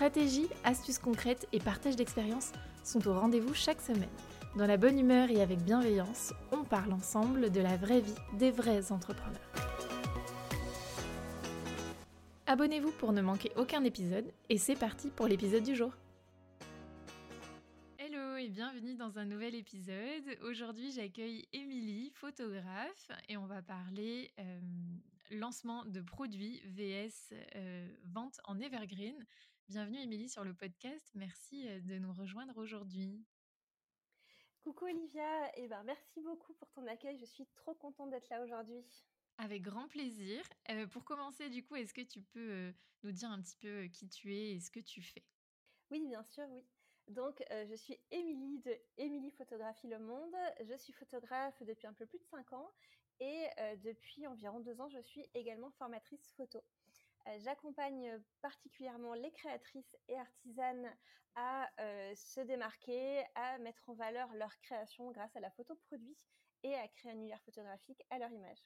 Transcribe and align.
Stratégie, 0.00 0.48
astuces 0.64 0.98
concrètes 0.98 1.46
et 1.52 1.58
partage 1.58 1.94
d'expériences 1.94 2.52
sont 2.82 3.06
au 3.06 3.12
rendez-vous 3.12 3.52
chaque 3.52 3.82
semaine. 3.82 4.08
Dans 4.56 4.66
la 4.66 4.78
bonne 4.78 4.98
humeur 4.98 5.28
et 5.28 5.42
avec 5.42 5.58
bienveillance, 5.58 6.32
on 6.52 6.64
parle 6.64 6.94
ensemble 6.94 7.50
de 7.50 7.60
la 7.60 7.76
vraie 7.76 8.00
vie 8.00 8.14
des 8.38 8.50
vrais 8.50 8.92
entrepreneurs. 8.92 9.38
Abonnez-vous 12.46 12.92
pour 12.92 13.12
ne 13.12 13.20
manquer 13.20 13.52
aucun 13.56 13.84
épisode 13.84 14.24
et 14.48 14.56
c'est 14.56 14.74
parti 14.74 15.10
pour 15.10 15.26
l'épisode 15.26 15.64
du 15.64 15.76
jour. 15.76 15.92
Hello 17.98 18.38
et 18.38 18.48
bienvenue 18.48 18.94
dans 18.94 19.18
un 19.18 19.26
nouvel 19.26 19.54
épisode. 19.54 20.24
Aujourd'hui 20.48 20.92
j'accueille 20.92 21.46
Émilie, 21.52 22.10
photographe, 22.14 23.10
et 23.28 23.36
on 23.36 23.44
va 23.44 23.60
parler 23.60 24.30
euh, 24.38 24.60
lancement 25.30 25.84
de 25.84 26.00
produits 26.00 26.62
VS 26.64 27.34
euh, 27.54 27.86
vente 28.06 28.40
en 28.44 28.58
evergreen. 28.60 29.26
Bienvenue 29.70 30.00
Émilie 30.00 30.28
sur 30.28 30.42
le 30.42 30.52
podcast. 30.52 31.12
Merci 31.14 31.64
de 31.82 31.96
nous 32.00 32.12
rejoindre 32.12 32.58
aujourd'hui. 32.58 33.24
Coucou 34.64 34.86
Olivia, 34.86 35.46
et 35.50 35.62
eh 35.62 35.68
ben, 35.68 35.84
merci 35.84 36.20
beaucoup 36.22 36.54
pour 36.54 36.68
ton 36.72 36.84
accueil. 36.88 37.16
Je 37.18 37.24
suis 37.24 37.46
trop 37.54 37.74
contente 37.74 38.10
d'être 38.10 38.28
là 38.30 38.42
aujourd'hui. 38.42 38.84
Avec 39.38 39.62
grand 39.62 39.86
plaisir. 39.86 40.42
Euh, 40.70 40.88
pour 40.88 41.04
commencer, 41.04 41.50
du 41.50 41.62
coup, 41.62 41.76
est-ce 41.76 41.94
que 41.94 42.00
tu 42.00 42.20
peux 42.20 42.50
euh, 42.50 42.72
nous 43.04 43.12
dire 43.12 43.30
un 43.30 43.40
petit 43.40 43.56
peu 43.58 43.84
qui 43.84 44.08
tu 44.08 44.34
es 44.34 44.56
et 44.56 44.58
ce 44.58 44.72
que 44.72 44.80
tu 44.80 45.02
fais? 45.02 45.22
Oui, 45.92 46.04
bien 46.04 46.24
sûr, 46.24 46.46
oui. 46.48 46.64
Donc, 47.06 47.40
je 47.50 47.76
suis 47.76 47.96
Émilie 48.10 48.58
de 48.58 48.76
Émilie 48.96 49.30
Photographie 49.30 49.86
Le 49.86 50.00
Monde. 50.00 50.34
Je 50.64 50.76
suis 50.76 50.92
photographe 50.92 51.62
depuis 51.62 51.86
un 51.86 51.92
peu 51.92 52.06
plus 52.06 52.18
de 52.18 52.24
5 52.24 52.54
ans 52.54 52.72
et 53.20 53.46
depuis 53.84 54.26
environ 54.26 54.58
2 54.58 54.80
ans, 54.80 54.88
je 54.88 55.00
suis 55.00 55.24
également 55.34 55.70
formatrice 55.70 56.32
photo. 56.36 56.60
Euh, 57.26 57.38
j'accompagne 57.44 58.18
particulièrement 58.40 59.14
les 59.14 59.30
créatrices 59.30 59.96
et 60.08 60.16
artisanes 60.16 60.90
à 61.36 61.70
se 62.16 62.40
démarquer, 62.40 63.22
à 63.36 63.56
mettre 63.58 63.88
en 63.88 63.94
valeur 63.94 64.32
leur 64.34 64.58
création 64.60 65.10
grâce 65.12 65.34
à 65.36 65.40
la 65.40 65.50
photo 65.50 65.74
produit 65.86 66.16
et 66.64 66.74
à 66.74 66.88
créer 66.88 67.12
un 67.12 67.14
univers 67.14 67.40
photographique 67.42 68.02
à 68.10 68.18
leur 68.18 68.30
image. 68.32 68.58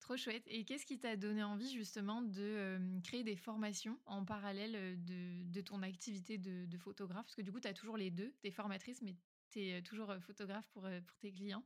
Trop 0.00 0.16
chouette. 0.16 0.44
Et 0.46 0.64
qu'est-ce 0.64 0.86
qui 0.86 0.98
t'a 0.98 1.16
donné 1.16 1.42
envie 1.42 1.70
justement 1.72 2.22
de 2.22 2.78
créer 3.02 3.24
des 3.24 3.36
formations 3.36 3.98
en 4.06 4.24
parallèle 4.24 5.02
de, 5.04 5.60
ton 5.62 5.82
activité 5.82 6.38
de, 6.38 6.78
photographe? 6.78 7.24
Parce 7.24 7.34
que 7.34 7.42
du 7.42 7.52
coup, 7.52 7.60
tu 7.60 7.68
as 7.68 7.74
toujours 7.74 7.96
les 7.96 8.10
deux, 8.10 8.34
tu 8.42 8.48
es 8.48 8.50
formatrice, 8.50 9.00
mais 9.02 9.16
tu 9.50 9.60
es 9.60 9.82
toujours 9.82 10.14
photographe 10.20 10.68
pour, 10.68 10.82
pour 10.82 11.18
tes 11.18 11.32
clients. 11.32 11.64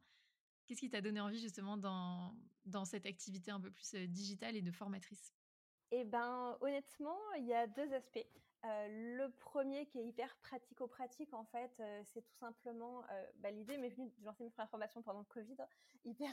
Qu'est-ce 0.67 0.81
qui 0.81 0.89
t'a 0.89 1.01
donné 1.01 1.20
envie 1.20 1.41
justement 1.41 1.77
dans, 1.77 2.34
dans 2.64 2.84
cette 2.84 3.06
activité 3.06 3.51
un 3.51 3.61
peu 3.61 3.70
plus 3.70 3.95
digitale 3.95 4.56
et 4.56 4.62
de 4.62 4.70
formatrice? 4.70 5.34
Eh 6.00 6.05
ben, 6.05 6.56
honnêtement, 6.61 7.19
il 7.39 7.47
y 7.47 7.55
a 7.55 7.67
deux 7.67 7.92
aspects. 7.92 8.27
Euh, 8.64 9.17
le 9.17 9.31
premier 9.31 9.87
qui 9.87 10.01
est 10.01 10.06
hyper 10.06 10.34
pratico-pratique, 10.39 11.33
en 11.34 11.45
fait, 11.45 11.70
euh, 11.81 12.03
c'est 12.12 12.23
tout 12.23 12.34
simplement, 12.34 13.05
euh, 13.11 13.27
bah, 13.36 13.51
l'idée 13.51 13.77
m'est 13.77 13.91
venue 13.91 14.08
de 14.08 14.24
lancer 14.24 14.42
mes 14.42 14.51
premières 14.51 14.70
formations 14.70 15.02
pendant 15.02 15.20
le 15.20 15.27
Covid, 15.27 15.57
hyper, 16.05 16.30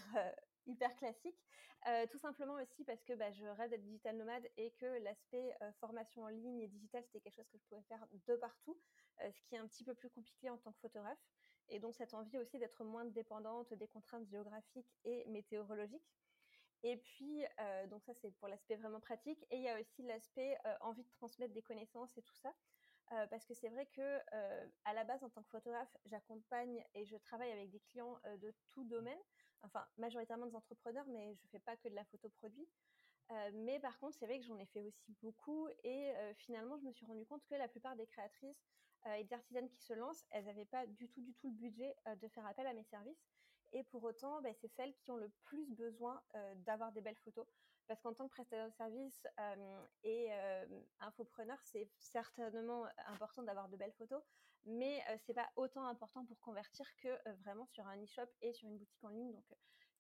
hyper 0.66 0.96
classique. 0.96 1.38
tout 2.12 2.18
simplement 2.18 2.56
aussi 2.56 2.84
parce 2.86 3.04
que 3.04 3.14
bah, 3.14 3.32
je 3.32 3.46
rêve 3.46 3.70
d'être 3.70 3.82
digital 3.82 4.16
nomade 4.16 4.48
et 4.58 4.72
que 4.72 4.86
l'aspect 5.04 5.56
formation 5.80 6.24
en 6.24 6.30
ligne 6.30 6.62
et 6.62 6.68
digital, 6.68 7.04
c'était 7.04 7.20
quelque 7.20 7.36
chose 7.36 7.50
que 7.50 7.58
je 7.58 7.66
pouvais 7.66 7.82
faire 7.84 8.08
de 8.28 8.36
partout, 8.36 8.78
ce 9.20 9.44
qui 9.44 9.56
est 9.56 9.58
un 9.58 9.68
petit 9.68 9.84
peu 9.84 9.94
plus 9.94 10.10
compliqué 10.10 10.50
en 10.50 10.58
tant 10.58 10.72
que 10.72 10.80
photographe. 10.80 11.20
Et 11.70 11.80
donc 11.80 11.96
cette 11.96 12.14
envie 12.14 12.38
aussi 12.38 12.60
d'être 12.60 12.84
moins 12.84 13.06
dépendante 13.06 13.74
des 13.74 13.88
contraintes 13.88 14.28
géographiques 14.28 14.94
et 15.04 15.26
météorologiques. 15.26 16.21
Et 16.84 16.98
puis, 16.98 17.44
euh, 17.60 17.88
donc 17.88 18.04
ça, 18.04 18.14
c'est 18.14 18.32
pour 18.32 18.48
l'aspect 18.48 18.76
vraiment 18.76 19.00
pratique. 19.00 19.46
Et 19.52 19.58
il 19.58 19.64
y 19.64 19.70
a 19.70 19.80
aussi 19.80 20.04
l'aspect 20.04 20.58
euh, 20.66 20.76
envie 20.82 21.04
de 21.04 21.10
transmettre 21.12 21.54
des 21.54 21.62
connaissances 21.62 22.18
et 22.18 22.22
tout 22.22 22.36
ça. 22.36 22.54
Euh, 23.12 23.28
parce 23.28 23.46
que 23.46 23.54
c'est 23.54 23.70
vrai 23.70 23.86
que 23.88 24.20
à 24.86 24.94
la 24.94 25.04
base, 25.04 25.24
en 25.24 25.30
tant 25.30 25.44
que 25.44 25.50
photographe, 25.50 25.96
j'accompagne 26.06 26.84
et 26.94 27.06
je 27.06 27.18
travaille 27.18 27.52
avec 27.52 27.70
des 27.70 27.82
clients 27.82 28.20
de 28.42 28.54
tout 28.72 28.86
domaine. 28.86 29.20
Enfin, 29.64 29.86
majoritairement 29.98 30.48
des 30.48 30.56
entrepreneurs, 30.56 31.06
mais 31.08 31.36
je 31.36 31.48
fais 31.48 31.60
pas 31.60 31.76
que 31.76 31.90
de 31.90 31.94
la 31.94 32.06
photo 32.06 32.30
produit. 32.30 32.68
mais 33.54 33.80
par 33.80 34.00
contre, 34.00 34.18
c'est 34.18 34.26
vrai 34.26 34.40
que 34.40 34.46
j'en 34.46 34.58
ai 34.58 34.66
fait 34.66 34.82
aussi 34.82 35.14
beaucoup 35.22 35.68
et 35.84 36.14
finalement, 36.38 36.78
je 36.78 36.86
me 36.86 36.92
suis 36.94 37.06
rendu 37.06 37.26
compte 37.26 37.46
que 37.46 37.56
la 37.56 37.68
plupart 37.68 37.96
des 37.98 38.08
créatrices 38.08 38.66
et 39.18 39.26
des 39.26 39.34
artisanes 39.34 39.70
qui 39.70 39.82
se 39.82 39.94
lancent, 39.94 40.26
elles 40.32 40.46
n'avaient 40.46 40.66
pas 40.66 40.88
du 40.88 41.10
tout, 41.10 41.22
du 41.22 41.34
tout 41.34 41.50
le 41.50 41.56
budget 41.56 41.96
de 42.16 42.28
faire 42.30 42.46
appel 42.48 42.66
à 42.66 42.74
mes 42.74 42.86
services. 42.86 43.28
Et 43.74 43.84
pour 43.86 44.04
autant, 44.04 44.42
bah, 44.42 44.54
c'est 44.54 44.68
celles 44.68 44.94
qui 44.96 45.12
ont 45.12 45.18
le 45.18 45.30
plus 45.44 45.66
besoin 45.66 46.22
d'avoir 46.66 46.92
des 46.92 47.02
belles 47.02 47.18
photos. 47.18 47.48
Parce 47.88 48.00
qu'en 48.02 48.14
tant 48.14 48.28
que 48.28 48.34
prestataire 48.34 48.68
de 48.68 48.74
service 48.74 49.28
et 50.04 50.32
infopreneur, 51.00 51.60
c'est 51.64 51.90
certainement 51.98 52.86
important 53.08 53.44
d'avoir 53.44 53.68
de 53.70 53.76
belles 53.76 53.92
photos, 53.94 54.24
mais 54.66 55.04
c'est 55.26 55.34
pas 55.34 55.50
autant 55.56 55.86
important 55.86 56.24
pour 56.26 56.40
convertir 56.40 56.86
que 56.98 57.10
vraiment 57.42 57.66
sur 57.66 57.86
un 57.88 58.02
e-shop 58.02 58.28
et 58.42 58.54
sur 58.54 58.70
une 58.70 58.78
boutique 58.78 59.04
en 59.04 59.10
ligne. 59.10 59.34
Donc 59.34 59.46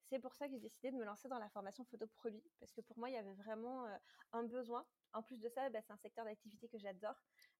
c'est 0.03 0.19
pour 0.19 0.35
ça 0.35 0.45
que 0.45 0.51
j'ai 0.53 0.59
décidé 0.59 0.91
de 0.91 0.97
me 0.97 1.03
lancer 1.03 1.27
dans 1.27 1.39
la 1.39 1.49
formation 1.49 1.83
photo 1.85 2.07
produit, 2.07 2.43
parce 2.59 2.71
que 2.71 2.81
pour 2.81 2.97
moi, 2.97 3.09
il 3.09 3.13
y 3.13 3.17
avait 3.17 3.33
vraiment 3.33 3.87
un 4.31 4.43
besoin. 4.43 4.85
En 5.13 5.23
plus 5.23 5.41
de 5.41 5.49
ça, 5.49 5.69
bah, 5.69 5.81
c'est 5.81 5.91
un 5.91 5.97
secteur 5.97 6.23
d'activité 6.23 6.69
que 6.69 6.77
j'adore. 6.77 7.15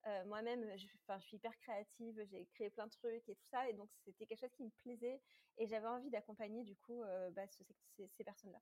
Euh, 0.07 0.25
moi-même, 0.25 0.66
je, 0.78 0.88
je, 0.88 1.23
suis 1.23 1.38
hyper 1.38 1.56
créative, 1.57 2.19
j'ai 2.31 2.45
créé 2.56 2.69
plein 2.72 2.88
de 2.88 2.91
trucs 2.91 3.28
et 3.29 3.35
tout 3.35 3.45
ça, 3.51 3.69
et 3.69 3.73
donc 3.73 3.89
c'était 4.03 4.25
quelque 4.25 4.39
chose 4.39 4.53
qui 4.53 4.63
me 4.63 4.72
plaisait, 4.81 5.22
et 5.57 5.67
j'avais 5.67 5.88
envie 5.88 6.09
d'accompagner 6.09 6.63
du 6.63 6.75
coup 6.75 7.03
euh, 7.03 7.29
bah, 7.31 7.45
ces, 7.47 8.23
personnes-là. 8.23 8.62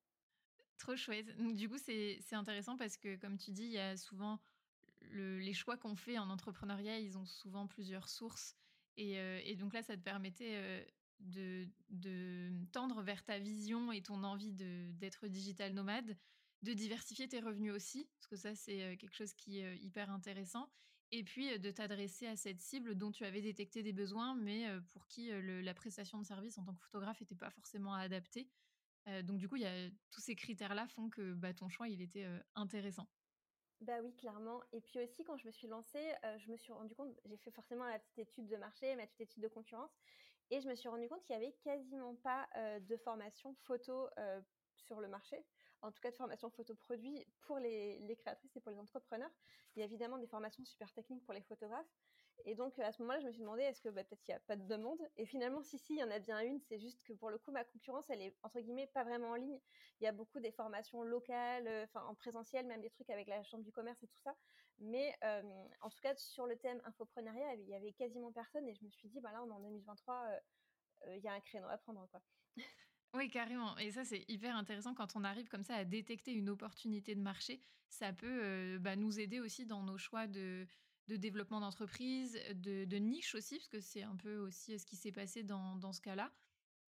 Trop 0.78 0.96
chouette. 0.96 1.36
Donc, 1.38 1.56
du 1.56 1.70
coup, 1.70 1.78
c'est 1.78 2.22
intéressant 2.34 2.78
parce 2.78 2.98
que, 2.98 3.16
comme 3.18 3.38
tu 3.38 3.52
dis, 3.52 3.64
il 3.64 3.72
y 3.72 3.80
a 3.80 3.96
souvent 3.98 4.40
les 5.12 5.54
choix 5.54 5.78
qu'on 5.78 5.96
fait 5.96 6.18
en 6.18 6.30
entrepreneuriat, 6.30 7.00
ils 7.00 7.18
ont 7.18 7.26
souvent 7.26 7.68
plusieurs 7.68 8.10
sources. 8.10 8.56
Et, 8.98 9.18
euh, 9.18 9.56
donc 9.56 9.74
là, 9.74 9.82
ça 9.82 9.96
te 9.96 10.02
permettait 10.02 10.86
de, 11.20 11.68
tendre 12.72 13.02
vers 13.02 13.24
ta 13.24 13.40
vision 13.40 13.92
et 13.94 14.02
ton 14.02 14.24
envie 14.24 14.54
d'être 14.54 15.28
digital 15.28 15.74
nomade, 15.74 16.18
de 16.64 16.74
diversifier 16.74 17.30
tes 17.30 17.40
revenus 17.40 17.74
aussi, 17.74 18.10
parce 18.16 18.28
que 18.28 18.36
ça, 18.36 18.56
c'est 18.56 18.98
quelque 18.98 19.16
chose 19.16 19.34
qui 19.34 19.60
est 19.60 19.78
hyper 19.78 20.10
intéressant, 20.12 20.70
et 21.12 21.24
puis 21.24 21.58
de 21.60 21.72
t'adresser 21.72 22.28
à 22.28 22.36
cette 22.36 22.62
cible 22.62 22.96
dont 22.96 23.12
tu 23.12 23.26
avais 23.26 23.42
détecté 23.42 23.84
des 23.84 23.94
besoins, 23.94 24.36
mais 24.36 24.66
pour 24.94 25.08
qui 25.08 25.32
la 25.32 25.74
prestation 25.74 26.20
de 26.20 26.26
service 26.26 26.58
en 26.58 26.64
tant 26.64 26.74
que 26.74 26.82
photographe 26.82 27.20
n'était 27.22 27.36
pas 27.36 27.50
forcément 27.50 27.94
adaptée. 27.94 28.50
donc 29.24 29.38
du 29.38 29.48
coup, 29.48 29.56
y 29.56 29.66
a, 29.66 29.90
tous 30.12 30.22
ces 30.22 30.36
critères-là 30.36 30.88
font 30.88 31.10
que 31.10 31.34
bah, 31.34 31.54
ton 31.54 31.70
choix, 31.70 31.90
il 31.90 32.02
était 32.02 32.28
intéressant. 32.56 33.08
Bah 33.82 34.00
oui, 34.04 34.14
clairement. 34.18 34.62
Et 34.74 34.82
puis 34.82 35.00
aussi, 35.00 35.24
quand 35.24 35.38
je 35.38 35.48
me 35.48 35.52
suis 35.52 35.68
lancée, 35.68 36.14
je 36.38 36.52
me 36.52 36.58
suis 36.58 36.74
rendu 36.74 36.94
compte, 36.96 37.18
j'ai 37.26 37.38
fait 37.38 37.52
forcément 37.52 37.86
la 37.86 37.98
petite 37.98 38.20
étude 38.20 38.48
de 38.48 38.58
marché, 38.58 38.96
ma 38.96 39.08
petite 39.08 39.22
étude 39.22 39.44
de 39.44 39.48
concurrence, 39.48 39.92
et 40.52 40.62
je 40.62 40.68
me 40.68 40.76
suis 40.76 40.90
rendu 40.90 41.08
compte 41.08 41.24
qu'il 41.24 41.38
n'y 41.38 41.44
avait 41.44 41.56
quasiment 41.64 42.16
pas 42.16 42.48
de 42.82 42.98
formation 42.98 43.56
photo 43.64 44.10
sur 44.76 45.00
le 45.00 45.08
marché 45.08 45.44
en 45.82 45.92
tout 45.92 46.00
cas 46.02 46.12
de 46.12 46.16
formation 46.16 46.50
photoproduit 46.50 47.26
pour 47.42 47.58
les, 47.60 48.18
créatrices 48.20 48.56
et 48.56 48.62
pour 48.62 48.72
les 48.72 48.80
entrepreneurs. 48.80 49.32
Il 49.76 49.80
y 49.80 49.82
a 49.84 49.86
évidemment 49.86 50.18
des 50.18 50.28
formations 50.28 50.64
super 50.66 50.92
techniques 50.94 51.24
pour 51.26 51.34
les 51.34 51.42
photographes. 51.42 51.88
Et 52.46 52.56
donc 52.56 52.80
à 52.80 52.92
ce 52.92 53.02
moment-là, 53.02 53.20
je 53.20 53.26
me 53.26 53.32
suis 53.32 53.42
demandé 53.42 53.64
est-ce 53.64 53.82
que 53.82 53.90
bah, 53.90 54.04
peut-être 54.04 54.26
il 54.28 54.32
n'y 54.32 54.36
a 54.36 54.40
pas 54.40 54.56
de 54.56 54.66
demande? 54.66 55.00
Et 55.18 55.26
finalement, 55.26 55.62
si, 55.62 55.78
si, 55.78 55.96
il 55.96 56.00
y 56.00 56.04
en 56.04 56.12
a 56.12 56.20
bien 56.20 56.40
une. 56.40 56.60
C'est 56.62 56.80
juste 56.80 57.04
que 57.04 57.14
pour 57.14 57.30
le 57.30 57.38
coup, 57.38 57.52
ma 57.52 57.66
concurrence, 57.66 58.10
elle 58.10 58.22
est 58.22 58.36
entre 58.44 58.60
guillemets 58.62 58.88
pas 58.88 59.04
vraiment 59.04 59.32
en 59.32 59.36
ligne. 59.36 59.60
Il 60.00 60.06
y 60.06 60.08
a 60.08 60.14
beaucoup 60.14 60.40
des 60.40 60.52
formations 60.52 61.04
locales, 61.04 61.68
euh, 61.68 61.84
enfin 61.84 62.06
en 62.06 62.16
présentiel, 62.16 62.66
même 62.66 62.82
des 62.82 62.90
trucs 62.90 63.10
avec 63.10 63.28
la 63.28 63.44
chambre 63.44 63.64
du 63.64 63.72
commerce 63.72 64.02
et 64.04 64.08
tout 64.08 64.20
ça. 64.24 64.36
Mais 64.80 65.14
euh, 65.26 65.42
en 65.82 65.90
tout 65.90 66.00
cas, 66.02 66.16
sur 66.16 66.46
le 66.46 66.58
thème 66.58 66.82
infopreneuriat, 66.86 67.56
il 67.56 67.68
y 67.68 67.76
avait 67.76 67.92
quasiment 67.92 68.32
personne. 68.32 68.68
Et 68.68 68.74
je 68.74 68.84
me 68.86 68.90
suis 68.90 69.10
dit, 69.10 69.20
bah 69.20 69.32
là, 69.34 69.44
on 69.44 69.50
est 69.50 69.54
en 69.54 69.60
2023, 69.60 70.26
euh, 71.08 71.18
il 71.18 71.24
y 71.24 71.28
a 71.28 71.34
un 71.34 71.42
créneau 71.42 71.68
à 71.68 71.78
prendre, 71.78 72.08
quoi. 72.10 72.22
Oui, 73.16 73.30
carrément. 73.30 73.76
Et 73.78 73.92
ça, 73.92 74.06
c'est 74.06 74.24
hyper 74.28 74.56
intéressant 74.56 74.94
quand 74.94 75.16
on 75.16 75.24
arrive 75.24 75.48
comme 75.48 75.64
ça 75.64 75.76
à 75.76 75.84
détecter 75.84 76.32
une 76.32 76.50
opportunité 76.50 77.16
de 77.16 77.22
marché. 77.22 77.60
Ça 77.90 78.14
peut 78.14 78.28
euh, 78.44 78.80
bah, 78.80 78.96
nous 78.96 79.20
aider 79.20 79.40
aussi 79.40 79.66
dans 79.66 79.82
nos 79.82 79.98
choix 79.98 80.28
de, 80.28 80.68
développement 81.08 81.60
d'entreprise, 81.60 82.40
de, 82.54 82.98
niche 82.98 83.34
aussi, 83.34 83.58
parce 83.58 83.68
que 83.68 83.80
c'est 83.80 84.04
un 84.04 84.16
peu 84.16 84.38
aussi 84.38 84.78
ce 84.78 84.86
qui 84.86 84.96
s'est 84.96 85.12
passé 85.12 85.42
dans, 85.42 85.92
ce 85.92 86.02
cas-là. 86.02 86.32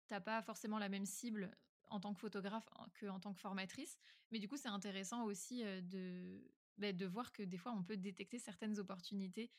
Tu 0.07 0.13
n'as 0.13 0.19
pas 0.19 0.41
forcément 0.41 0.77
la 0.77 0.89
même 0.89 1.05
cible 1.05 1.55
en 1.89 2.01
tant 2.01 2.13
que 2.13 2.19
photographe 2.19 2.69
qu'en 2.99 3.19
tant 3.19 3.33
que 3.33 3.39
formatrice. 3.39 3.97
Mais 4.31 4.39
du 4.39 4.49
coup, 4.49 4.57
c'est 4.57 4.67
intéressant 4.67 5.23
aussi 5.23 5.63
euh, 5.63 5.79
de, 5.81 6.43
beh, 6.77 6.91
de 6.91 7.05
voir 7.05 7.31
que 7.31 7.43
des 7.43 7.57
fois 7.57 7.71
on 7.71 7.81
peut 7.81 7.97
détecter 7.97 8.39
certaines 8.39 8.77
opportunités. 8.79 9.51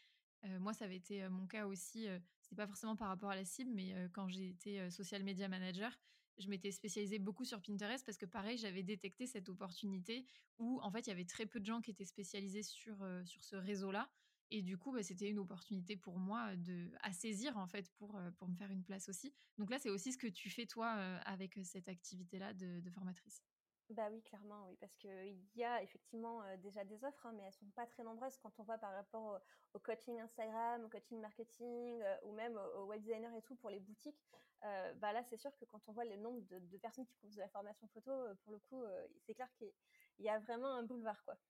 Moi 0.58 0.72
ça 0.72 0.86
avait 0.86 0.96
été, 0.96 1.28
mon 1.28 1.46
cas 1.46 1.66
aussi, 1.66 2.06
c'était 2.40 2.56
pas 2.56 2.66
forcément 2.66 2.96
par 2.96 3.08
rapport 3.08 3.28
à 3.28 3.34
la 3.34 3.44
cible, 3.44 3.72
mais, 3.74 3.94
quand 4.14 4.26
j'ai 4.26 4.48
été, 4.48 4.90
social 4.90 5.22
media 5.22 5.48
manager, 5.48 5.94
je 6.40 6.48
m'étais 6.48 6.72
spécialisée 6.72 7.18
beaucoup 7.18 7.44
sur 7.44 7.60
Pinterest 7.60 8.04
parce 8.04 8.18
que 8.18 8.26
pareil, 8.26 8.58
j'avais 8.58 8.82
détecté 8.82 9.26
cette 9.26 9.48
opportunité 9.48 10.26
où 10.58 10.80
en 10.82 10.90
fait, 10.90 11.06
il 11.06 11.10
y 11.10 11.12
avait 11.12 11.24
très 11.24 11.46
peu 11.46 11.60
de 11.60 11.66
gens 11.66 11.80
qui 11.80 11.90
étaient 11.90 12.04
spécialisés 12.04 12.62
sur, 12.62 12.96
ce 13.24 13.56
réseau-là 13.56 14.10
et 14.50 14.62
du 14.62 14.76
coup, 14.76 14.92
bah, 14.92 15.02
c'était 15.02 15.28
une 15.28 15.38
opportunité 15.38 15.96
pour 15.96 16.18
moi 16.18 16.56
de 16.56 16.90
à 17.02 17.12
saisir 17.12 17.56
en 17.56 17.66
fait 17.66 17.88
pour, 17.98 18.18
me 18.18 18.54
faire 18.56 18.70
une 18.70 18.82
place 18.82 19.08
aussi. 19.08 19.32
Donc 19.58 19.70
là, 19.70 19.78
c'est 19.78 19.90
aussi 19.90 20.12
ce 20.12 20.18
que 20.18 20.26
tu 20.26 20.50
fais 20.50 20.66
toi, 20.66 20.90
avec, 20.90 21.58
cette 21.62 21.88
activité-là 21.88 22.54
de 22.54 22.90
formatrice? 22.90 23.42
Bah 23.90 24.08
oui, 24.08 24.22
clairement, 24.22 24.66
oui, 24.66 24.76
parce 24.76 24.94
qu'il 24.96 25.36
y 25.56 25.64
a 25.64 25.82
effectivement, 25.82 26.56
déjà 26.58 26.84
des 26.84 27.04
offres, 27.04 27.26
hein, 27.26 27.32
mais 27.32 27.42
elles 27.42 27.52
sont 27.52 27.70
pas 27.72 27.88
très 27.88 28.04
nombreuses 28.04 28.36
quand 28.38 28.60
on 28.60 28.62
voit 28.62 28.78
par 28.78 28.94
rapport 28.94 29.40
au 29.74 29.76
au 29.78 29.80
coaching 29.80 30.20
Instagram, 30.20 30.84
au 30.84 30.88
coaching 30.88 31.18
marketing, 31.20 32.00
ou 32.22 32.30
même 32.32 32.56
au 32.56 32.82
au 32.82 32.86
web 32.86 33.00
designer 33.02 33.34
et 33.34 33.42
tout 33.42 33.56
pour 33.56 33.68
les 33.68 33.80
boutiques. 33.80 34.22
Bah 34.62 35.12
là, 35.12 35.24
c'est 35.24 35.36
sûr 35.36 35.56
que 35.56 35.64
quand 35.64 35.88
on 35.88 35.92
voit 35.92 36.04
le 36.04 36.14
nombre 36.16 36.42
de 36.46 36.60
de 36.60 36.78
personnes 36.78 37.04
qui 37.04 37.14
proposent 37.14 37.34
de 37.34 37.40
la 37.40 37.48
formation 37.48 37.88
photo, 37.88 38.12
pour 38.44 38.52
le 38.52 38.60
coup, 38.60 38.84
c'est 39.18 39.34
clair 39.34 39.52
qu'il 39.54 39.72
y 40.18 40.28
a 40.28 40.38
vraiment 40.38 40.68
un 40.76 40.84
boulevard, 40.84 41.24
quoi. 41.24 41.40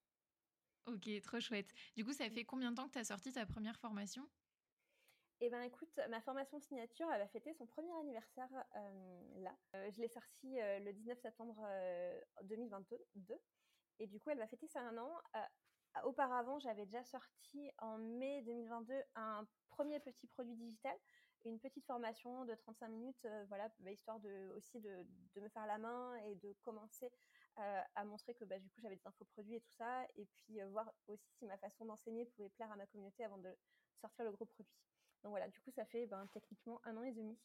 OK, 0.87 1.09
trop 1.23 1.41
chouette. 1.41 1.73
Du 1.97 2.05
coup, 2.05 2.13
ça 2.13 2.31
fait 2.31 2.45
combien 2.45 2.71
de 2.71 2.77
temps 2.77 2.87
que 2.89 2.93
tu 2.93 2.99
as 2.99 3.05
sorti 3.05 3.33
ta 3.33 3.45
1re 3.47 3.79
formation? 3.79 4.31
Et 5.43 5.49
ben, 5.49 5.63
écoute, 5.63 5.99
ma 6.11 6.21
formation 6.21 6.59
signature, 6.61 7.11
elle 7.11 7.23
a 7.23 7.29
fêté 7.29 7.55
son 7.55 7.65
1er 7.67 7.91
anniversaire, 7.99 8.51
hem, 8.75 9.43
là. 9.43 9.57
Heu, 9.75 9.91
je 9.91 10.01
l'ai 10.03 10.09
sortie, 10.09 10.61
heu, 10.61 10.81
le 10.85 10.93
19 10.93 11.19
septembre, 11.19 11.65
heu, 11.67 12.21
2022 12.43 12.99
2 13.15 13.39
et 14.01 14.07
du 14.09 14.21
coup, 14.21 14.31
elle 14.31 14.39
va 14.39 14.49
fêter 14.49 14.67
ses 14.69 14.79
1 14.81 14.99
an. 14.99 15.11
Auparavant, 16.05 16.59
j'avais 16.61 16.87
déjà 16.87 17.05
sorti 17.05 17.71
en 17.79 17.99
mai 17.99 18.43
2022 18.43 19.03
un 19.17 19.49
1er 19.69 20.01
petit 20.01 20.27
produit 20.29 20.57
digital, 20.57 20.97
une 21.45 21.61
petite 21.61 21.87
formation 21.87 22.45
de 22.47 22.55
35 22.55 22.89
minutes, 22.89 23.27
voilà, 23.49 23.71
bah, 23.81 23.93
histoire 23.93 24.21
de 24.21 24.53
aussi 24.57 24.81
de 24.81 25.07
de 25.37 25.41
me 25.43 25.49
faire 25.51 25.67
la 25.67 25.79
main 25.79 26.17
et 26.17 26.37
de 26.37 26.55
commencer, 26.63 27.13
à 27.57 28.05
montrer 28.05 28.35
que, 28.35 28.45
bah, 28.45 28.59
du 28.61 28.71
coup, 28.71 28.81
j'avais 28.83 28.97
des 28.97 29.07
infoproduits 29.07 29.57
et 29.57 29.61
tout 29.63 29.73
ça 29.73 30.07
et 30.17 30.27
puis, 30.27 30.61
voir 30.71 30.93
aussi 31.09 31.33
si 31.33 31.47
ma 31.47 31.59
façon 31.59 31.85
d'enseigner 31.87 32.27
pouvait 32.27 32.51
plaire 32.51 32.73
à 32.73 32.77
ma 32.77 32.87
communauté 32.87 33.25
avant 33.25 33.39
de 33.39 33.57
sortir 33.97 34.25
le 34.27 34.33
gros 34.33 34.47
produit. 34.47 34.90
Donc 35.25 35.31
voilà, 35.31 35.49
du 35.49 35.61
coup, 35.61 35.71
ça 35.71 35.85
fait, 35.85 36.07
ben, 36.07 36.27
techniquement 36.29 36.81
1 36.85 36.97
an 36.97 37.03
et 37.03 37.13
1/2. 37.13 37.37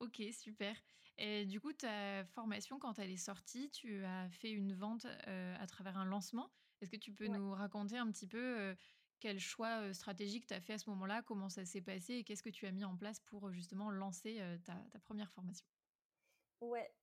OK, 0.00 0.22
super 0.32 0.76
et 1.18 1.44
du 1.44 1.60
coup, 1.60 1.72
ta 1.74 2.24
formation, 2.24 2.78
quand 2.78 2.98
elle 2.98 3.10
est 3.10 3.16
sortie, 3.18 3.70
tu 3.70 4.02
as 4.04 4.30
fait 4.30 4.50
une 4.50 4.72
vente, 4.72 5.04
heu, 5.28 5.54
à 5.58 5.66
travers 5.66 5.98
un 5.98 6.06
lancement. 6.06 6.50
Est-ce 6.80 6.90
que 6.90 6.96
tu 6.96 7.12
peux 7.12 7.26
Ouais. 7.26 7.28
nous 7.28 7.50
raconter 7.52 7.98
un 7.98 8.10
petit 8.10 8.26
peu, 8.26 8.70
heu, 8.72 8.76
quel 9.20 9.38
choix, 9.38 9.82
heu, 9.82 9.92
stratégique 9.92 10.46
tu 10.46 10.54
as 10.54 10.60
fait 10.62 10.72
à 10.72 10.78
ce 10.78 10.88
moment-là? 10.90 11.22
Comment 11.22 11.50
ça 11.50 11.66
s'est 11.66 11.82
passé 11.82 12.14
et 12.14 12.24
qu'est-ce 12.24 12.42
que 12.42 12.48
tu 12.48 12.66
as 12.66 12.72
mis 12.72 12.84
en 12.84 12.96
place 12.96 13.20
pour, 13.20 13.52
justement 13.52 13.90
lancer, 13.90 14.40
ta 14.64 14.76
ta 14.90 14.98
1re 14.98 15.30
formation? 15.30 15.66
Ouais, 16.60 16.94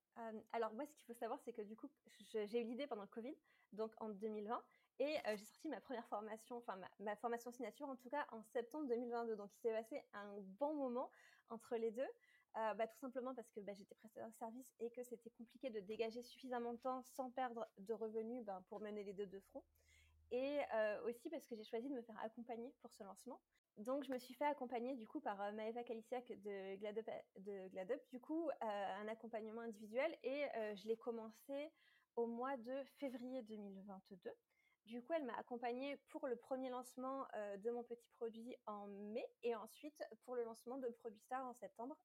alors 0.52 0.72
moi, 0.72 0.86
ce 0.86 0.94
qu'il 0.94 1.04
faut 1.04 1.12
savoir, 1.12 1.38
c'est 1.40 1.52
que 1.52 1.60
du 1.62 1.76
coup, 1.76 1.88
j'ai 2.18 2.60
eu 2.60 2.64
l'idée 2.64 2.86
pendant 2.86 3.02
le 3.02 3.08
covid, 3.08 3.34
donc 3.72 3.92
en 3.98 4.08
2020 4.08 4.64
et 5.00 5.16
heu, 5.26 5.36
j'ai 5.36 5.44
sorti 5.44 5.68
ma 5.68 5.80
1re 5.80 6.06
formation, 6.06 6.58
enfin 6.58 6.76
ma 6.76 6.88
ma 7.00 7.16
formation 7.16 7.50
signature 7.50 7.88
en 7.88 7.96
tout 7.96 8.10
cas 8.10 8.26
en 8.32 8.42
septembre 8.42 8.86
2022. 8.86 9.34
Donc 9.36 9.50
il 9.56 9.58
s'est 9.60 9.72
passé 9.72 10.04
un 10.12 10.38
bon 10.60 10.74
moment 10.74 11.10
entre 11.50 11.76
les 11.76 11.90
2. 11.90 12.02
Heu, 12.02 12.74
bah, 12.76 12.86
tout 12.88 12.98
simplement 12.98 13.34
parce 13.34 13.50
que, 13.52 13.60
bah, 13.60 13.72
j'étais 13.74 13.94
prestataire 13.96 14.28
de 14.30 14.34
service 14.36 14.74
et 14.80 14.90
que 14.90 15.02
c'était 15.04 15.30
compliqué 15.30 15.70
de 15.70 15.80
dégager 15.80 16.22
suffisamment 16.22 16.74
de 16.74 16.78
temps 16.78 17.02
sans 17.02 17.30
perdre 17.30 17.68
de 17.78 17.94
revenus, 17.94 18.44
ben, 18.44 18.62
pour 18.68 18.80
mener 18.80 19.04
les 19.04 19.14
2 19.14 19.26
de 19.26 19.40
front 19.40 19.64
et 20.32 20.60
heu, 20.74 21.02
aussi 21.06 21.30
parce 21.30 21.46
que 21.46 21.56
j'ai 21.56 21.64
choisi 21.64 21.88
de 21.88 21.94
me 21.94 22.02
faire 22.02 22.18
accompagner 22.22 22.72
pour 22.80 22.92
ce 22.92 23.02
lancement. 23.04 23.40
Donc 23.78 24.04
je 24.04 24.12
me 24.12 24.18
suis 24.18 24.34
fait 24.34 24.44
accompagner 24.46 24.94
du 24.96 25.06
coup 25.08 25.20
par, 25.20 25.52
Maëva 25.54 25.84
Kalissiac 25.84 26.26
de 26.42 26.76
GladUp 26.76 28.02
du 28.10 28.20
coup, 28.20 28.50
un 28.60 29.08
accompagnement 29.08 29.62
individuel 29.62 30.16
et 30.24 30.46
je 30.76 30.86
l'ai 30.88 30.96
commencé 30.96 31.72
au 32.16 32.26
mois 32.26 32.56
de 32.58 32.84
février 32.98 33.42
2022. 33.42 34.30
Du 34.86 35.02
coup, 35.02 35.12
elle 35.12 35.24
m'a 35.24 35.34
accompagnée 35.36 35.98
pour 36.08 36.26
le 36.26 36.36
1er 36.36 36.70
lancement, 36.70 37.26
heu, 37.36 37.58
de 37.58 37.70
mon 37.70 37.84
petit 37.84 38.08
produit 38.08 38.56
en 38.66 38.86
mai 38.86 39.26
et 39.42 39.54
ensuite 39.54 40.02
pour 40.22 40.34
le 40.34 40.42
lancement 40.44 40.78
de 40.78 40.88
Produit 40.88 41.20
Star 41.20 41.46
en 41.46 41.52
septembre 41.52 41.96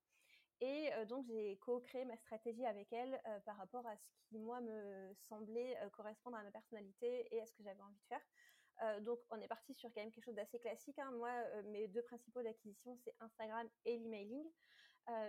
et 0.61 0.91
heu, 0.95 1.05
donc 1.05 1.25
j'ai 1.25 1.57
co-créé 1.59 2.05
ma 2.05 2.17
stratégie 2.17 2.65
avec 2.65 2.93
elle, 2.93 3.21
heu, 3.27 3.41
par 3.45 3.57
rapport 3.57 3.87
à 3.87 3.97
ce 3.97 4.07
qui 4.29 4.39
moi 4.39 4.61
me 4.61 5.13
semblait, 5.15 5.77
correspondre 5.93 6.37
à 6.37 6.43
ma 6.43 6.51
personnalité 6.51 7.27
et 7.35 7.41
à 7.41 7.47
ce 7.47 7.53
que 7.55 7.63
j'avais 7.63 7.81
envie 7.81 7.99
de 7.99 8.05
faire. 8.07 9.01
Donc 9.03 9.19
on 9.31 9.41
est 9.41 9.47
partis 9.47 9.73
sur 9.73 9.91
quand 9.93 10.01
même 10.01 10.11
quelque 10.11 10.25
chose 10.25 10.35
d'assez 10.35 10.59
classique, 10.59 10.99
hein. 10.99 11.11
Moi, 11.11 11.63
mes 11.63 11.87
2 11.87 12.03
principaux 12.03 12.43
d'acquisition, 12.43 12.95
c'est 12.97 13.15
Instagram 13.21 13.69
et 13.85 13.97
l'emailing. 13.99 14.45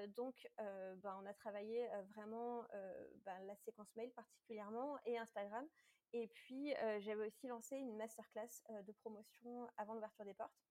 Donc 0.08 0.48
ben, 0.58 1.18
on 1.22 1.26
a 1.26 1.34
travaillé, 1.34 1.88
vraiment, 2.14 2.66
ben, 3.24 3.40
la 3.46 3.56
séquence 3.56 3.94
mail 3.96 4.12
particulièrement 4.14 4.98
et 5.04 5.18
Instagram 5.18 5.68
et 6.12 6.28
puis, 6.28 6.74
j'avais 6.98 7.26
aussi 7.26 7.46
lancé 7.46 7.76
une 7.76 7.96
master 7.96 8.28
class, 8.30 8.62
heu, 8.70 8.82
de 8.82 8.92
promotion 8.92 9.68
avant 9.76 9.94
l'ouverture 9.94 10.24
des 10.24 10.34
portes. 10.34 10.64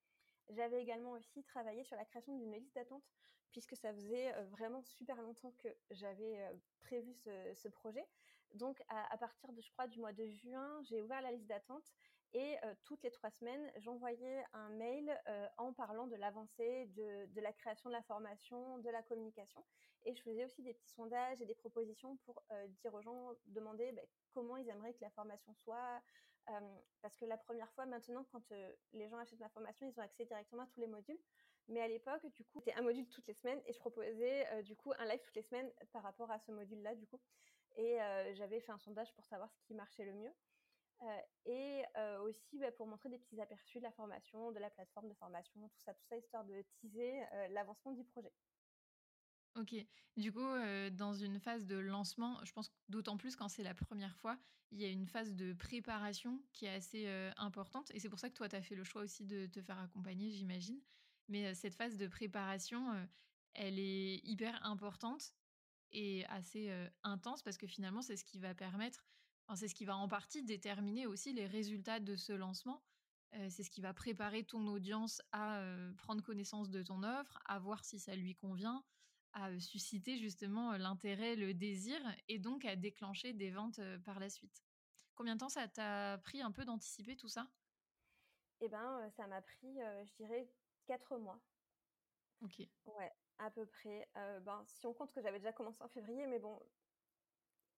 J'avais 0.49 0.81
également 0.81 1.11
aussi 1.11 1.43
travaillé 1.43 1.83
sur 1.83 1.95
la 1.95 2.05
création 2.05 2.37
d'une 2.37 2.53
liste 2.53 2.75
d'attente 2.75 3.03
puisque 3.51 3.75
ça 3.77 3.93
faisait, 3.93 4.33
vraiment 4.45 4.81
super 4.83 5.21
longtemps 5.21 5.53
que 5.59 5.69
j'avais, 5.89 6.51
prévu 6.81 7.13
ce 7.15 7.67
projet. 7.69 8.05
Donc 8.53 8.81
à 8.89 9.17
partir 9.17 9.51
de 9.53 9.61
je 9.61 9.71
crois 9.71 9.87
du 9.87 9.99
mois 9.99 10.13
de 10.13 10.27
juin, 10.27 10.81
j'ai 10.83 11.01
ouvert 11.01 11.21
la 11.21 11.31
liste 11.31 11.47
d'attente 11.47 11.93
et 12.33 12.57
toutes 12.83 13.01
les 13.03 13.11
3 13.11 13.31
semaines, 13.31 13.71
j'envoyais 13.77 14.43
un 14.53 14.69
mail, 14.69 15.17
en 15.57 15.73
parlant 15.73 16.05
de 16.07 16.15
l'avancée 16.15 16.87
de 16.87 17.41
la 17.41 17.53
création 17.53 17.89
de 17.89 17.95
la 17.95 18.03
formation, 18.03 18.77
de 18.79 18.89
la 18.89 19.01
communication 19.03 19.63
et 20.05 20.15
je 20.15 20.21
faisais 20.21 20.45
aussi 20.45 20.61
des 20.63 20.73
petits 20.73 20.91
sondages 20.91 21.41
et 21.41 21.45
des 21.45 21.55
propositions 21.55 22.17
pour, 22.17 22.43
heu, 22.51 22.67
dire 22.69 22.93
aux 22.93 23.01
gens, 23.01 23.33
demander, 23.47 23.91
beh, 23.91 24.07
comment 24.31 24.57
ils 24.57 24.69
aimeraient 24.69 24.93
que 24.93 25.01
la 25.01 25.11
formation 25.11 25.53
soit. 25.55 26.01
Parce 27.01 27.17
que 27.17 27.25
la 27.25 27.37
1re 27.37 27.71
fois 27.73 27.85
maintenant 27.87 28.23
quand, 28.31 28.43
les 28.93 29.09
gens 29.09 29.17
achètent 29.17 29.39
ma 29.39 29.49
formation, 29.49 29.87
ils 29.87 29.99
ont 29.99 30.03
accès 30.03 30.25
directement 30.25 30.63
à 30.63 30.67
tous 30.67 30.79
les 30.79 30.87
modules. 30.87 31.19
Mais 31.67 31.81
à 31.81 31.87
l'époque, 31.87 32.25
du 32.27 32.43
coup, 32.45 32.59
c'était 32.59 32.73
un 32.75 32.83
module 32.83 33.07
toutes 33.09 33.27
les 33.27 33.33
semaines 33.33 33.61
et 33.65 33.73
je 33.73 33.79
proposais, 33.79 34.61
du 34.63 34.75
coup, 34.75 34.93
un 34.99 35.05
live 35.05 35.21
toutes 35.23 35.35
les 35.35 35.41
semaines 35.41 35.71
par 35.91 36.03
rapport 36.03 36.29
à 36.31 36.39
ce 36.39 36.51
module-là, 36.51 36.95
du 36.95 37.07
coup 37.07 37.19
et 37.77 37.97
j'avais 38.35 38.61
fait 38.61 38.71
un 38.71 38.77
sondage 38.79 39.13
pour 39.15 39.25
savoir 39.25 39.51
ce 39.51 39.59
qui 39.61 39.73
marchait 39.75 40.05
le 40.05 40.13
mieux. 40.13 40.33
Et 41.45 41.83
aussi, 42.21 42.59
bah, 42.59 42.71
pour 42.71 42.87
montrer 42.87 43.09
des 43.09 43.19
petits 43.19 43.41
aperçus 43.41 43.79
de 43.79 43.83
la 43.83 43.91
formation, 43.91 44.51
de 44.51 44.59
la 44.59 44.69
plateforme 44.69 45.09
de 45.09 45.13
formation, 45.15 45.67
tout 45.69 45.81
ça, 45.81 45.93
tout 45.93 46.05
ça, 46.05 46.17
histoire 46.17 46.45
de 46.45 46.61
teaser, 46.61 47.21
l'avancement 47.49 47.91
du 47.93 48.03
projet. 48.05 48.31
OK. 49.55 49.73
Du 50.17 50.31
coup, 50.33 50.39
heu, 50.41 50.91
dans 50.91 51.13
une 51.13 51.39
phase 51.39 51.65
de 51.65 51.77
lancement, 51.77 52.43
je 52.43 52.51
pense 52.51 52.73
d'autant 52.89 53.15
plus 53.17 53.35
quand 53.37 53.47
c'est 53.47 53.63
la 53.63 53.73
1re 53.73 54.15
fois, 54.17 54.37
il 54.71 54.81
y 54.81 54.85
a 54.85 54.89
une 54.89 55.07
phase 55.07 55.33
de 55.33 55.53
préparation 55.53 56.43
qui 56.51 56.65
est 56.65 56.69
assez, 56.69 57.05
heu, 57.07 57.31
importante 57.37 57.89
et 57.91 57.99
c'est 57.99 58.09
pour 58.09 58.19
ça 58.19 58.29
que 58.29 58.33
toi, 58.33 58.49
tu 58.49 58.55
as 58.55 58.61
fait 58.61 58.75
le 58.75 58.83
choix 58.83 59.01
aussi 59.03 59.25
de 59.25 59.45
te 59.45 59.61
faire 59.61 59.79
accompagner, 59.79 60.29
j'imagine. 60.31 60.81
Mais, 61.29 61.51
heu, 61.51 61.53
cette 61.53 61.75
phase 61.75 61.95
de 61.97 62.07
préparation, 62.07 63.07
elle 63.53 63.79
est 63.79 64.19
hyper 64.25 64.63
importante 64.65 65.35
et 65.91 66.25
assez, 66.27 66.71
intense 67.03 67.43
parce 67.43 67.57
que 67.57 67.67
finalement, 67.67 68.01
c'est 68.01 68.17
ce 68.17 68.25
qui 68.25 68.39
va 68.39 68.55
permettre 68.55 69.05
c'est 69.55 69.67
ce 69.69 69.75
qui 69.75 69.85
va 69.85 69.95
en 69.97 70.07
partie 70.09 70.43
déterminer 70.43 71.07
aussi 71.07 71.33
les 71.33 71.47
résultats 71.47 71.99
de 72.01 72.15
ce 72.15 72.33
lancement. 72.33 72.83
C'est 73.49 73.63
ce 73.63 73.69
qui 73.71 73.81
va 73.81 73.93
préparer 73.93 74.43
ton 74.45 74.67
audience 74.67 75.21
à, 75.33 75.63
prendre 75.97 76.23
connaissance 76.23 76.69
de 76.71 76.83
ton 76.83 77.03
offre, 77.03 77.39
à 77.45 77.59
voir 77.59 77.85
si 77.85 77.99
ça 77.99 78.15
lui 78.15 78.35
convient, 78.35 78.83
à, 79.35 79.59
susciter 79.59 80.17
justement, 80.17 80.73
l'intérêt, 80.77 81.35
le 81.35 81.53
désir 81.53 81.99
et 82.27 82.39
donc 82.39 82.65
à 82.65 82.75
déclencher 82.75 83.33
des 83.33 83.51
ventes, 83.51 83.79
par 84.05 84.19
la 84.19 84.29
suite. 84.29 84.63
Combien 85.15 85.35
de 85.35 85.39
temps 85.39 85.49
ça 85.49 85.67
t'a 85.67 86.17
pris 86.23 86.41
un 86.41 86.51
peu 86.51 86.65
d'anticiper 86.65 87.15
tout 87.15 87.29
ça? 87.29 87.47
Ben, 88.61 89.05
heu, 89.05 89.09
ça 89.15 89.27
m'a 89.27 89.41
pris, 89.41 89.77
je 89.77 90.15
dirais 90.23 90.47
4 90.87 91.17
mois. 91.17 91.39
OK. 92.41 92.67
Ouais, 92.85 93.11
à 93.39 93.51
peu 93.51 93.65
près. 93.65 94.07
Ben, 94.15 94.63
si 94.67 94.87
on 94.87 94.93
compte 94.93 95.13
que 95.13 95.21
j'avais 95.21 95.39
déjà 95.39 95.53
commencé 95.53 95.81
en 95.81 95.89
février, 95.89 96.25
mais 96.27 96.39
bon 96.39 96.59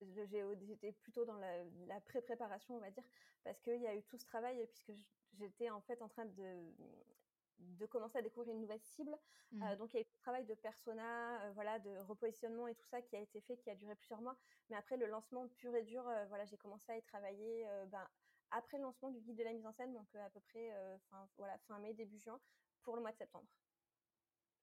j'étais 0.00 0.92
plutôt 0.92 1.24
dans 1.24 1.38
la 1.38 1.64
la 1.86 2.00
pré-préparation, 2.00 2.76
on 2.76 2.80
va 2.80 2.90
dire, 2.90 3.04
parce 3.44 3.60
qu'il 3.60 3.80
y 3.80 3.86
a 3.86 3.94
eu 3.94 4.02
tout 4.04 4.18
ce 4.18 4.24
travail 4.26 4.66
puisque 4.66 4.92
j'étais 5.38 5.70
en 5.70 5.80
fait 5.80 6.00
en 6.02 6.08
train 6.08 6.26
de, 6.26 6.32
mmh, 6.32 7.17
de 7.58 7.86
commencer 7.86 8.18
à 8.18 8.22
découvrir 8.22 8.54
une 8.54 8.60
nouvelle 8.60 8.80
cible. 8.82 9.16
Heu, 9.62 9.76
Mmh. 9.76 9.76
donc 9.76 9.92
il 9.92 9.96
y 9.96 9.98
a 9.98 10.02
eu 10.02 10.06
tout 10.06 10.16
travail 10.16 10.44
de 10.46 10.54
persona, 10.54 11.48
heu, 11.50 11.52
voilà, 11.54 11.78
de 11.78 11.98
repositionnement 11.98 12.68
et 12.68 12.74
tout 12.74 12.86
ça 12.86 13.02
qui 13.02 13.16
a 13.16 13.20
été 13.20 13.40
fait, 13.40 13.56
qui 13.58 13.70
a 13.70 13.74
duré 13.76 13.96
plusieurs 13.96 14.20
mois. 14.22 14.36
Mais 14.68 14.76
après 14.76 14.96
le 14.96 15.06
lancement 15.06 15.48
pur 15.48 15.74
et 15.74 15.82
dur, 15.82 16.08
heu, 16.08 16.26
voilà, 16.28 16.44
j'ai 16.44 16.56
commencé 16.58 16.92
à 16.92 16.96
y 16.96 17.02
travailler, 17.02 17.66
ben, 17.88 18.08
après 18.50 18.76
le 18.78 18.84
lancement 18.84 19.10
du 19.10 19.20
guide 19.20 19.36
de 19.38 19.44
la 19.44 19.52
mise 19.52 19.66
en 19.66 19.72
scène, 19.72 19.92
donc, 19.94 20.14
à 20.14 20.30
peu 20.30 20.40
près, 20.40 20.70
fin 21.10 21.28
voilà, 21.36 21.58
fin 21.58 21.78
mai, 21.78 21.94
début 21.94 22.18
juin, 22.18 22.40
pour 22.82 22.96
le 22.96 23.02
mois 23.02 23.12
de 23.12 23.16
septembre. 23.18 23.48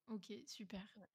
OK, 0.08 0.32
super. 0.46 0.82
Ouais. 0.96 1.06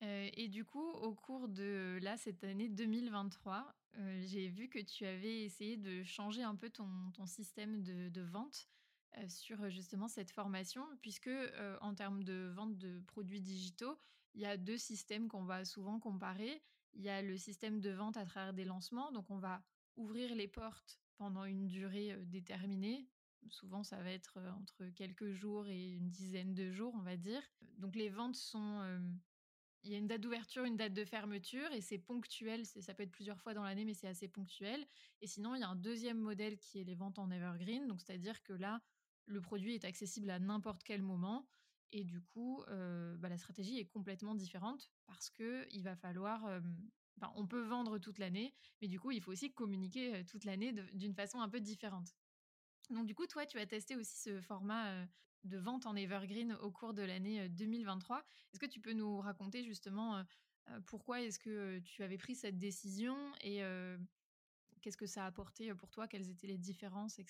Et 0.00 0.48
du 0.48 0.64
coup, 0.64 0.80
au 0.90 1.14
cours 1.14 1.48
de 1.48 1.98
là, 2.02 2.16
cette 2.16 2.44
année 2.44 2.68
2023 2.68 3.74
Heu, 3.96 4.20
j'ai 4.20 4.48
vu 4.48 4.68
que 4.68 4.78
tu 4.78 5.04
avais 5.06 5.42
essayé 5.44 5.76
de 5.78 6.02
changer 6.04 6.42
un 6.42 6.54
peu 6.56 6.68
ton 6.70 7.10
ton 7.12 7.26
système 7.26 7.82
de 7.82 8.08
de 8.10 8.20
vente, 8.20 8.68
sur 9.28 9.68
justement 9.70 10.08
cette 10.08 10.30
formation 10.30 10.84
puisque, 11.00 11.30
en 11.80 11.94
termes 11.94 12.22
de 12.24 12.52
vente 12.54 12.76
de 12.78 13.00
produits 13.06 13.40
digitaux, 13.40 13.98
il 14.34 14.42
y 14.42 14.46
a 14.46 14.56
2 14.56 14.76
systèmes 14.76 15.28
qu'on 15.28 15.44
va 15.44 15.64
souvent 15.64 15.98
comparer. 15.98 16.62
Il 16.94 17.02
y 17.02 17.08
a 17.08 17.22
le 17.22 17.36
système 17.36 17.80
de 17.80 17.90
vente 17.90 18.16
à 18.16 18.24
travers 18.24 18.54
des 18.54 18.64
lancements, 18.64 19.12
donc 19.12 19.30
on 19.30 19.38
va 19.38 19.62
ouvrir 19.96 20.34
les 20.34 20.48
portes 20.48 21.00
pendant 21.16 21.44
une 21.44 21.66
durée, 21.66 22.16
déterminée. 22.26 23.08
Souvent, 23.50 23.82
ça 23.82 24.02
va 24.02 24.10
être, 24.10 24.38
entre 24.60 24.86
quelques 24.90 25.30
jours 25.30 25.68
et 25.68 25.92
une 25.94 26.10
dizaine 26.10 26.54
de 26.54 26.70
jours, 26.70 26.94
on 26.96 27.02
va 27.02 27.16
dire. 27.16 27.42
Donc 27.78 27.94
les 27.94 28.08
ventes 28.08 28.36
sont, 28.36 29.00
il 29.84 29.92
y 29.92 29.94
a 29.94 29.98
une 29.98 30.06
date 30.06 30.20
d'ouverture, 30.20 30.64
une 30.64 30.76
date 30.76 30.92
de 30.92 31.04
fermeture 31.04 31.72
et 31.72 31.80
c'est 31.80 31.98
ponctuel, 31.98 32.66
ça 32.66 32.94
peut 32.94 33.04
être 33.04 33.12
plusieurs 33.12 33.40
fois 33.40 33.54
dans 33.54 33.62
l'année, 33.62 33.84
mais 33.84 33.94
c'est 33.94 34.08
assez 34.08 34.28
ponctuel 34.28 34.86
et 35.20 35.26
sinon, 35.26 35.54
il 35.54 35.60
y 35.60 35.64
a 35.64 35.68
un 35.68 35.76
deuxième 35.76 36.18
modèle 36.18 36.58
qui 36.58 36.80
est 36.80 36.84
les 36.84 36.94
ventes 36.94 37.18
en 37.18 37.30
evergreen, 37.30 37.86
donc 37.86 38.00
c'est-à-dire 38.00 38.42
que 38.42 38.52
là, 38.52 38.82
le 39.28 39.40
produit 39.40 39.74
est 39.74 39.84
accessible 39.84 40.30
à 40.30 40.38
n'importe 40.38 40.82
quel 40.82 41.02
moment 41.02 41.46
et 41.92 42.04
du 42.04 42.20
coup, 42.20 42.62
heu, 42.68 43.16
bah, 43.18 43.28
la 43.28 43.38
stratégie 43.38 43.78
est 43.78 43.86
complètement 43.86 44.34
différente 44.34 44.90
parce 45.06 45.30
qu'il 45.30 45.82
va 45.82 45.96
falloir, 45.96 46.60
on 47.34 47.46
peut 47.46 47.62
vendre 47.62 47.98
toute 47.98 48.18
l'année, 48.18 48.54
mais 48.82 48.88
du 48.88 49.00
coup, 49.00 49.10
il 49.10 49.22
faut 49.22 49.32
aussi 49.32 49.52
communiquer, 49.52 50.24
toute 50.26 50.44
l'année 50.44 50.72
d'une 50.92 51.14
façon 51.14 51.40
un 51.40 51.48
peu 51.48 51.60
différente. 51.60 52.14
Donc 52.90 53.06
du 53.06 53.14
coup, 53.14 53.26
toi, 53.26 53.46
tu 53.46 53.58
as 53.58 53.66
testé 53.66 53.96
aussi 53.96 54.18
ce 54.18 54.40
format, 54.40 55.06
de 55.44 55.56
vente 55.56 55.86
en 55.86 55.94
evergreen 55.94 56.54
au 56.54 56.70
cours 56.70 56.94
de 56.94 57.02
l'année, 57.02 57.42
heu, 57.42 57.48
2023. 57.48 58.24
Est-ce 58.52 58.60
que 58.60 58.66
tu 58.66 58.80
peux 58.80 58.92
nous 58.92 59.18
raconter 59.20 59.64
justement, 59.64 60.24
pourquoi 60.86 61.22
est-ce 61.22 61.38
que, 61.38 61.78
tu 61.80 62.02
avais 62.02 62.18
pris 62.18 62.34
cette 62.34 62.58
décision 62.58 63.16
et 63.40 63.62
qu'est-ce 64.82 64.96
que 64.96 65.06
ça 65.06 65.24
a 65.24 65.26
apporté, 65.26 65.72
pour 65.74 65.90
toi? 65.90 66.08
Quelles 66.08 66.28
étaient 66.28 66.46
les 66.46 66.58
différences 66.58 67.18
et 67.18 67.24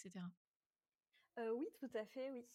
oui, 1.54 1.68
tout 1.78 1.90
à 1.94 2.04
fait, 2.06 2.30
oui. 2.30 2.46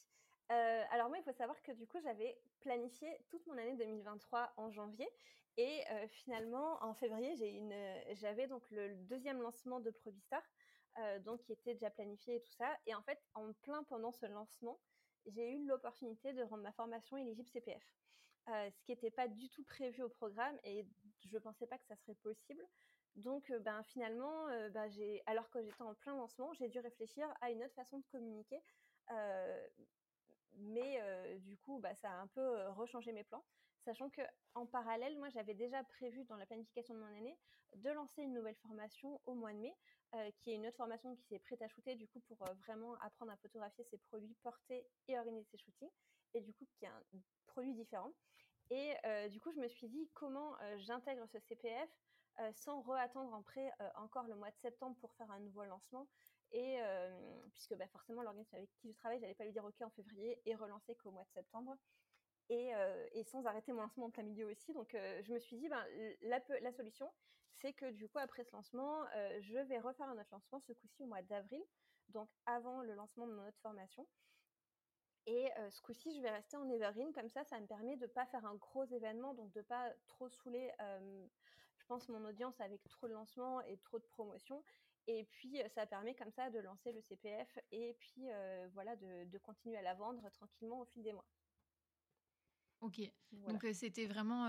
Alors 0.50 1.10
moi, 1.10 1.18
il 1.18 1.24
faut 1.24 1.32
savoir 1.32 1.62
que 1.63 1.72
du 1.72 1.88
coup, 1.88 2.00
j'avais 2.02 2.40
planifié 2.60 3.10
toute 3.30 3.46
mon 3.48 3.58
année 3.58 3.75
2023 3.75 4.54
en 4.58 4.70
janvier 4.72 5.10
et 5.58 5.84
finalement, 6.10 6.84
en 6.84 6.94
février, 6.94 7.36
j'avais 8.13 8.48
donc 8.48 8.70
le 8.70 8.96
2e 8.96 9.42
lancement 9.42 9.80
de 9.80 9.90
Produit-Star, 9.90 10.44
heu, 11.00 11.20
donc 11.22 11.42
qui 11.42 11.54
était 11.54 11.74
déjà 11.74 11.90
planifié 11.90 12.36
et 12.36 12.42
tout 12.42 12.52
ça 12.52 12.78
et 12.86 12.94
en 12.94 13.02
fait, 13.02 13.20
en 13.34 13.54
plein 13.54 13.84
pendant 13.84 14.12
ce 14.12 14.25
lancement, 14.28 14.80
j'ai 15.25 15.54
eu 15.54 15.66
l'opportunité 15.66 16.34
de 16.34 16.44
rendre 16.44 16.63
ma 16.63 16.74
formation 16.74 17.18
éligible 17.18 17.50
CPF. 17.50 17.96
Ce 18.48 18.84
qui 18.84 18.92
était 18.92 19.12
pas 19.12 19.28
du 19.28 19.50
tout 19.50 19.63
prévu 19.63 20.04
au 20.04 20.10
programme 20.10 20.60
et 20.63 20.86
je 21.25 21.38
pensais 21.38 21.66
pas 21.68 21.78
que 21.78 21.86
ça 21.86 21.96
serait 21.96 22.16
possible. 22.16 22.63
Donc 23.15 23.51
ben, 23.62 23.84
finalement, 23.84 24.48
bah, 24.72 24.89
j'ai 24.89 25.22
alors 25.25 25.50
que 25.50 25.62
j'étais 25.62 25.82
en 25.82 25.93
plein 25.93 26.15
lancement, 26.15 26.53
j'ai 26.53 26.67
dû 26.67 26.79
réfléchir 26.79 27.27
à 27.41 27.51
une 27.51 27.63
autre 27.63 27.75
façon 27.75 28.00
de 28.00 28.05
communiquer, 28.12 28.62
mais 30.58 31.39
du 31.39 31.58
coup, 31.58 31.79
bah, 31.79 31.93
ça 31.96 32.10
a 32.10 32.15
un 32.15 32.27
peu, 32.27 32.67
rechangé 32.70 33.12
mes 33.12 33.24
plans. 33.24 33.43
Sachant 33.86 34.10
qu'en 34.10 34.65
parallèle, 34.65 35.17
moi, 35.17 35.29
j'avais 35.29 35.53
déjà 35.53 35.84
prévu 35.84 36.24
dans 36.25 36.38
la 36.38 36.46
planification 36.46 36.93
de 36.93 37.00
mon 37.00 37.15
année, 37.17 37.38
de 37.75 37.89
lancer 37.91 38.22
une 38.22 38.34
nouvelle 38.34 38.55
formation 38.55 39.20
au 39.25 39.34
mois 39.34 39.53
de 39.53 39.60
mai, 39.60 39.75
qui 40.38 40.51
est 40.51 40.55
une 40.55 40.65
autre 40.65 40.77
formation 40.77 41.15
qui 41.15 41.24
s'est 41.24 41.39
prêt 41.39 41.58
à 41.62 41.67
shooter 41.67 41.96
du 41.96 42.08
coup 42.08 42.20
pour, 42.22 42.38
vraiment 42.65 42.96
apprendre 43.01 43.32
à 43.32 43.38
photographier 43.38 43.84
ses 43.86 43.98
produits, 43.98 44.36
porter 44.41 44.88
et 45.08 45.17
organiser 45.17 45.46
ses 45.51 45.58
shootings 45.58 45.89
et 46.36 46.41
du 46.41 46.53
coup 46.53 46.65
qui 46.65 46.86
est 46.86 46.88
un 46.88 47.03
produit 47.48 47.74
différent 47.74 48.12
et 48.70 48.96
du 49.29 49.39
coup, 49.39 49.51
je 49.51 49.60
me 49.60 49.67
suis 49.67 49.88
dit: 49.88 50.10
«Comment, 50.13 50.55
j'intègre 50.77 51.27
ce 51.27 51.39
CPF, 51.39 51.89
heu, 52.40 52.52
sans 52.54 52.82
re-attendre 52.82 53.34
après, 53.36 53.68
heu, 53.82 53.90
encore 53.96 54.28
le 54.28 54.36
mois 54.36 54.52
de 54.52 54.58
septembre 54.58 54.98
pour 55.00 55.13
faire 55.16 55.32
un 55.32 55.40
nouveau 55.40 55.63
lancement?» 55.66 56.08
et 56.52 56.74
hem, 56.75 57.50
puisque, 57.54 57.75
bah, 57.75 57.88
forcément 57.88 58.22
l'organisme 58.24 58.56
avec 58.56 58.72
qui 58.74 58.92
je 58.92 58.98
travaille, 58.98 59.20
j'allais 59.20 59.36
pas 59.36 59.46
lui 59.46 59.52
dire: 59.54 59.66
«OK» 59.66 59.82
en 59.82 59.90
février 59.90 60.42
et 60.46 60.56
relancer 60.56 60.96
qu'au 60.96 61.12
mois 61.12 61.24
de 61.25 61.32
septembre. 61.32 61.75
Et 62.50 62.72
sans 63.25 63.46
arrêter 63.46 63.74
mon 63.74 63.82
lancement 63.82 64.06
en 64.06 64.12
plein 64.12 64.24
milieu 64.24 64.46
aussi. 64.48 64.74
Donc 64.74 64.92
je 64.94 65.34
me 65.34 65.40
suis 65.40 65.58
dit: 65.58 65.70
«Ben, 65.70 65.86
la 66.22 66.72
solution, 66.74 67.12
c'est 67.54 67.74
que 67.74 67.92
du 67.92 68.08
coup, 68.10 68.20
après 68.20 68.44
ce 68.44 68.56
lancement, 68.56 69.06
je 69.42 69.58
vais 69.60 69.80
refaire 69.80 70.08
un 70.10 70.18
autre 70.20 70.30
lancement, 70.32 70.60
ce 70.60 70.74
coup-ci 70.74 71.04
au 71.04 71.08
mois 71.08 71.22
d'avril, 71.24 71.63
donc 72.10 72.30
avant 72.46 72.82
le 72.82 72.94
lancement 72.96 73.28
de 73.28 73.34
mon 73.34 73.48
autre 73.48 73.60
formation» 73.62 74.08
et 75.25 75.50
ce 75.70 75.82
coup-ci, 75.82 76.13
je 76.16 76.22
vais 76.22 76.30
rester 76.32 76.58
en 76.58 76.70
evergreen. 76.70 77.13
Comme 77.13 77.30
ça, 77.30 77.44
ça 77.46 77.60
me 77.60 77.66
permet 77.68 77.96
de 77.96 78.08
pas 78.08 78.25
faire 78.25 78.46
un 78.46 78.56
gros 78.56 78.84
événement, 78.86 79.34
donc 79.34 79.52
de 79.54 79.62
pas 79.62 79.94
trop 80.08 80.28
saouler, 80.30 80.72
je 81.84 81.88
pense 81.88 82.08
mon 82.10 82.24
audience 82.25 82.60
avec 82.62 82.88
trop 82.90 83.08
de 83.10 83.13
lancements 83.13 83.62
et 83.62 83.78
trop 83.78 84.00
de 84.00 84.06
promotions 84.06 84.63
et 85.08 85.25
puis, 85.25 85.62
ça 85.68 85.86
permet 85.86 86.16
comme 86.16 86.32
ça 86.32 86.50
de 86.50 86.60
lancer 86.60 86.94
le 86.94 87.02
CPF 87.02 87.60
et 87.72 87.94
puis, 88.00 88.28
voilà 88.74 88.96
de 88.96 89.25
de 89.25 89.38
continuer 89.38 89.75
à 89.78 89.82
la 89.82 89.96
vendre 89.96 90.30
tranquillement 90.32 90.80
au 90.82 90.86
fil 90.86 91.04
des 91.04 91.12
mois. 91.13 91.25
OK, 92.82 93.00
Voilà. 93.32 93.63
donc 93.63 93.66
c'était 93.74 94.08
vraiment, 94.08 94.48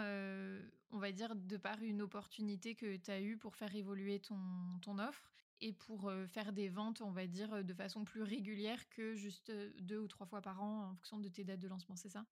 on 0.91 0.99
va 0.99 1.13
dire 1.13 1.37
de 1.37 1.57
par 1.57 1.83
une 1.83 2.03
opportunité 2.03 2.75
que 2.75 2.97
tu 2.97 3.11
as 3.11 3.21
eue 3.21 3.39
pour 3.39 3.55
faire 3.57 3.75
évoluer 3.75 4.21
ton 4.21 4.79
ton 4.83 4.99
offre 4.99 5.31
et 5.61 5.73
pour, 5.73 6.13
faire 6.27 6.53
des 6.53 6.69
ventes, 6.69 7.01
on 7.01 7.13
va 7.13 7.27
dire, 7.29 7.65
de 7.65 7.75
façon 7.75 8.05
plus 8.05 8.23
régulière 8.23 8.89
que 8.89 9.15
juste, 9.15 9.51
heu, 9.51 9.73
2 9.79 9.99
ou 9.99 10.09
3 10.09 10.27
fois 10.27 10.43
par 10.43 10.63
an 10.63 10.91
en 10.91 10.95
fonction 10.97 11.19
de 11.21 11.29
tes 11.29 11.45
dates 11.45 11.61
de 11.61 11.69
lancement, 11.69 11.95
c'est 11.97 12.09
ça? 12.09 12.27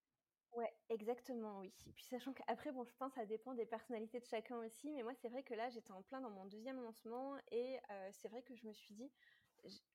Ouais, 0.52 0.70
exactement, 0.90 1.60
oui. 1.60 1.72
Puis 1.94 2.04
sachant 2.04 2.34
qu'après, 2.34 2.72
bon, 2.72 2.84
je 2.84 2.94
pense 2.94 3.14
ça 3.14 3.24
dépend 3.24 3.54
des 3.54 3.64
personnalités 3.64 4.20
de 4.20 4.26
chacun 4.26 4.58
aussi, 4.58 4.92
mais 4.92 5.02
moi, 5.02 5.14
c'est 5.14 5.30
vrai 5.30 5.42
que 5.44 5.54
là, 5.54 5.70
j'étais 5.70 5.92
en 5.92 6.02
plein 6.02 6.20
dans 6.20 6.28
mon 6.30 6.44
2e 6.44 6.78
lancement 6.82 7.38
et 7.50 7.78
c'est 8.12 8.28
vrai 8.28 8.42
que 8.42 8.54
je 8.54 8.66
me 8.66 8.72
suis 8.74 8.94
dit 8.94 9.10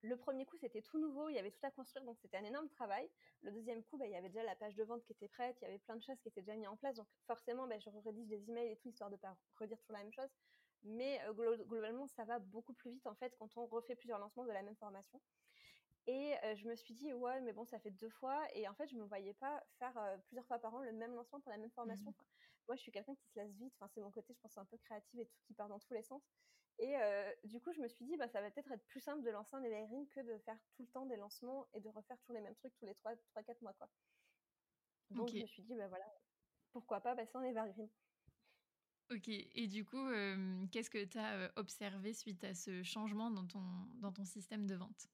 le 0.02 0.16
1er 0.18 0.46
coup, 0.46 0.58
c'était 0.58 0.82
tout 0.82 0.98
nouveau, 0.98 1.30
il 1.30 1.36
y 1.36 1.40
avait 1.40 1.52
tout 1.52 1.60
à 1.64 1.72
construire, 1.72 2.06
donc 2.06 2.18
c'était 2.20 2.38
un 2.38 2.44
énorme 2.46 2.70
travail. 2.70 3.10
Le 3.42 3.52
2e 3.52 3.84
coup, 3.84 3.98
bah, 3.98 4.08
il 4.08 4.12
y 4.14 4.16
avait 4.16 4.30
déjà 4.30 4.44
la 4.44 4.56
page 4.56 4.76
de 4.76 4.84
vente 4.84 5.04
qui 5.04 5.12
était 5.12 5.28
prête, 5.28 5.58
il 5.62 5.66
y 5.66 5.68
avait 5.68 5.78
plein 5.80 5.96
de 5.98 6.02
choses 6.02 6.20
qui 6.22 6.30
étaient 6.30 6.42
déjà 6.42 6.56
mis 6.56 6.68
en 6.68 6.78
place, 6.78 6.96
donc 6.96 7.08
forcément, 7.28 7.68
bah, 7.68 7.78
je 7.80 7.90
re-rédige 7.90 8.28
des 8.28 8.50
emails 8.50 8.72
et 8.72 8.78
tout, 8.78 8.88
histoire 8.90 9.10
de 9.12 9.18
pas 9.18 9.38
redire 9.60 9.78
toujours 9.80 9.98
la 9.98 10.04
même 10.04 10.12
chose. 10.14 10.30
Mais 10.84 11.20
globalement, 11.36 12.08
ça 12.08 12.24
va 12.26 12.40
beaucoup 12.40 12.74
plus 12.74 12.92
vite, 12.92 13.06
en 13.08 13.16
fait, 13.16 13.36
quand 13.38 13.58
on 13.58 13.66
refait 13.68 13.96
plusieurs 13.96 14.20
lancements 14.20 14.46
de 14.46 14.52
la 14.52 14.64
même 14.64 14.78
formation 14.78 15.22
et 16.08 16.36
je 16.56 16.68
me 16.68 16.76
suis 16.76 16.94
dit: 16.94 17.14
«Ouais, 17.14 17.42
mais 17.42 17.54
bon, 17.54 17.66
ça 17.66 17.80
fait 17.80 17.92
2 17.92 18.10
fois» 18.10 18.46
et 18.54 18.68
en 18.68 18.74
fait, 18.76 18.88
je 18.88 18.96
me 18.96 19.04
voyais 19.06 19.34
pas 19.34 19.64
faire, 19.80 20.00
plusieurs 20.28 20.46
fois 20.48 20.60
par 20.60 20.74
an 20.76 20.82
le 20.82 20.92
même 20.94 21.14
lancement 21.16 21.40
pour 21.42 21.52
la 21.52 21.58
même 21.58 21.72
formation. 21.72 22.10
Mmh. 22.10 22.14
Enfin, 22.18 22.26
moi, 22.68 22.76
je 22.76 22.82
suis 22.82 22.92
quelqu'un 22.92 23.16
qui 23.16 23.28
se 23.28 23.38
lasse 23.40 23.52
vite, 23.54 23.74
enfin, 23.80 23.88
c'est 23.94 24.02
mon 24.02 24.12
côté, 24.12 24.34
je 24.34 24.40
pense, 24.40 24.58
un 24.58 24.66
peu 24.66 24.78
créatif 24.78 25.20
et 25.20 25.26
tout, 25.26 25.38
qui 25.46 25.54
part 25.54 25.70
dans 25.70 25.80
tous 25.80 25.94
les 25.94 26.04
sens 26.04 26.24
et 26.80 26.96
du 27.44 27.60
coup, 27.60 27.72
je 27.74 27.82
me 27.82 27.88
suis 27.88 28.06
dit: 28.06 28.18
«Bah, 28.18 28.28
ça 28.28 28.42
va 28.42 28.52
peut-être 28.52 28.72
être 28.72 28.86
plus 28.86 29.00
simple 29.00 29.24
de 29.24 29.30
lancer 29.32 29.56
un 29.56 29.64
evergreen 29.64 30.08
que 30.10 30.20
de 30.22 30.38
faire 30.40 30.58
tout 30.76 30.84
le 30.84 30.88
temps 30.90 31.06
des 31.08 31.16
lancements 31.18 31.68
et 31.74 31.82
de 31.82 31.90
refaire 31.90 32.18
toujours 32.20 32.36
les 32.36 32.42
mêmes 32.42 32.56
trucs 32.56 32.76
tous 32.76 32.86
les 32.86 32.94
3-3-4 32.96 33.62
mois, 33.62 33.74
quoi». 33.74 33.90
Donc 35.10 35.34
je 35.34 35.42
me 35.42 35.46
suis 35.46 35.64
dit: 35.64 35.76
«Bah, 35.76 35.90
voilà, 35.90 36.06
pourquoi 36.72 37.02
pas 37.02 37.16
passer 37.16 37.38
en 37.38 37.44
evergreen?» 37.44 37.90
OK 39.10 39.30
et 39.30 39.68
du 39.68 39.86
coup, 39.86 40.06
qu'est-ce 40.72 40.90
que 40.90 41.04
tu 41.06 41.18
as, 41.18 41.52
observé 41.58 42.14
suite 42.14 42.44
à 42.44 42.54
ce 42.54 42.84
changement 42.84 43.32
dans 43.32 43.46
ton 43.48 43.64
dans 43.96 44.12
ton 44.12 44.26
système 44.26 44.66
de 44.68 44.76
vente? 44.76 45.08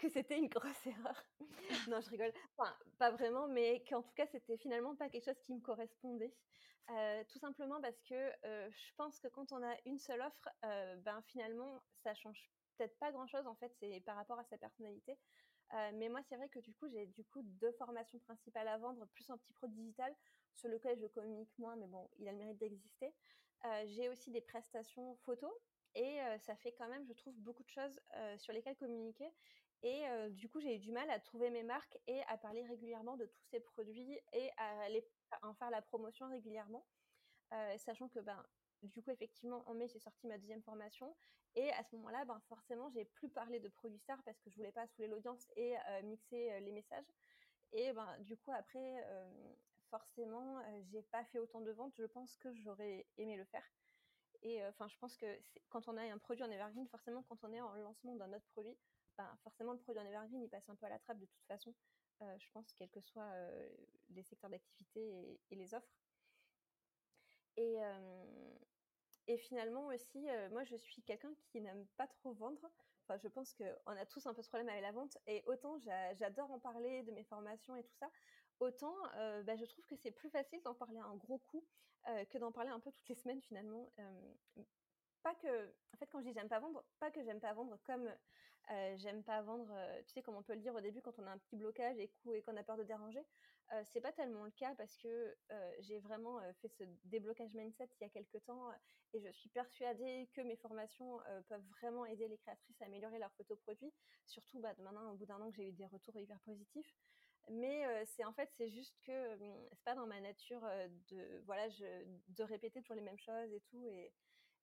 Que 0.00 0.08
c'était 0.08 0.38
une 0.38 0.48
grosse 0.48 0.86
erreur. 0.86 1.22
Non, 1.88 2.00
je 2.00 2.10
rigole. 2.10 2.32
Enfin, 2.56 2.76
pas 2.98 3.10
vraiment, 3.10 3.48
mais 3.48 3.82
qu'en 3.88 4.02
tout 4.02 4.12
cas, 4.14 4.26
c'était 4.26 4.56
finalement 4.56 4.96
pas 4.96 5.08
quelque 5.08 5.24
chose 5.24 5.40
qui 5.40 5.52
me 5.54 5.60
correspondait. 5.60 6.34
Heu, 6.90 7.24
tout 7.28 7.38
simplement 7.38 7.80
parce 7.80 8.02
que, 8.02 8.30
heu, 8.46 8.70
je 8.70 8.92
pense 8.96 9.20
que 9.20 9.28
quand 9.28 9.52
on 9.52 9.62
a 9.62 9.76
une 9.84 9.98
seule 9.98 10.20
offre, 10.22 10.48
heu, 10.64 10.96
ben, 10.98 11.22
finalement, 11.22 11.82
ça 12.02 12.14
change 12.14 12.50
peut-être 12.76 12.98
pas 12.98 13.12
grand-chose, 13.12 13.46
en 13.46 13.54
fait, 13.56 13.72
c'est 13.78 14.00
par 14.00 14.16
rapport 14.16 14.38
à 14.38 14.44
sa 14.44 14.58
personnalité. 14.58 15.18
Mais 15.72 16.08
moi, 16.08 16.20
c'est 16.22 16.36
vrai 16.36 16.48
que 16.48 16.58
du 16.58 16.74
coup, 16.74 16.88
j'ai 16.88 17.06
du 17.06 17.24
coup 17.24 17.42
2 17.42 17.72
formations 17.72 18.18
principales 18.18 18.66
à 18.68 18.76
vendre, 18.78 19.06
plus 19.14 19.30
un 19.30 19.38
petit 19.38 19.52
produit 19.52 19.76
digital 19.78 20.16
sur 20.54 20.68
lequel 20.68 20.98
je 20.98 21.06
communique 21.06 21.56
moins, 21.58 21.76
mais 21.76 21.86
bon, 21.86 22.08
il 22.18 22.26
a 22.26 22.32
le 22.32 22.38
mérite 22.38 22.58
d'exister. 22.58 23.14
J'ai 23.86 24.08
aussi 24.08 24.32
des 24.32 24.40
prestations 24.40 25.16
photos 25.24 25.52
et 25.94 26.18
ça 26.40 26.56
fait 26.56 26.72
quand 26.72 26.88
même, 26.88 27.06
je 27.06 27.12
trouve, 27.12 27.36
beaucoup 27.38 27.62
de 27.62 27.68
choses, 27.68 28.00
sur 28.38 28.52
lesquelles 28.52 28.76
communiquer 28.76 29.30
et 29.82 30.04
du 30.30 30.48
coup, 30.48 30.60
j'ai 30.60 30.76
eu 30.76 30.78
du 30.78 30.92
mal 30.92 31.08
à 31.10 31.18
trouver 31.18 31.50
mes 31.50 31.62
marques 31.62 31.98
et 32.06 32.20
à 32.28 32.36
parler 32.36 32.64
régulièrement 32.66 33.16
de 33.16 33.26
tous 33.26 33.44
ces 33.50 33.60
produits 33.60 34.18
et 34.32 34.50
à 34.58 34.88
en 35.42 35.54
faire 35.54 35.70
la 35.70 35.82
promotion 35.82 36.28
régulièrement. 36.28 36.86
Sachant 37.78 38.08
que, 38.08 38.20
ben, 38.20 38.44
du 38.82 39.02
coup, 39.02 39.10
effectivement, 39.10 39.62
en 39.66 39.74
mai, 39.74 39.88
j'ai 39.88 39.98
sorti 39.98 40.26
ma 40.26 40.38
2e 40.38 40.62
formation 40.62 41.16
et 41.54 41.70
à 41.72 41.82
ce 41.82 41.96
moment-là, 41.96 42.24
ben, 42.24 42.40
forcément, 42.48 42.90
j'ai 42.90 43.04
plus 43.04 43.28
parlé 43.28 43.58
de 43.60 43.68
Produit-Star 43.68 44.22
parce 44.24 44.38
que 44.40 44.50
je 44.50 44.56
voulais 44.56 44.72
pas 44.72 44.86
saouler 44.86 45.08
l'audience 45.08 45.46
et 45.56 45.74
mixer, 46.04 46.60
les 46.60 46.72
messages 46.72 47.10
et 47.72 47.92
ben, 47.92 48.18
du 48.20 48.36
coup, 48.36 48.52
après, 48.52 49.04
forcément, 49.88 50.62
j'ai 50.82 51.02
pas 51.02 51.24
fait 51.24 51.38
autant 51.38 51.60
de 51.60 51.70
ventes, 51.72 51.94
je 51.96 52.04
pense, 52.04 52.36
que 52.36 52.52
j'aurais 52.54 53.06
aimé 53.16 53.36
le 53.36 53.44
faire 53.44 53.64
et 54.42 54.64
enfin, 54.66 54.88
je 54.88 54.96
pense 54.96 55.16
que 55.16 55.26
quand 55.68 55.88
on 55.88 55.96
a 55.96 56.02
un 56.02 56.18
produit 56.18 56.44
en 56.44 56.50
evergreen, 56.50 56.88
forcément, 56.88 57.22
quand 57.24 57.44
on 57.44 57.52
est 57.52 57.60
en 57.60 57.74
lancement 57.74 58.14
d'un 58.16 58.32
autre 58.32 58.46
produit, 58.52 58.76
ben, 59.20 59.36
forcément, 59.42 59.72
le 59.72 59.78
produit 59.78 60.00
en 60.00 60.06
evergreen, 60.06 60.42
il 60.42 60.48
passe 60.50 60.68
un 60.68 60.76
peu 60.76 60.86
à 60.86 60.88
la 60.88 60.98
trappe 60.98 61.18
de 61.18 61.26
toute 61.26 61.46
façon, 61.46 61.74
heu, 62.22 62.26
je 62.38 62.50
pense, 62.52 62.72
quels 62.74 62.90
que 62.90 63.00
soient, 63.00 63.32
heu, 63.34 63.76
les 64.10 64.22
secteurs 64.22 64.50
d'activité 64.50 65.40
et 65.50 65.56
les 65.56 65.74
offres 65.74 65.94
et 67.56 67.80
Et 69.26 69.38
finalement 69.38 69.86
aussi, 69.86 70.26
moi 70.50 70.64
je 70.64 70.76
suis 70.76 71.02
quelqu'un 71.02 71.34
qui 71.34 71.60
n'aime 71.60 71.86
pas 71.96 72.06
trop 72.06 72.32
vendre. 72.32 72.60
Enfin, 73.06 73.18
je 73.18 73.28
pense 73.28 73.54
qu'on 73.54 73.92
a 73.96 74.06
tous 74.06 74.26
un 74.26 74.34
peu 74.34 74.42
ce 74.42 74.48
problème 74.48 74.68
avec 74.68 74.82
la 74.82 74.92
vente. 74.92 75.18
Et 75.26 75.42
autant 75.46 75.78
j'adore 75.78 76.50
en 76.50 76.58
parler 76.60 77.02
de 77.02 77.12
mes 77.12 77.24
formations 77.24 77.76
et 77.76 77.84
tout 77.84 77.94
ça, 77.94 78.10
autant 78.60 78.94
bah, 79.44 79.56
je 79.56 79.64
trouve 79.64 79.86
que 79.86 79.96
c'est 79.96 80.12
plus 80.12 80.30
facile 80.30 80.62
d'en 80.62 80.74
parler 80.74 80.98
un 80.98 81.16
gros 81.16 81.38
coup 81.38 81.66
que 82.06 82.38
d'en 82.38 82.52
parler 82.52 82.70
un 82.70 82.80
peu 82.80 82.90
toutes 82.92 83.08
les 83.08 83.14
semaines 83.14 83.42
finalement 83.42 83.92
pas 85.22 85.34
que, 85.34 85.76
en 85.94 85.96
fait, 85.98 86.06
quand 86.10 86.20
je 86.20 86.26
dis 86.28 86.32
j'aime 86.32 86.48
pas 86.48 86.60
vendre, 86.60 86.84
pas 86.98 87.10
que 87.10 87.22
j'aime 87.22 87.40
pas 87.40 87.52
vendre 87.52 87.78
comme 87.84 88.10
j'aime 88.96 89.22
pas 89.22 89.42
vendre, 89.42 89.74
tu 90.06 90.12
sais, 90.12 90.22
comme 90.22 90.36
on 90.36 90.42
peut 90.42 90.54
le 90.54 90.60
dire 90.60 90.74
au 90.74 90.80
début 90.80 91.00
quand 91.02 91.18
on 91.18 91.26
a 91.26 91.30
un 91.30 91.38
petit 91.38 91.56
blocage 91.56 91.98
et, 91.98 92.10
qu'on 92.42 92.56
a 92.56 92.62
peur 92.62 92.76
de 92.76 92.84
déranger. 92.84 93.24
c'est 93.84 94.00
pas 94.00 94.12
tellement 94.12 94.44
le 94.44 94.50
cas 94.52 94.74
parce 94.76 94.96
que 94.96 95.36
j'ai 95.80 95.98
vraiment 95.98 96.40
fait 96.60 96.68
ce 96.68 96.84
déblocage 97.04 97.54
mindset 97.54 97.88
il 98.00 98.04
y 98.04 98.06
a 98.06 98.10
quelques 98.10 98.44
temps 98.44 98.70
et 99.12 99.20
je 99.20 99.30
suis 99.30 99.48
persuadée 99.48 100.28
que 100.34 100.40
mes 100.40 100.56
formations 100.56 101.18
peuvent 101.48 101.66
vraiment 101.80 102.06
aider 102.06 102.28
les 102.28 102.38
créatrices 102.38 102.80
à 102.80 102.86
améliorer 102.86 103.18
leur 103.18 103.32
photoproduit, 103.32 103.92
surtout 104.26 104.60
bah, 104.60 104.74
maintenant 104.78 105.12
au 105.12 105.16
bout 105.16 105.26
d'un 105.26 105.40
an 105.40 105.50
que 105.50 105.56
j'ai 105.56 105.68
eu 105.68 105.72
des 105.72 105.86
retours 105.86 106.16
hyper 106.16 106.40
positifs. 106.40 106.94
Mais 107.48 107.84
c'est 108.06 108.24
en 108.24 108.32
fait 108.32 108.48
c'est 108.56 108.70
juste 108.70 108.96
que 109.04 109.36
c'est 109.72 109.84
pas 109.84 109.94
dans 109.94 110.06
ma 110.06 110.20
nature 110.20 110.62
de 111.08 111.42
voilà 111.46 111.68
de 112.28 112.42
répéter 112.44 112.80
toujours 112.80 112.96
les 112.96 113.02
mêmes 113.02 113.18
choses 113.18 113.52
et 113.52 113.60
tout 113.62 113.88
et 113.88 114.12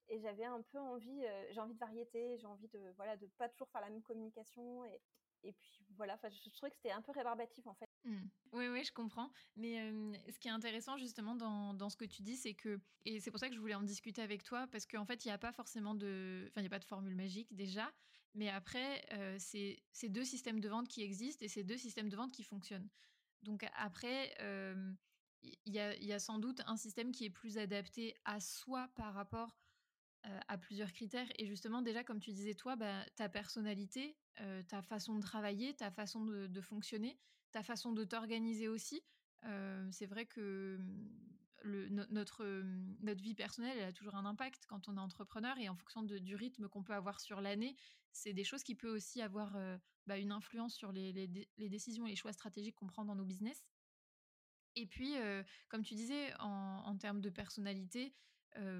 et 0.09 0.19
j'avais 0.19 0.45
un 0.45 0.61
peu 0.61 0.79
envie, 0.79 1.25
euh, 1.25 1.45
j'ai 1.51 1.59
envie 1.59 1.73
de 1.73 1.79
variété, 1.79 2.37
j'ai 2.37 2.47
envie 2.47 2.67
de 2.69 2.93
voilà 2.95 3.17
de 3.17 3.27
pas 3.37 3.49
toujours 3.49 3.69
faire 3.69 3.81
la 3.81 3.89
même 3.89 4.01
communication 4.01 4.85
et 4.85 5.01
et 5.43 5.53
puis 5.53 5.85
voilà, 5.95 6.15
enfin 6.15 6.29
je, 6.29 6.49
trouvais 6.49 6.71
que 6.71 6.75
c'était 6.75 6.91
un 6.91 7.01
peu 7.01 7.11
rébarbatif 7.11 7.65
en 7.67 7.75
fait. 7.75 7.87
Mmh. 8.03 8.25
Oui, 8.53 8.67
oui, 8.69 8.83
je 8.83 8.91
comprends. 8.91 9.31
Mais 9.55 9.77
ce 10.29 10.39
qui 10.39 10.47
est 10.47 10.51
intéressant 10.51 10.97
justement 10.97 11.35
dans, 11.35 11.75
dans 11.75 11.89
ce 11.89 11.95
que 11.95 12.05
tu 12.05 12.23
dis, 12.23 12.35
c'est 12.35 12.55
que, 12.55 12.79
et 13.05 13.19
c'est 13.19 13.29
pour 13.29 13.39
ça 13.39 13.47
que 13.47 13.53
je 13.53 13.59
voulais 13.59 13.75
en 13.75 13.83
discuter 13.83 14.21
avec 14.23 14.43
toi, 14.43 14.65
parce 14.71 14.87
qu'en 14.87 15.05
fait, 15.05 15.25
il 15.25 15.27
n'y 15.27 15.33
a 15.33 15.37
pas 15.37 15.51
forcément 15.51 15.93
de, 15.93 16.45
enfin, 16.47 16.61
il 16.61 16.63
n'y 16.63 16.67
a 16.67 16.71
pas 16.71 16.79
de 16.79 16.85
formule 16.85 17.15
magique 17.15 17.55
déjà, 17.55 17.93
mais 18.33 18.49
après, 18.49 19.05
c'est 19.37 19.77
ces 19.91 20.09
deux 20.09 20.25
systèmes 20.25 20.59
de 20.59 20.69
vente 20.69 20.87
qui 20.87 21.03
existent 21.03 21.45
et 21.45 21.49
ces 21.49 21.63
deux 21.63 21.77
systèmes 21.77 22.09
de 22.09 22.15
vente 22.17 22.31
qui 22.31 22.43
fonctionnent. 22.43 22.89
Donc 23.43 23.63
après, 23.75 24.33
il 25.43 25.73
y, 25.73 25.79
a, 25.79 25.95
y 25.97 26.13
a 26.13 26.19
sans 26.19 26.39
doute 26.39 26.61
un 26.65 26.77
système 26.77 27.11
qui 27.11 27.25
est 27.25 27.29
plus 27.29 27.59
adapté 27.59 28.15
à 28.25 28.39
soi 28.39 28.89
par 28.95 29.13
rapport 29.13 29.55
euh, 30.27 30.39
à 30.47 30.57
plusieurs 30.57 30.91
critères. 30.91 31.27
Et 31.37 31.45
justement, 31.45 31.81
déjà, 31.81 32.03
comme 32.03 32.19
tu 32.19 32.31
disais, 32.31 32.53
toi, 32.53 32.75
bah, 32.75 33.05
ta 33.15 33.29
personnalité, 33.29 34.17
euh, 34.41 34.61
ta 34.63 34.81
façon 34.81 35.15
de 35.15 35.21
travailler, 35.21 35.73
ta 35.73 35.89
façon 35.89 36.25
de, 36.25 36.61
fonctionner, 36.61 37.17
ta 37.51 37.63
façon 37.63 37.93
de 37.93 38.03
t'organiser 38.03 38.67
aussi. 38.67 39.01
Euh, 39.45 39.87
c'est 39.91 40.05
vrai 40.05 40.25
que 40.25 40.79
le, 41.61 41.87
notre, 41.87 42.43
notre 42.99 43.21
vie 43.21 43.35
personnelle, 43.35 43.77
elle 43.77 43.87
a 43.87 43.93
toujours 43.93 44.15
un 44.15 44.25
impact 44.25 44.65
quand 44.67 44.89
on 44.89 44.97
est 44.97 44.99
entrepreneur 44.99 45.57
et 45.59 45.69
en 45.69 45.75
fonction 45.75 46.03
du 46.03 46.35
rythme 46.35 46.67
qu'on 46.67 46.83
peut 46.83 46.93
avoir 46.93 47.21
sur 47.21 47.39
l'année, 47.39 47.77
c'est 48.11 48.33
des 48.33 48.43
choses 48.43 48.63
qui 48.63 48.75
peuvent 48.75 48.93
aussi 48.93 49.21
avoir 49.21 49.55
bah, 50.07 50.17
une 50.17 50.31
influence 50.33 50.75
sur 50.75 50.91
les, 50.91 51.13
les, 51.13 51.69
décisions 51.69 52.05
et 52.05 52.09
les 52.09 52.15
choix 52.15 52.33
stratégiques 52.33 52.75
qu'on 52.75 52.87
prend 52.87 53.05
dans 53.05 53.15
nos 53.15 53.25
business. 53.25 53.63
Et 54.75 54.87
puis, 54.87 55.13
comme 55.69 55.83
tu 55.83 55.95
disais, 55.95 56.33
en 56.39 56.97
termes 56.97 57.21
de 57.21 57.29
personnalité, 57.29 58.13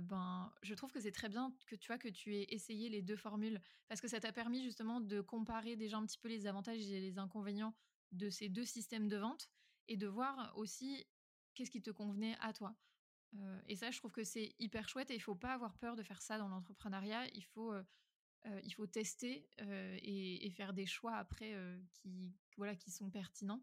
ben, 0.02 0.52
je 0.62 0.74
trouve 0.74 0.92
que 0.92 1.00
c'est 1.00 1.12
très 1.12 1.30
bien 1.30 1.54
que 1.68 1.76
tu 1.76 1.88
vois 1.88 1.98
que 1.98 2.08
tu 2.08 2.36
aies 2.36 2.46
essayé 2.50 2.90
les 2.90 3.02
deux 3.02 3.16
formules 3.16 3.62
parce 3.88 4.02
que 4.02 4.08
ça 4.08 4.20
t'a 4.20 4.32
permis 4.32 4.64
justement 4.64 5.02
de 5.02 5.22
comparer 5.22 5.76
déjà 5.76 5.98
un 5.98 6.06
petit 6.06 6.18
peu 6.18 6.28
les 6.28 6.48
avantages 6.48 6.80
et 6.90 7.00
les 7.00 7.18
inconvénients 7.20 7.76
de 8.12 8.30
ces 8.30 8.50
deux 8.50 8.66
systèmes 8.66 9.08
de 9.08 9.18
vente 9.18 9.50
et 9.88 9.98
de 9.98 10.08
voir 10.08 10.54
aussi 10.58 11.06
qu'est-ce 11.54 11.72
qui 11.72 11.82
te 11.82 11.92
convenait 11.92 12.36
à 12.40 12.54
toi. 12.54 12.76
et 13.68 13.76
ça, 13.76 13.92
je 13.92 13.98
trouve 13.98 14.12
que 14.12 14.24
c'est 14.24 14.56
hyper 14.60 14.88
chouette 14.90 15.12
et 15.12 15.16
il 15.16 15.22
faut 15.22 15.36
pas 15.36 15.54
avoir 15.54 15.78
peur 15.78 15.96
de 15.96 16.04
faire 16.04 16.22
ça 16.22 16.38
dans 16.38 16.48
l'entrepreneuriat. 16.48 17.28
Il 17.34 17.44
faut 17.44 17.74
il 18.64 18.74
faut 18.74 18.88
tester 18.88 19.50
et, 19.60 20.46
et, 20.46 20.50
faire 20.52 20.74
des 20.74 20.86
choix 20.86 21.16
après 21.18 21.54
qui 21.92 22.34
voilà 22.56 22.76
qui 22.76 22.92
sont 22.92 23.10
pertinents. 23.10 23.62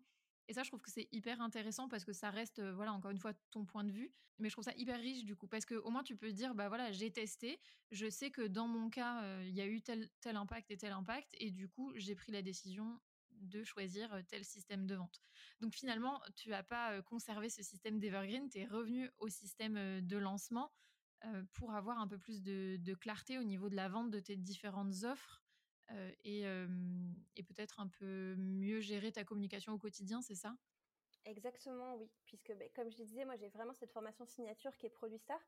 Et 0.49 0.53
ça, 0.53 0.63
je 0.63 0.69
trouve 0.69 0.81
que 0.81 0.91
c'est 0.91 1.09
hyper 1.13 1.41
intéressant 1.41 1.89
parce 1.89 2.05
que 2.05 2.13
ça 2.13 2.31
reste, 2.31 2.63
voilà, 2.63 2.93
encore 2.93 3.11
une 3.11 3.19
fois, 3.19 3.33
ton 3.51 3.65
point 3.65 3.85
de 3.85 3.93
vue. 3.93 4.13
Mais 4.39 4.49
je 4.49 4.55
trouve 4.55 4.65
ça 4.65 4.75
hyper 4.77 4.99
riche 4.99 5.25
du 5.25 5.37
coup, 5.37 5.47
parce 5.47 5.65
qu'au 5.65 5.91
moins 5.91 6.03
tu 6.03 6.17
peux 6.17 6.33
dire, 6.33 6.55
bah 6.57 6.69
voilà, 6.69 6.91
j'ai 6.91 7.13
testé, 7.13 7.61
je 7.93 8.11
sais 8.11 8.33
que 8.33 8.43
dans 8.43 8.67
mon 8.67 8.91
cas, 8.91 9.41
il 9.43 9.55
y 9.55 9.61
a 9.61 9.67
eu 9.67 9.81
tel, 9.81 10.11
tel 10.21 10.35
impact 10.37 10.73
et 10.73 10.77
tel 10.77 10.93
impact, 10.93 11.31
et 11.39 11.53
du 11.53 11.69
coup, 11.69 11.93
j'ai 11.95 12.17
pris 12.17 12.33
la 12.33 12.43
décision 12.43 13.01
de 13.31 13.63
choisir 13.63 14.23
tel 14.27 14.45
système 14.45 14.87
de 14.87 14.97
vente. 14.97 15.21
Donc 15.61 15.75
finalement, 15.75 16.21
tu 16.35 16.49
n'as 16.49 16.65
pas 16.65 17.01
conservé 17.03 17.49
ce 17.49 17.63
système 17.63 18.01
d'Evergreen, 18.01 18.49
tu 18.49 18.59
es 18.59 18.67
revenu 18.67 19.09
au 19.19 19.29
système 19.29 20.01
de 20.05 20.17
lancement 20.17 20.73
pour 21.53 21.73
avoir 21.75 21.99
un 21.99 22.09
peu 22.09 22.19
plus 22.19 22.43
de, 22.43 22.77
de 22.81 22.95
clarté 22.95 23.39
au 23.39 23.45
niveau 23.45 23.69
de 23.69 23.77
la 23.77 23.89
vente 23.89 24.11
de 24.11 24.19
tes 24.19 24.37
différentes 24.37 25.05
offres 25.05 25.44
et, 26.25 26.45
peut-être 27.43 27.81
un 27.81 27.89
peu 27.89 28.35
mieux 28.37 28.81
gérer 28.81 29.13
ta 29.13 29.25
communication 29.25 29.73
au 29.73 29.79
quotidien, 29.79 30.23
c'est 30.23 30.35
ça? 30.35 30.57
Exactement, 31.25 31.97
oui. 31.97 32.11
Puisque, 32.27 32.53
ben, 32.55 32.69
comme 32.75 32.91
je 32.91 32.97
disais, 33.03 33.25
moi, 33.25 33.37
j'ai 33.37 33.49
vraiment 33.49 33.73
cette 33.75 33.93
formation 33.93 34.27
signature 34.27 34.77
qui 34.77 34.87
est 34.87 34.91
Produit 34.91 35.19
Star. 35.19 35.41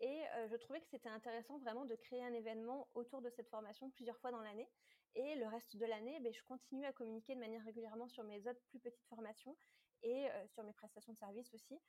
Et 0.00 0.22
je 0.50 0.56
trouvais 0.56 0.80
que 0.80 0.88
c'était 0.88 1.08
intéressant 1.08 1.58
vraiment 1.58 1.84
de 1.84 1.94
créer 1.94 2.24
un 2.24 2.32
événement 2.32 2.88
autour 2.94 3.22
de 3.22 3.30
cette 3.30 3.48
formation 3.48 3.90
plusieurs 3.90 4.18
fois 4.18 4.32
dans 4.32 4.40
l'année. 4.40 4.68
Et 5.14 5.36
le 5.36 5.46
reste 5.46 5.76
de 5.76 5.86
l'année, 5.86 6.18
ben, 6.20 6.32
je 6.32 6.42
continue 6.42 6.84
à 6.84 6.92
communiquer 6.92 7.34
de 7.34 7.40
manière 7.40 7.62
régulièrement 7.64 8.08
sur 8.08 8.24
mes 8.24 8.46
autres 8.48 8.60
plus 8.66 8.80
petites 8.80 9.06
formations 9.06 9.56
et 10.02 10.26
sur 10.48 10.62
mes 10.64 10.72
prestations 10.72 11.12
de 11.12 11.18
services 11.18 11.52
aussi. 11.54 11.80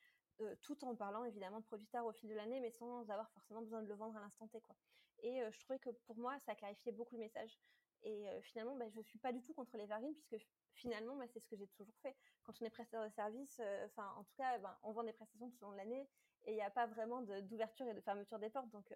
tout 0.61 0.83
en 0.85 0.95
parlant 0.95 1.23
évidemment 1.23 1.59
de 1.59 1.65
Produit 1.65 1.85
Star 1.87 2.05
au 2.05 2.13
fil 2.13 2.29
de 2.29 2.35
l'année, 2.35 2.59
mais 2.59 2.71
sans 2.71 3.09
avoir 3.09 3.29
forcément 3.31 3.61
besoin 3.61 3.81
de 3.81 3.87
le 3.87 3.95
vendre 3.95 4.15
à 4.17 4.21
l'instant 4.21 4.47
T. 4.47 4.59
Et 5.23 5.41
je 5.51 5.59
trouvais 5.59 5.79
que 5.79 5.89
pour 5.89 6.17
moi, 6.17 6.37
ça 6.39 6.55
clarifiait 6.55 6.91
beaucoup 6.91 7.15
le 7.15 7.21
message. 7.21 7.57
Et 8.05 8.27
finalement, 8.43 8.75
bah, 8.75 8.87
je 8.87 9.01
suis 9.01 9.17
pas 9.17 9.33
du 9.33 9.41
tout 9.41 9.53
contre 9.53 9.75
les 9.77 9.87
verrines, 9.87 10.13
puisque 10.13 10.37
finalement, 10.75 11.15
bah, 11.15 11.25
c'est 11.27 11.39
ce 11.39 11.47
que 11.47 11.55
j'ai 11.55 11.67
toujours 11.67 11.95
fait. 12.03 12.15
Quand 12.43 12.53
on 12.61 12.65
est 12.65 12.69
prestataire 12.69 13.03
de 13.03 13.13
service, 13.13 13.59
enfin, 13.85 14.13
en 14.17 14.23
tout 14.23 14.35
cas, 14.37 14.59
ben, 14.59 14.77
on 14.83 14.91
vend 14.91 15.03
des 15.03 15.13
prestations 15.13 15.49
tout 15.49 15.57
au 15.63 15.65
long 15.65 15.71
de 15.71 15.77
l'année 15.77 16.07
et 16.45 16.51
il 16.51 16.55
n'y 16.55 16.61
a 16.61 16.69
pas 16.69 16.85
vraiment 16.85 17.21
d'ouverture 17.23 17.87
et 17.87 17.95
de 17.95 18.01
fermeture 18.01 18.37
des 18.37 18.51
portes. 18.51 18.69
Donc, 18.69 18.95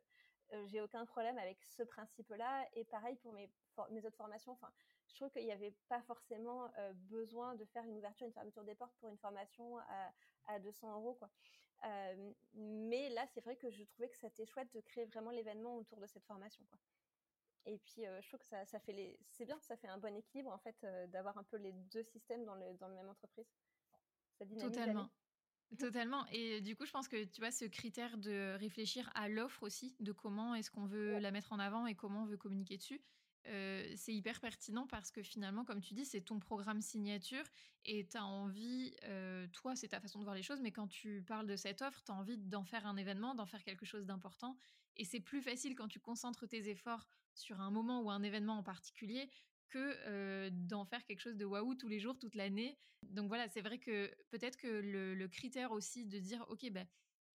j'ai 0.67 0.79
aucun 0.81 1.05
problème 1.07 1.39
avec 1.39 1.57
ce 1.67 1.81
principe-là. 1.81 2.67
Et 2.73 2.85
pareil 2.85 3.15
pour 3.15 3.33
mes, 3.33 3.49
autres 4.05 4.15
formations. 4.15 4.51
Enfin, 4.51 4.71
je 5.07 5.15
trouve 5.15 5.31
qu'il 5.31 5.45
n'y 5.45 5.51
avait 5.51 5.73
pas 5.87 6.01
forcément 6.03 6.71
besoin 7.09 7.55
de 7.55 7.65
faire 7.65 7.83
une 7.85 7.97
ouverture 7.97 8.25
et 8.25 8.27
une 8.27 8.33
fermeture 8.33 8.63
des 8.63 8.75
portes 8.75 8.95
pour 8.99 9.09
une 9.09 9.17
formation 9.17 9.79
à, 9.79 10.13
à 10.45 10.59
200 10.59 10.93
euros. 10.93 11.19
Mais 12.53 13.09
là, 13.09 13.25
c'est 13.33 13.41
vrai 13.41 13.55
que 13.55 13.71
je 13.71 13.83
trouvais 13.85 14.09
que 14.09 14.17
c'était 14.17 14.45
chouette 14.45 14.71
de 14.73 14.81
créer 14.81 15.05
vraiment 15.05 15.31
l'événement 15.31 15.75
autour 15.77 15.99
de 15.99 16.05
cette 16.05 16.25
formation. 16.25 16.63
Et 17.65 17.77
puis, 17.77 18.03
je 18.21 18.27
trouve 18.27 18.39
que 18.39 18.45
ça, 18.45 18.65
ça 18.65 18.79
fait 18.79 18.93
les... 18.93 19.19
c'est 19.31 19.45
bien, 19.45 19.59
ça 19.61 19.77
fait 19.77 19.87
un 19.87 19.97
bon 19.97 20.15
équilibre, 20.15 20.51
en 20.51 20.57
fait, 20.57 20.75
d'avoir 21.09 21.37
un 21.37 21.43
peu 21.43 21.57
les 21.57 21.73
deux 21.73 22.03
systèmes 22.03 22.45
dans 22.45 22.55
le, 22.55 22.73
dans 22.79 22.87
le 22.87 22.95
même 22.95 23.09
entreprise. 23.09 23.47
Ça 24.39 24.45
Totalement. 24.45 25.09
Totalement. 25.77 26.25
Et 26.31 26.61
du 26.61 26.75
coup, 26.75 26.85
je 26.85 26.91
pense 26.91 27.07
que 27.07 27.23
tu 27.25 27.41
vois 27.41 27.51
ce 27.51 27.65
critère 27.65 28.17
de 28.17 28.55
réfléchir 28.57 29.11
à 29.13 29.29
l'offre 29.29 29.63
aussi, 29.63 29.95
de 29.99 30.11
comment 30.11 30.55
est-ce 30.55 30.71
qu'on 30.71 30.85
veut 30.85 31.19
la 31.19 31.31
mettre 31.31 31.53
en 31.53 31.59
avant 31.59 31.85
et 31.85 31.95
comment 31.95 32.23
on 32.23 32.25
veut 32.25 32.37
communiquer 32.37 32.77
dessus. 32.77 33.01
C'est 33.45 34.13
hyper 34.13 34.39
pertinent 34.39 34.87
parce 34.87 35.11
que 35.11 35.21
finalement, 35.23 35.65
comme 35.65 35.81
tu 35.81 35.93
dis, 35.93 36.05
c'est 36.05 36.21
ton 36.21 36.39
programme 36.39 36.81
signature 36.81 37.43
et 37.85 38.07
tu 38.07 38.17
as 38.17 38.25
envie, 38.25 38.95
toi, 39.53 39.75
c'est 39.75 39.89
ta 39.89 39.99
façon 39.99 40.19
de 40.19 40.23
voir 40.23 40.35
les 40.35 40.43
choses, 40.43 40.61
mais 40.61 40.71
quand 40.71 40.87
tu 40.87 41.23
parles 41.23 41.47
de 41.47 41.55
cette 41.55 41.81
offre, 41.81 42.03
tu 42.03 42.11
as 42.11 42.15
envie 42.15 42.37
d'en 42.37 42.63
faire 42.63 42.85
un 42.85 42.97
événement, 42.97 43.35
d'en 43.35 43.45
faire 43.45 43.63
quelque 43.63 43.85
chose 43.85 44.05
d'important. 44.05 44.57
Et 44.97 45.05
c'est 45.05 45.21
plus 45.21 45.41
facile 45.41 45.75
quand 45.75 45.87
tu 45.87 45.99
concentres 45.99 46.47
tes 46.47 46.69
efforts 46.69 47.07
sur 47.33 47.61
un 47.61 47.71
moment 47.71 48.01
ou 48.01 48.11
un 48.11 48.21
événement 48.21 48.57
en 48.57 48.63
particulier 48.63 49.29
que 49.69 50.49
d'en 50.49 50.83
faire 50.83 51.05
quelque 51.05 51.21
chose 51.21 51.37
de 51.37 51.45
waouh 51.45 51.75
tous 51.75 51.87
les 51.87 51.99
jours, 51.99 52.17
toute 52.17 52.35
l'année. 52.35 52.77
Donc 53.03 53.27
voilà, 53.27 53.47
c'est 53.47 53.61
vrai 53.61 53.77
que 53.77 54.13
peut-être 54.29 54.57
que 54.57 54.67
le, 54.67 55.27
critère 55.27 55.71
aussi 55.71 56.05
de 56.05 56.19
dire, 56.19 56.45
OK, 56.49 56.69
ben, 56.71 56.87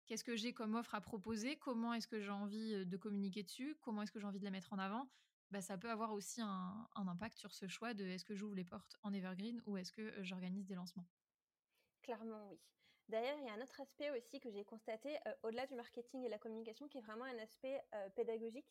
qu'est-ce 0.07 0.23
que 0.23 0.35
j'ai 0.35 0.53
comme 0.53 0.75
offre 0.75 0.95
à 0.95 1.01
proposer? 1.01 1.55
Comment 1.57 1.93
est-ce 1.93 2.07
que 2.07 2.21
j'ai 2.21 2.31
envie 2.31 2.85
de 2.85 2.97
communiquer 2.97 3.43
dessus? 3.43 3.75
Comment 3.81 4.01
est-ce 4.01 4.11
que 4.11 4.19
j'ai 4.19 4.25
envie 4.25 4.39
de 4.39 4.43
la 4.43 4.51
mettre 4.51 4.73
en 4.73 4.79
avant? 4.79 5.09
Bah, 5.53 5.61
ça 5.61 5.77
peut 5.77 5.91
avoir 5.91 6.11
aussi 6.13 6.41
un, 6.41 6.89
impact 6.95 7.37
sur 7.37 7.53
ce 7.53 7.67
choix 7.67 7.93
de 7.93 8.03
est-ce 8.05 8.25
que 8.25 8.33
j'ouvre 8.33 8.55
les 8.55 8.63
portes 8.63 8.97
en 9.03 9.13
evergreen 9.13 9.61
ou 9.67 9.77
est-ce 9.77 9.91
que 9.91 10.23
j'organise 10.23 10.65
des 10.65 10.73
lancements? 10.73 11.05
Clairement, 12.01 12.47
oui. 12.49 12.59
D'ailleurs, 13.07 13.37
il 13.37 13.45
y 13.45 13.49
a 13.49 13.53
un 13.53 13.61
autre 13.61 13.79
aspect 13.79 14.09
aussi 14.09 14.39
que 14.39 14.49
j'ai 14.49 14.65
constaté, 14.65 15.15
au-delà 15.43 15.67
du 15.67 15.75
marketing 15.75 16.23
et 16.23 16.29
la 16.29 16.39
communication, 16.39 16.87
qui 16.87 16.97
est 16.97 17.01
vraiment 17.01 17.25
un 17.25 17.37
aspect 17.37 17.79
pédagogique. 18.15 18.65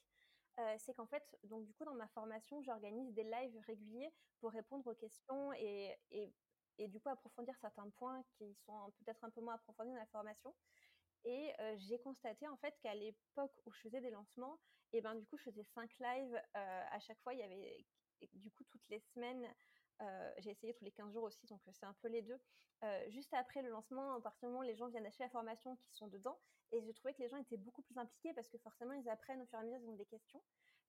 C'est 0.79 0.93
qu'en 0.95 1.07
fait, 1.07 1.23
donc 1.45 1.65
du 1.65 1.73
coup, 1.75 1.85
dans 1.85 1.95
ma 1.95 2.09
formation, 2.09 2.61
j'organise 2.63 3.13
des 3.15 3.25
lives 3.25 3.57
réguliers 3.67 4.13
pour 4.41 4.51
répondre 4.51 4.91
aux 4.91 4.95
questions 4.95 5.53
et, 5.53 5.97
et, 6.11 6.35
et 6.79 6.89
du 6.89 6.99
coup 6.99 7.11
approfondir 7.11 7.55
certains 7.61 7.89
points 7.91 8.25
qui 8.37 8.55
sont 8.67 8.93
peut-être 8.99 9.23
un 9.23 9.31
peu 9.31 9.41
moins 9.41 9.55
approfondis 9.55 9.93
dans 9.93 9.99
la 9.99 10.07
formation. 10.07 10.53
Et 11.25 11.53
j'ai 11.77 12.01
constaté 12.01 12.49
en 12.49 12.57
fait 12.57 12.75
qu'à 12.81 12.95
l'époque 12.95 13.55
où 13.67 13.73
je 13.73 13.81
faisais 13.81 14.01
des 14.01 14.11
lancements, 14.11 14.59
et 14.93 15.01
ben 15.01 15.15
du 15.15 15.27
coup, 15.27 15.37
je 15.37 15.45
faisais 15.45 15.65
cinq 15.75 15.91
lives 15.99 16.35
euh, 16.57 16.85
à 16.91 16.99
chaque 17.01 17.21
fois. 17.21 17.35
Il 17.35 17.41
y 17.41 17.43
avait 17.43 17.87
du 18.35 18.51
coup 18.51 18.65
toutes 18.65 18.89
les 18.89 19.01
semaines 19.01 19.49
j'ai 20.39 20.51
essayé 20.51 20.75
tous 20.75 20.85
les 20.85 20.91
15 20.91 21.13
jours 21.13 21.23
aussi, 21.23 21.47
donc 21.47 21.61
c'est 21.71 21.87
un 21.87 21.95
peu 22.03 22.09
les 22.09 22.23
deux. 22.23 22.41
juste 23.11 23.33
après 23.35 23.63
le 23.63 23.71
lancement, 23.71 24.15
à 24.15 24.21
partir 24.21 24.49
du 24.49 24.53
moment 24.53 24.65
où 24.65 24.67
les 24.67 24.75
gens 24.75 24.89
viennent 24.89 25.07
acheter 25.07 25.23
la 25.23 25.31
formation, 25.31 25.77
qui 25.77 25.93
sont 25.93 26.09
dedans, 26.09 26.37
et 26.73 26.81
je 26.81 26.91
trouvais 26.93 27.13
que 27.13 27.21
les 27.21 27.29
gens 27.29 27.37
étaient 27.37 27.59
beaucoup 27.59 27.83
plus 27.83 27.97
impliqués 27.99 28.33
parce 28.33 28.49
que 28.49 28.59
forcément, 28.59 28.95
ils 28.95 29.09
apprennent 29.09 29.43
au 29.43 29.47
fur 29.47 29.59
et 29.59 29.63
à 29.63 29.65
mesure, 29.65 29.79
ils 29.81 29.91
ont 29.91 29.97
des 29.97 30.07
questions. 30.07 30.43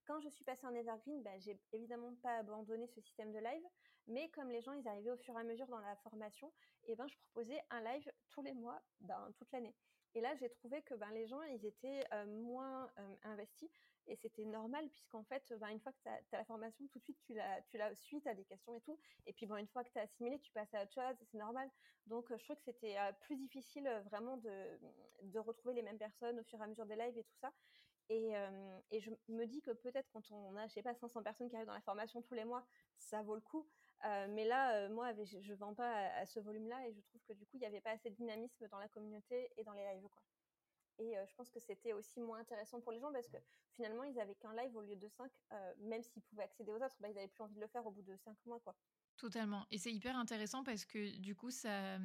Quand 0.05 0.19
je 0.19 0.29
suis 0.29 0.43
passée 0.43 0.65
en 0.65 0.73
Evergreen, 0.73 1.21
bah, 1.23 1.37
j'ai 1.39 1.59
évidemment 1.71 2.13
pas 2.21 2.37
abandonné 2.37 2.87
ce 2.87 3.01
système 3.01 3.31
de 3.31 3.39
live, 3.39 3.63
mais 4.07 4.29
comme 4.31 4.49
les 4.49 4.61
gens, 4.61 4.73
ils 4.73 4.87
arrivaient 4.87 5.11
au 5.11 5.17
fur 5.17 5.35
et 5.37 5.39
à 5.39 5.43
mesure 5.43 5.67
dans 5.67 5.79
la 5.79 5.95
formation, 5.97 6.51
et 6.85 6.95
ben, 6.95 7.07
je 7.07 7.17
proposais 7.17 7.61
un 7.69 7.81
live 7.81 8.11
tous 8.29 8.41
les 8.41 8.53
mois, 8.53 8.81
ben, 9.01 9.31
toute 9.37 9.51
l'année. 9.51 9.75
Et 10.15 10.21
là, 10.21 10.35
j'ai 10.35 10.49
trouvé 10.49 10.81
que 10.83 10.93
ben, 10.93 11.09
les 11.11 11.27
gens, 11.27 11.41
ils 11.43 11.65
étaient 11.65 12.03
moins 12.27 12.91
investis. 13.23 13.69
Et 14.05 14.15
c'était 14.17 14.43
normal, 14.45 14.89
puisqu'en 14.89 15.23
fait, 15.23 15.43
ben, 15.59 15.69
une 15.69 15.79
fois 15.79 15.91
que 15.93 16.01
tu 16.03 16.09
as, 16.09 16.37
la 16.37 16.45
formation, 16.45 16.85
tout 16.87 16.99
de 16.99 17.03
suite, 17.03 17.19
tu 17.25 17.33
la, 17.33 17.61
tu 17.63 17.77
la 17.77 17.95
suis, 17.95 18.21
tu 18.21 18.27
as 18.27 18.35
des 18.35 18.43
questions 18.43 18.75
et 18.75 18.81
tout. 18.81 18.99
Et 19.25 19.33
puis, 19.33 19.45
bon, 19.45 19.55
une 19.55 19.67
fois 19.67 19.83
que 19.83 19.91
tu 19.91 19.99
as 19.99 20.03
assimilé, 20.03 20.39
tu 20.39 20.51
passes 20.51 20.73
à 20.73 20.83
autre 20.83 20.93
chose, 20.93 21.15
c'est 21.31 21.37
normal. 21.37 21.69
Donc, 22.07 22.25
je 22.35 22.43
trouve 22.43 22.57
que 22.57 22.63
c'était 22.65 22.97
plus 23.21 23.37
difficile 23.37 23.89
vraiment 24.05 24.37
de, 24.37 24.79
de 25.23 25.39
retrouver 25.39 25.73
les 25.73 25.81
mêmes 25.81 25.97
personnes 25.97 26.39
au 26.39 26.43
fur 26.43 26.59
et 26.59 26.63
à 26.63 26.67
mesure 26.67 26.85
des 26.85 26.95
lives 26.95 27.17
et 27.17 27.23
tout 27.23 27.37
ça. 27.39 27.51
Et, 28.09 28.33
et 28.91 28.99
je 28.99 29.09
me 29.29 29.45
dis 29.45 29.61
que 29.61 29.71
peut-être 29.71 30.09
quand 30.11 30.29
on 30.31 30.55
a, 30.57 30.67
je 30.67 30.73
sais 30.73 30.83
pas, 30.83 30.93
500 30.93 31.23
personnes 31.23 31.49
qui 31.49 31.55
arrivent 31.55 31.67
dans 31.67 31.73
la 31.73 31.81
formation 31.81 32.21
tous 32.21 32.33
les 32.35 32.43
mois, 32.43 32.65
ça 32.97 33.21
vaut 33.21 33.35
le 33.35 33.41
coup. 33.41 33.65
Mais 34.03 34.45
là, 34.45 34.89
moi, 34.89 35.13
je, 35.13 35.37
ne 35.37 35.55
vends 35.55 35.73
pas 35.73 36.07
à, 36.15 36.25
ce 36.25 36.39
volume-là 36.39 36.87
et 36.87 36.93
je 36.93 37.01
trouve 37.01 37.21
que 37.27 37.33
du 37.33 37.45
coup, 37.45 37.57
il 37.57 37.59
n'y 37.59 37.65
avait 37.65 37.81
pas 37.81 37.91
assez 37.91 38.09
de 38.09 38.15
dynamisme 38.15 38.67
dans 38.69 38.79
la 38.79 38.87
communauté 38.89 39.51
et 39.57 39.63
dans 39.63 39.73
les 39.73 39.83
lives. 39.83 40.07
Et 40.99 41.15
je 41.27 41.33
pense 41.35 41.49
que 41.49 41.59
c'était 41.59 41.93
aussi 41.93 42.19
moins 42.19 42.39
intéressant 42.39 42.79
pour 42.79 42.91
les 42.91 42.99
gens 42.99 43.11
parce 43.11 43.27
que 43.27 43.37
finalement, 43.71 44.03
ils 44.03 44.19
avaient 44.19 44.35
qu'un 44.35 44.53
live 44.55 44.75
au 44.75 44.81
lieu 44.81 44.95
de 44.95 45.07
5, 45.07 45.31
même 45.79 46.03
s'ils 46.03 46.21
pouvaient 46.23 46.43
accéder 46.43 46.71
aux 46.71 46.75
autres, 46.75 46.95
bah, 46.99 47.09
ils 47.09 47.15
n'avaient 47.15 47.27
plus 47.27 47.43
envie 47.43 47.55
de 47.55 47.61
le 47.61 47.67
faire 47.67 47.85
au 47.85 47.91
bout 47.91 48.03
de 48.03 48.15
5 48.15 48.37
mois. 48.45 48.61
Totalement. 49.17 49.65
Et 49.71 49.77
c'est 49.77 49.91
hyper 49.91 50.15
intéressant 50.15 50.63
parce 50.63 50.85
que 50.85 51.17
du 51.17 51.35
coup, 51.35 51.49
ça 51.49 51.97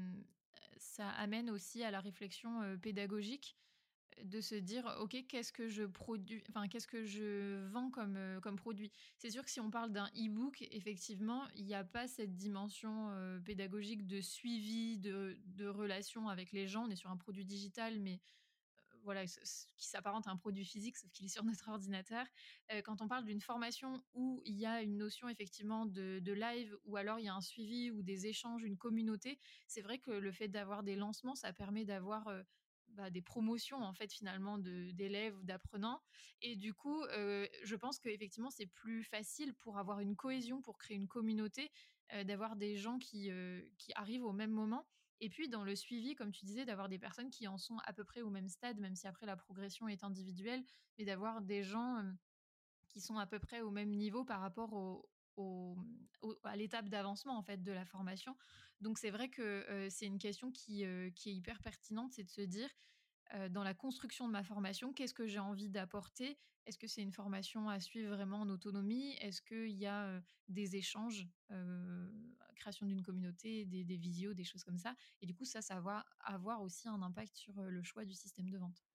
amène 1.17 1.51
aussi 1.51 1.83
à 1.83 1.91
la 1.91 2.01
réflexion 2.01 2.79
pédagogique 2.79 3.57
de 4.25 4.41
se 4.41 4.55
dire 4.55 4.97
ok 5.01 5.25
qu'est-ce 5.29 5.53
que 5.53 5.69
je 5.69 5.85
produis 5.85 6.43
enfin 6.49 6.67
qu'est-ce 6.69 6.89
que 6.89 7.05
je 7.05 7.67
vends 7.69 7.91
comme 7.91 8.19
comme 8.43 8.57
produit? 8.57 8.91
C'est 9.17 9.31
sûr 9.31 9.45
que 9.45 9.51
si 9.51 9.61
on 9.61 9.71
parle 9.71 9.93
d'un 9.93 10.09
e-book 10.17 10.67
effectivement 10.71 11.45
il 11.55 11.65
n'y 11.65 11.75
a 11.75 11.85
pas 11.85 12.09
cette 12.09 12.35
dimension 12.35 13.11
pédagogique 13.45 14.07
de 14.07 14.21
suivi 14.21 14.99
de, 14.99 15.39
de 15.47 15.67
relation 15.67 16.29
avec 16.29 16.53
les 16.53 16.67
gens 16.67 16.87
on 16.87 16.91
est 16.91 16.97
sur 16.97 17.11
un 17.11 17.17
produit 17.17 17.45
digital 17.45 18.01
mais 18.01 18.21
voilà, 19.09 19.25
qui 19.25 19.87
s'apparente 19.87 20.27
à 20.27 20.31
un 20.31 20.37
produit 20.37 20.67
physique, 20.67 20.97
sauf 20.97 21.11
qu'il 21.13 21.25
est 21.25 21.31
sur 21.31 21.43
notre 21.59 21.69
ordinateur. 21.69 22.27
Euh, 22.73 22.83
quand 22.83 23.01
on 23.01 23.09
parle 23.09 23.25
d'une 23.25 23.41
formation 23.41 24.03
où 24.15 24.43
il 24.45 24.55
y 24.55 24.67
a 24.67 24.83
une 24.83 24.99
notion 24.99 25.29
effectivement 25.29 25.87
de, 25.87 26.33
live, 26.33 26.77
ou 26.85 26.97
alors 26.97 27.19
il 27.19 27.25
y 27.25 27.29
a 27.29 27.35
un 27.35 27.41
suivi 27.41 27.91
ou 27.91 28.03
des 28.03 28.27
échanges, 28.27 28.63
une 28.63 28.77
communauté, 28.77 29.39
c'est 29.67 29.81
vrai 29.81 29.99
que 29.99 30.11
le 30.11 30.31
fait 30.31 30.49
d'avoir 30.49 30.83
des 30.83 30.95
lancements, 30.95 31.35
ça 31.35 31.53
permet 31.53 31.85
d'avoir 31.85 32.29
euh, 32.29 32.43
bah, 32.91 33.11
des 33.11 33.23
promotions 33.23 33.83
en 33.83 33.93
fait 33.93 34.13
finalement 34.13 34.59
d'élèves 34.59 35.37
ou 35.39 35.45
d'apprenants. 35.45 36.01
Et 36.43 36.57
du 36.57 36.75
coup, 36.75 37.05
je 37.07 37.77
pense 37.77 37.99
qu'effectivement 37.99 38.51
c'est 38.51 38.67
plus 38.67 39.05
facile 39.05 39.55
pour 39.55 39.79
avoir 39.79 40.01
une 40.01 40.17
cohésion, 40.17 40.63
pour 40.63 40.79
créer 40.79 40.97
une 40.97 41.09
communauté, 41.09 41.71
d'avoir 42.25 42.57
des 42.57 42.77
gens 42.77 42.99
qui, 42.99 43.31
qui 43.79 43.93
arrivent 43.95 44.25
au 44.25 44.33
même 44.33 44.53
moment 44.53 44.87
et 45.21 45.29
puis 45.29 45.49
dans 45.49 45.65
le 45.65 45.75
suivi, 45.75 46.15
comme 46.15 46.31
tu 46.31 46.45
disais, 46.45 46.65
d'avoir 46.65 46.89
des 46.89 46.99
personnes 46.99 47.31
qui 47.31 47.49
en 47.49 47.59
sont 47.59 47.79
à 47.85 47.93
peu 47.93 48.05
près 48.05 48.23
au 48.23 48.31
même 48.31 48.49
stade, 48.49 48.79
même 48.79 48.95
si 48.95 49.07
après 49.07 49.27
la 49.27 49.37
progression 49.37 49.89
est 49.89 50.05
individuelle, 50.05 50.63
mais 50.97 51.05
d'avoir 51.05 51.43
des 51.43 51.63
gens 51.63 52.05
qui 52.87 53.01
sont 53.01 53.19
à 53.19 53.27
peu 53.27 53.39
près 53.39 53.61
au 53.61 53.71
même 53.71 53.91
niveau 53.91 54.25
par 54.25 54.41
rapport 54.41 54.73
au, 54.73 55.09
à 56.45 56.57
l'étape 56.57 56.89
d'avancement 56.89 57.39
en 57.39 57.43
fait 57.43 57.63
de 57.63 57.73
la 57.73 57.85
formation. 57.85 58.37
Donc 58.81 58.99
c'est 58.99 59.11
vrai 59.11 59.29
que 59.29 59.89
c'est 59.91 60.07
une 60.07 60.19
question 60.19 60.51
qui, 60.51 60.85
qui 61.15 61.31
est 61.31 61.35
hyper 61.35 61.61
pertinente, 61.61 62.13
c'est 62.13 62.25
de 62.25 62.31
se 62.31 62.43
dire 62.43 62.69
dans 63.51 63.63
la 63.63 63.75
construction 63.75 64.27
de 64.27 64.33
ma 64.33 64.43
formation, 64.43 64.93
qu'est-ce 64.93 65.15
que 65.15 65.27
j'ai 65.27 65.39
envie 65.39 65.69
d'apporter? 65.69 66.39
Est-ce 66.65 66.79
que 66.79 66.87
c'est 66.87 67.03
une 67.03 67.13
formation 67.13 67.69
à 67.69 67.81
suivre 67.81 68.15
vraiment 68.15 68.41
en 68.41 68.49
autonomie? 68.49 69.13
Est-ce 69.21 69.43
qu'il 69.43 69.77
y 69.77 69.87
a 69.87 70.23
des 70.49 70.77
échanges, 70.77 71.29
création 72.57 72.87
d'une 72.87 73.03
communauté, 73.03 73.65
des, 73.67 73.85
des, 73.85 73.97
visios, 73.97 74.35
des 74.35 74.45
choses 74.45 74.65
comme 74.65 74.79
ça? 74.79 74.95
Et 75.21 75.27
du 75.27 75.35
coup, 75.35 75.45
ça, 75.45 75.63
ça 75.63 75.81
va 75.81 76.05
avoir 76.21 76.63
aussi 76.63 76.89
un 76.89 77.03
impact 77.03 77.37
sur 77.37 77.61
le 77.61 77.83
choix 77.83 78.05
du 78.05 78.15
système 78.15 78.51
de 78.51 78.59
vente. 78.59 78.88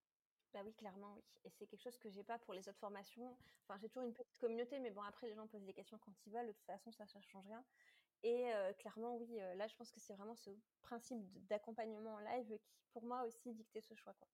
Bah 0.53 0.61
oui, 0.63 0.73
clairement, 0.75 1.13
oui. 1.15 1.23
Et 1.45 1.49
c'est 1.49 1.65
quelque 1.65 1.81
chose 1.81 1.97
que 1.97 2.09
j'ai 2.09 2.23
pas 2.23 2.37
pour 2.37 2.53
les 2.53 2.69
autres 2.69 2.77
formations. 2.77 3.35
Enfin, 3.63 3.79
j'ai 3.79 3.89
toujours 3.89 4.03
une 4.03 4.13
petite 4.13 4.37
communauté, 4.37 4.77
mais 4.77 4.91
bon, 4.91 5.01
après, 5.01 5.27
les 5.27 5.33
gens 5.33 5.47
posent 5.47 5.65
des 5.65 5.73
questions 5.73 5.97
quand 5.97 6.13
ils 6.27 6.31
veulent. 6.31 6.47
De 6.47 6.51
toute 6.51 6.65
façon, 6.65 6.91
ça 6.91 7.05
ne 7.05 7.09
change 7.09 7.45
rien. 7.47 7.65
Et 8.21 8.51
clairement, 8.77 9.17
oui, 9.17 9.35
là, 9.55 9.67
je 9.67 9.75
pense 9.75 9.91
que 9.91 9.99
c'est 9.99 10.13
vraiment 10.13 10.35
ce 10.35 10.51
principe 10.81 11.19
d'accompagnement 11.47 12.13
en 12.13 12.19
live 12.19 12.57
qui, 12.59 12.83
pour 12.91 13.03
moi 13.03 13.23
aussi, 13.23 13.51
dictait 13.53 13.81
ce 13.81 13.95
choix. 13.95 14.13
Quoi. 14.13 14.27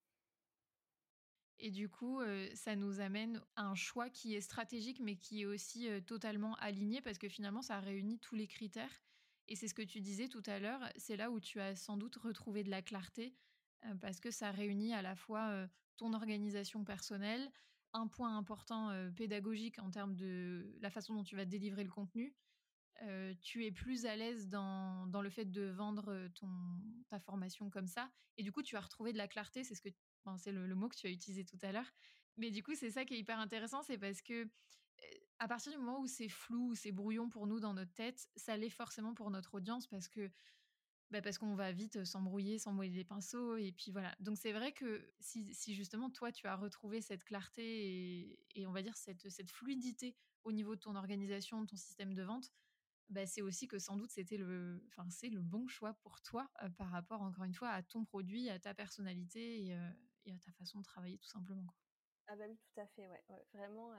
Et 1.58 1.72
du 1.72 1.90
coup, 1.90 2.22
ça 2.54 2.76
nous 2.76 3.00
amène 3.00 3.42
à 3.56 3.64
un 3.64 3.76
choix 3.76 4.10
qui 4.10 4.36
est 4.36 4.42
stratégique, 4.42 5.00
mais 5.00 5.16
qui 5.16 5.42
est 5.42 5.46
aussi 5.46 5.88
totalement 6.06 6.56
aligné, 6.56 7.02
parce 7.02 7.18
que 7.18 7.30
finalement, 7.30 7.62
ça 7.62 7.80
réunit 7.80 8.20
tous 8.20 8.36
les 8.36 8.48
critères. 8.48 9.02
Et 9.48 9.56
c'est 9.56 9.68
ce 9.68 9.74
que 9.74 9.82
tu 9.82 10.02
disais 10.02 10.28
tout 10.28 10.44
à 10.46 10.60
l'heure, 10.60 10.82
c'est 10.98 11.18
là 11.18 11.32
où 11.32 11.40
tu 11.40 11.60
as 11.60 11.76
sans 11.76 11.98
doute 11.98 12.18
retrouvé 12.18 12.64
de 12.64 12.70
la 12.70 12.82
clarté, 12.82 13.36
parce 14.02 14.20
que 14.20 14.30
ça 14.30 14.52
réunit 14.52 14.94
à 14.94 15.02
la 15.02 15.16
fois 15.16 15.68
ton 16.00 16.14
organisation 16.14 16.84
personnelle, 16.84 17.52
un 17.94 18.08
point 18.08 18.38
important 18.38 18.92
pédagogique 19.16 19.80
en 19.80 19.92
termes 19.92 20.16
de 20.16 20.76
la 20.80 20.90
façon 20.90 21.14
dont 21.14 21.24
tu 21.24 21.36
vas 21.36 21.46
délivrer 21.46 21.84
le 21.84 21.90
contenu, 21.90 22.36
tu 23.42 23.66
es 23.66 23.72
plus 23.72 24.06
à 24.06 24.16
l'aise 24.16 24.48
dans, 24.48 25.08
dans, 25.08 25.22
le 25.22 25.30
fait 25.30 25.46
de 25.46 25.64
vendre 25.64 26.28
ton, 26.36 26.50
ta 27.10 27.20
formation 27.20 27.70
comme 27.70 27.88
ça. 27.88 28.10
Et 28.38 28.44
du 28.44 28.52
coup, 28.52 28.62
tu 28.62 28.76
as 28.76 28.82
retrouvé 28.82 29.12
de 29.12 29.18
la 29.18 29.28
clarté. 29.28 29.64
C'est 29.64 29.76
ce 29.76 29.82
que, 29.82 29.90
c'est 30.38 30.52
le, 30.52 30.76
mot 30.76 30.88
que 30.88 30.96
tu 30.96 31.08
as 31.08 31.10
utilisé 31.10 31.44
tout 31.44 31.60
à 31.62 31.72
l'heure. 31.72 31.92
Mais 32.38 32.52
du 32.52 32.64
coup, 32.64 32.74
c'est 32.76 32.92
ça 32.92 33.04
qui 33.06 33.16
est 33.16 33.20
hyper 33.20 33.40
intéressant, 33.40 33.84
c'est 33.84 33.98
parce 33.98 34.22
que 34.22 34.50
à 35.40 35.48
partir 35.48 35.72
du 35.72 35.78
moment 35.78 36.00
où 36.00 36.08
c'est 36.08 36.30
flou, 36.30 36.76
c'est 36.76 36.92
brouillon 36.92 37.30
pour 37.30 37.48
nous 37.48 37.60
dans 37.60 37.74
notre 37.74 37.94
tête, 37.94 38.30
ça 38.36 38.58
l'est 38.58 38.70
forcément 38.70 39.14
pour 39.14 39.32
notre 39.32 39.56
audience 39.56 39.88
parce 39.88 40.10
que 40.10 40.30
bah 41.12 41.22
parce 41.22 41.38
qu'on 41.38 41.56
va 41.56 41.72
vite 41.72 42.04
s'embrouiller, 42.06 42.60
s'embrouiller 42.60 42.98
les 42.98 43.04
pinceaux 43.04 43.58
et 43.58 43.72
puis 43.72 43.92
voilà. 43.92 44.16
Donc 44.20 44.38
c'est 44.38 44.52
vrai 44.52 44.72
que 44.72 45.12
si, 45.20 45.54
si, 45.54 45.74
justement 45.74 46.10
toi 46.10 46.32
tu 46.32 46.46
as 46.48 46.56
retrouvé 46.56 47.02
cette 47.02 47.24
clarté 47.24 47.64
et, 47.64 48.40
et 48.56 48.68
on 48.68 48.72
va 48.72 48.82
dire 48.82 48.96
cette, 48.96 49.30
cette 49.30 49.50
fluidité 49.50 50.16
au 50.44 50.52
niveau 50.52 50.76
de 50.76 50.80
ton 50.80 50.96
organisation, 50.96 51.62
de 51.62 51.68
ton 51.68 51.76
système 51.76 52.14
de 52.14 52.24
vente, 52.24 52.52
bah, 53.10 53.26
c'est 53.26 53.42
aussi 53.42 53.68
que 53.68 53.80
sans 53.80 53.98
doute 53.98 54.12
c'était 54.12 54.38
le, 54.38 54.88
c'est 55.10 55.30
le 55.30 55.42
bon 55.42 55.68
choix 55.68 55.94
pour 55.96 56.22
toi 56.22 56.50
par 56.78 56.92
rapport 56.92 57.22
encore 57.22 57.44
une 57.44 57.56
fois 57.56 57.70
à 57.70 57.82
ton 57.82 58.06
produit, 58.06 58.50
à 58.50 58.60
ta 58.60 58.74
personnalité 58.74 59.66
et, 59.66 59.74
à 60.32 60.38
ta 60.46 60.52
façon 60.52 60.80
de 60.80 60.84
travailler 60.84 61.18
tout 61.18 61.28
simplement. 61.28 61.66
Ah 62.28 62.36
bah 62.36 62.44
oui, 62.48 62.56
tout 62.56 62.80
à 62.80 62.86
fait, 62.86 63.08
ouais, 63.08 63.24
vraiment. 63.56 63.92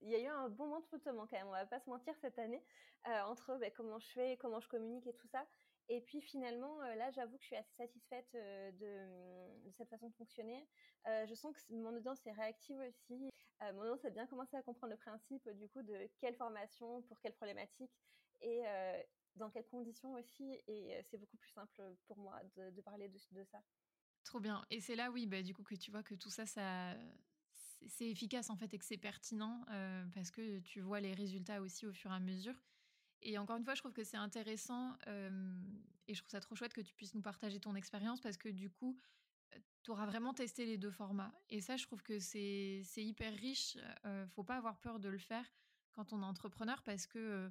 il 0.00 0.08
y 0.08 0.14
a 0.14 0.20
eu 0.20 0.26
un 0.28 0.48
bon 0.48 0.66
moment 0.66 0.80
de 0.80 0.86
flottement 0.86 1.26
quand 1.26 1.36
même, 1.36 1.48
on 1.48 1.50
va 1.50 1.66
pas 1.66 1.80
se 1.80 1.90
mentir 1.90 2.14
cette 2.20 2.38
année, 2.38 2.62
entre 3.26 3.58
bah, 3.58 3.70
comment 3.72 3.98
je 3.98 4.06
fais, 4.06 4.36
comment 4.36 4.60
je 4.60 4.68
communique 4.68 5.08
et 5.08 5.14
tout 5.14 5.26
ça. 5.26 5.44
Et 5.88 6.00
puis 6.00 6.20
finalement, 6.22 6.78
là, 6.80 7.10
j'avoue 7.10 7.36
que 7.36 7.42
je 7.42 7.48
suis 7.48 7.56
assez 7.56 7.74
satisfaite 7.76 8.28
de, 8.32 9.70
cette 9.72 9.88
façon 9.90 10.08
de 10.08 10.14
fonctionner. 10.14 10.66
je 11.06 11.34
sens 11.34 11.54
que 11.54 11.74
mon 11.74 11.94
audience 11.94 12.24
est 12.26 12.32
réactive 12.32 12.78
aussi. 12.78 13.30
mon 13.60 13.82
audience 13.82 14.04
a 14.04 14.10
bien 14.10 14.26
commencé 14.26 14.56
à 14.56 14.62
comprendre 14.62 14.92
le 14.92 14.98
principe 14.98 15.48
du 15.50 15.68
coup 15.68 15.82
de 15.82 16.08
quelle 16.20 16.36
formation, 16.36 17.02
pour 17.02 17.20
quelle 17.20 17.34
problématique 17.34 17.92
et 18.40 18.62
dans 19.36 19.50
quelles 19.50 19.66
conditions 19.66 20.14
aussi. 20.14 20.58
Et 20.68 20.98
c'est 21.10 21.18
beaucoup 21.18 21.36
plus 21.36 21.50
simple 21.50 21.82
pour 22.06 22.16
moi 22.18 22.40
de, 22.56 22.80
parler 22.80 23.08
de, 23.08 23.44
ça. 23.44 23.62
Trop 24.24 24.40
bien. 24.40 24.64
Et 24.70 24.80
c'est 24.80 24.96
là, 24.96 25.10
oui, 25.10 25.26
bah, 25.26 25.42
du 25.42 25.54
coup, 25.54 25.64
que 25.64 25.74
tu 25.74 25.90
vois 25.90 26.02
que 26.02 26.14
tout 26.14 26.30
ça, 26.30 26.46
ça 26.46 26.94
c'est 27.86 28.08
efficace 28.08 28.48
en 28.48 28.56
fait 28.56 28.72
et 28.72 28.78
que 28.78 28.84
c'est 28.84 28.96
pertinent 28.96 29.64
parce 30.14 30.30
que 30.30 30.60
tu 30.60 30.80
vois 30.80 31.00
les 31.00 31.12
résultats 31.12 31.60
aussi 31.60 31.86
au 31.86 31.92
fur 31.92 32.10
et 32.10 32.14
à 32.14 32.20
mesure. 32.20 32.54
Et 33.24 33.38
encore 33.38 33.56
une 33.56 33.64
fois, 33.64 33.74
je 33.74 33.80
trouve 33.80 33.92
que 33.92 34.04
c'est 34.04 34.16
intéressant 34.16 34.96
et 36.06 36.14
je 36.14 36.20
trouve 36.20 36.30
ça 36.30 36.40
trop 36.40 36.54
chouette 36.54 36.74
que 36.74 36.82
tu 36.82 36.94
puisses 36.94 37.14
nous 37.14 37.22
partager 37.22 37.58
ton 37.58 37.74
expérience 37.74 38.20
parce 38.20 38.36
que 38.36 38.50
du 38.50 38.70
coup, 38.70 38.98
tu 39.82 39.90
auras 39.90 40.06
vraiment 40.06 40.34
testé 40.34 40.66
les 40.66 40.78
deux 40.78 40.90
formats. 40.90 41.32
Et 41.48 41.60
ça, 41.60 41.76
je 41.76 41.84
trouve 41.86 42.02
que 42.02 42.18
c'est 42.18 42.84
hyper 42.96 43.32
riche. 43.34 43.78
faut 44.34 44.44
pas 44.44 44.56
avoir 44.56 44.78
peur 44.78 45.00
de 45.00 45.08
le 45.08 45.18
faire 45.18 45.50
quand 45.92 46.12
on 46.12 46.22
est 46.22 46.26
entrepreneur 46.26 46.82
parce 46.82 47.06
que 47.06 47.50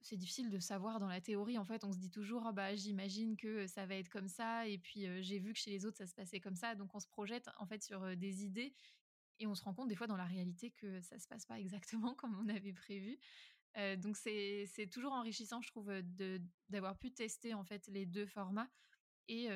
c'est 0.00 0.16
difficile 0.16 0.50
de 0.50 0.58
savoir 0.58 1.00
dans 1.00 1.08
la 1.08 1.20
théorie. 1.20 1.58
En 1.58 1.64
fait, 1.64 1.82
on 1.82 1.92
se 1.92 1.98
dit 1.98 2.10
toujours, 2.10 2.46
ah 2.46 2.52
bah, 2.52 2.76
j'imagine 2.76 3.36
que 3.36 3.66
ça 3.66 3.86
va 3.86 3.96
être 3.96 4.10
comme 4.10 4.28
ça. 4.28 4.68
Et 4.68 4.78
puis, 4.78 5.06
j'ai 5.22 5.40
vu 5.40 5.54
que 5.54 5.58
chez 5.58 5.70
les 5.70 5.86
autres, 5.86 5.96
ça 5.96 6.06
se 6.06 6.14
passait 6.14 6.40
comme 6.40 6.56
ça. 6.56 6.76
Donc, 6.76 6.94
on 6.94 7.00
se 7.00 7.08
projette 7.08 7.48
en 7.58 7.66
fait 7.66 7.82
sur 7.82 8.16
des 8.16 8.44
idées 8.44 8.74
et 9.40 9.46
on 9.46 9.54
se 9.54 9.62
rend 9.62 9.74
compte 9.74 9.88
des 9.88 9.96
fois 9.96 10.06
dans 10.06 10.16
la 10.16 10.26
réalité 10.26 10.70
que 10.70 11.00
ça 11.00 11.18
se 11.18 11.26
passe 11.26 11.46
pas 11.46 11.58
exactement 11.58 12.14
comme 12.14 12.36
on 12.38 12.48
avait 12.48 12.72
prévu. 12.72 13.18
Donc, 13.96 14.16
c'est 14.16 14.88
toujours 14.90 15.12
enrichissant, 15.12 15.60
je 15.60 15.68
trouve, 15.68 15.92
d'avoir 16.68 16.96
pu 16.98 17.12
tester 17.12 17.54
en 17.54 17.64
fait 17.64 17.86
les 17.88 18.06
deux 18.06 18.26
formats 18.26 18.68
et, 19.28 19.48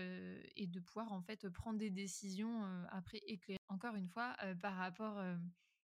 et, 0.57 0.67
de 0.67 0.81
pouvoir 0.81 1.13
en 1.13 1.23
fait 1.23 1.49
prendre 1.51 1.79
des 1.79 1.91
décisions 1.91 2.63
après 2.91 3.19
éclairées, 3.27 3.59
encore 3.69 3.95
une 3.95 4.09
fois, 4.09 4.37
par 4.61 4.75
rapport 4.75 5.15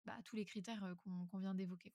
bah, 0.05 0.15
à 0.19 0.23
tous 0.23 0.37
les 0.37 0.45
critères 0.45 0.95
qu'on 1.31 1.39
vient 1.39 1.55
d'évoquer. 1.55 1.93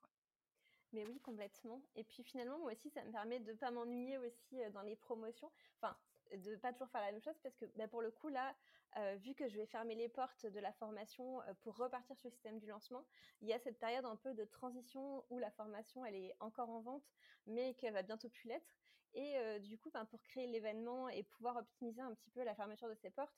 Mais 0.92 1.06
oui, 1.06 1.20
complètement. 1.20 1.82
Et 1.96 2.04
puis 2.04 2.24
finalement, 2.24 2.58
moi 2.60 2.72
aussi, 2.72 2.90
ça 2.90 3.04
me 3.04 3.12
permet 3.12 3.40
de 3.40 3.54
pas 3.54 3.72
m'ennuyer 3.72 4.18
aussi 4.18 4.58
dans 4.74 4.82
les 4.82 4.96
promotions. 4.96 5.52
Enfin, 5.82 5.96
de 6.34 6.56
pas 6.56 6.74
toujours 6.74 6.90
faire 6.90 7.02
la 7.02 7.12
même 7.12 7.22
chose 7.22 7.38
parce 7.44 7.56
que 7.56 7.66
bah, 7.76 7.88
pour 7.88 8.02
le 8.02 8.12
coup 8.12 8.30
là, 8.30 8.56
vu 9.18 9.36
que 9.36 9.48
je 9.48 9.58
vais 9.58 9.66
fermer 9.66 9.96
les 9.96 10.10
portes 10.10 10.46
de 10.46 10.60
la 10.60 10.72
formation 10.74 11.42
pour 11.62 11.76
repartir 11.78 12.18
sur 12.18 12.28
le 12.28 12.32
système 12.34 12.60
du 12.60 12.68
lancement, 12.68 13.06
il 13.42 13.48
y 13.48 13.54
a 13.54 13.60
cette 13.60 13.80
période 13.80 14.06
un 14.06 14.16
peu 14.16 14.34
de 14.34 14.46
transition 14.46 15.26
où 15.30 15.38
la 15.38 15.52
formation 15.52 16.06
elle 16.06 16.16
est 16.16 16.36
encore 16.40 16.70
en 16.70 16.82
vente 16.82 17.04
mais 17.46 17.74
qu'elle 17.76 17.94
va 17.94 18.04
bientôt 18.04 18.30
plus 18.30 18.48
l'être. 18.48 18.76
Et 19.14 19.60
du 19.62 19.78
coup, 19.78 19.90
ben, 19.92 20.06
pour 20.06 20.22
créer 20.24 20.46
l'événement 20.48 21.08
et 21.08 21.24
pouvoir 21.24 21.56
optimiser 21.56 22.02
un 22.02 22.14
petit 22.14 22.30
peu 22.32 22.44
la 22.44 22.54
fermeture 22.54 22.90
de 22.90 22.96
ces 22.96 23.10
portes, 23.10 23.38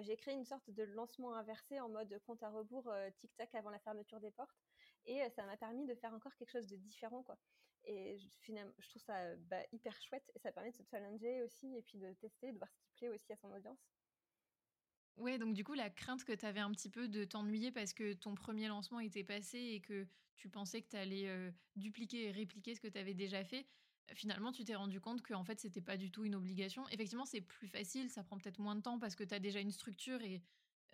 j'ai 0.00 0.16
créé 0.16 0.34
une 0.34 0.44
sorte 0.44 0.70
de 0.70 0.84
lancement 0.84 1.34
inversé 1.34 1.80
en 1.80 1.88
mode 1.88 2.16
compte 2.24 2.42
à 2.44 2.50
rebours 2.50 2.92
tic-tac 3.16 3.52
avant 3.56 3.70
la 3.70 3.80
fermeture 3.80 4.20
des 4.20 4.30
portes. 4.30 4.56
Et 5.04 5.28
ça 5.30 5.44
m'a 5.44 5.56
permis 5.56 5.86
de 5.86 5.94
faire 5.96 6.14
encore 6.14 6.34
quelque 6.36 6.50
chose 6.50 6.68
de 6.68 6.76
différent. 6.76 7.24
quoi. 7.24 7.38
Et 7.84 8.18
finalement, 8.40 8.72
je 8.78 8.88
trouve 8.88 9.02
ça 9.02 9.34
bah, 9.36 9.62
hyper 9.72 10.00
chouette 10.00 10.30
et 10.34 10.38
ça 10.38 10.52
permet 10.52 10.70
de 10.70 10.76
se 10.76 10.82
challenger 10.84 11.42
aussi 11.42 11.76
et 11.76 11.82
puis 11.82 11.98
de 11.98 12.12
tester, 12.14 12.52
de 12.52 12.58
voir 12.58 12.70
ce 12.70 12.78
qui 12.78 12.90
plaît 12.96 13.08
aussi 13.08 13.32
à 13.32 13.36
son 13.36 13.50
audience. 13.52 13.95
Ouais, 15.16 15.38
donc 15.38 15.54
du 15.54 15.64
coup, 15.64 15.72
la 15.72 15.88
crainte 15.88 16.24
que 16.24 16.32
tu 16.32 16.44
avais 16.44 16.60
un 16.60 16.70
petit 16.72 16.90
peu 16.90 17.08
de 17.08 17.24
t'ennuyer 17.24 17.72
parce 17.72 17.94
que 17.94 18.12
ton 18.12 18.34
premier 18.34 18.68
lancement 18.68 19.00
était 19.00 19.24
passé 19.24 19.58
et 19.58 19.80
que 19.80 20.06
tu 20.36 20.50
pensais 20.50 20.82
que 20.82 20.88
tu 20.88 20.96
allais 20.96 21.52
dupliquer 21.74 22.24
et 22.24 22.30
répliquer 22.30 22.74
ce 22.74 22.80
que 22.80 22.88
tu 22.88 22.98
avais 22.98 23.14
déjà 23.14 23.42
fait, 23.42 23.66
finalement, 24.12 24.52
tu 24.52 24.64
t'es 24.64 24.74
rendu 24.74 25.00
compte 25.00 25.22
que 25.22 25.32
en 25.32 25.42
fait, 25.42 25.58
c'était 25.58 25.80
pas 25.80 25.96
du 25.96 26.10
tout 26.10 26.24
une 26.24 26.34
obligation. 26.34 26.86
Effectivement, 26.90 27.24
c'est 27.24 27.40
plus 27.40 27.66
facile, 27.66 28.10
ça 28.10 28.24
prend 28.24 28.36
peut-être 28.36 28.58
moins 28.58 28.76
de 28.76 28.82
temps 28.82 28.98
parce 28.98 29.16
que 29.16 29.24
tu 29.24 29.34
as 29.34 29.38
déjà 29.40 29.60
une 29.60 29.70
structure 29.70 30.20
et 30.22 30.42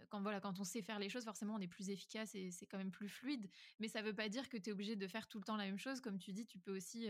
quand, 0.08 0.22
voilà, 0.22 0.40
quand 0.40 0.60
on 0.60 0.64
sait 0.64 0.82
faire 0.82 1.00
les 1.00 1.08
choses, 1.08 1.24
forcément, 1.24 1.54
on 1.56 1.60
est 1.60 1.68
plus 1.68 1.90
efficace 1.90 2.34
et 2.36 2.50
c'est 2.52 2.66
quand 2.66 2.78
même 2.78 2.92
plus 2.92 3.08
fluide. 3.08 3.48
Mais 3.80 3.88
ça 3.88 4.02
veut 4.02 4.14
pas 4.14 4.28
dire 4.28 4.48
que 4.48 4.56
tu 4.56 4.70
es 4.70 4.72
obligé 4.72 4.94
de 4.96 5.06
faire 5.08 5.28
tout 5.28 5.38
le 5.38 5.44
temps 5.44 5.56
la 5.56 5.66
même 5.66 5.78
chose. 5.78 6.00
Comme 6.00 6.18
tu 6.18 6.32
dis, 6.32 6.46
tu 6.46 6.58
peux 6.60 6.74
aussi 6.76 7.08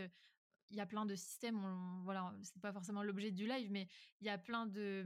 il 0.72 0.78
y 0.78 0.80
a 0.80 0.86
plein 0.86 1.04
de 1.04 1.14
systèmes, 1.14 1.62
on, 1.62 2.02
voilà, 2.02 2.34
c'est 2.42 2.60
pas 2.60 2.72
forcément 2.72 3.02
l'objet 3.02 3.30
du 3.30 3.46
live, 3.46 3.70
mais 3.70 3.86
il 4.20 4.26
y 4.26 4.30
a 4.30 4.38
plein 4.38 4.66
de, 4.66 5.04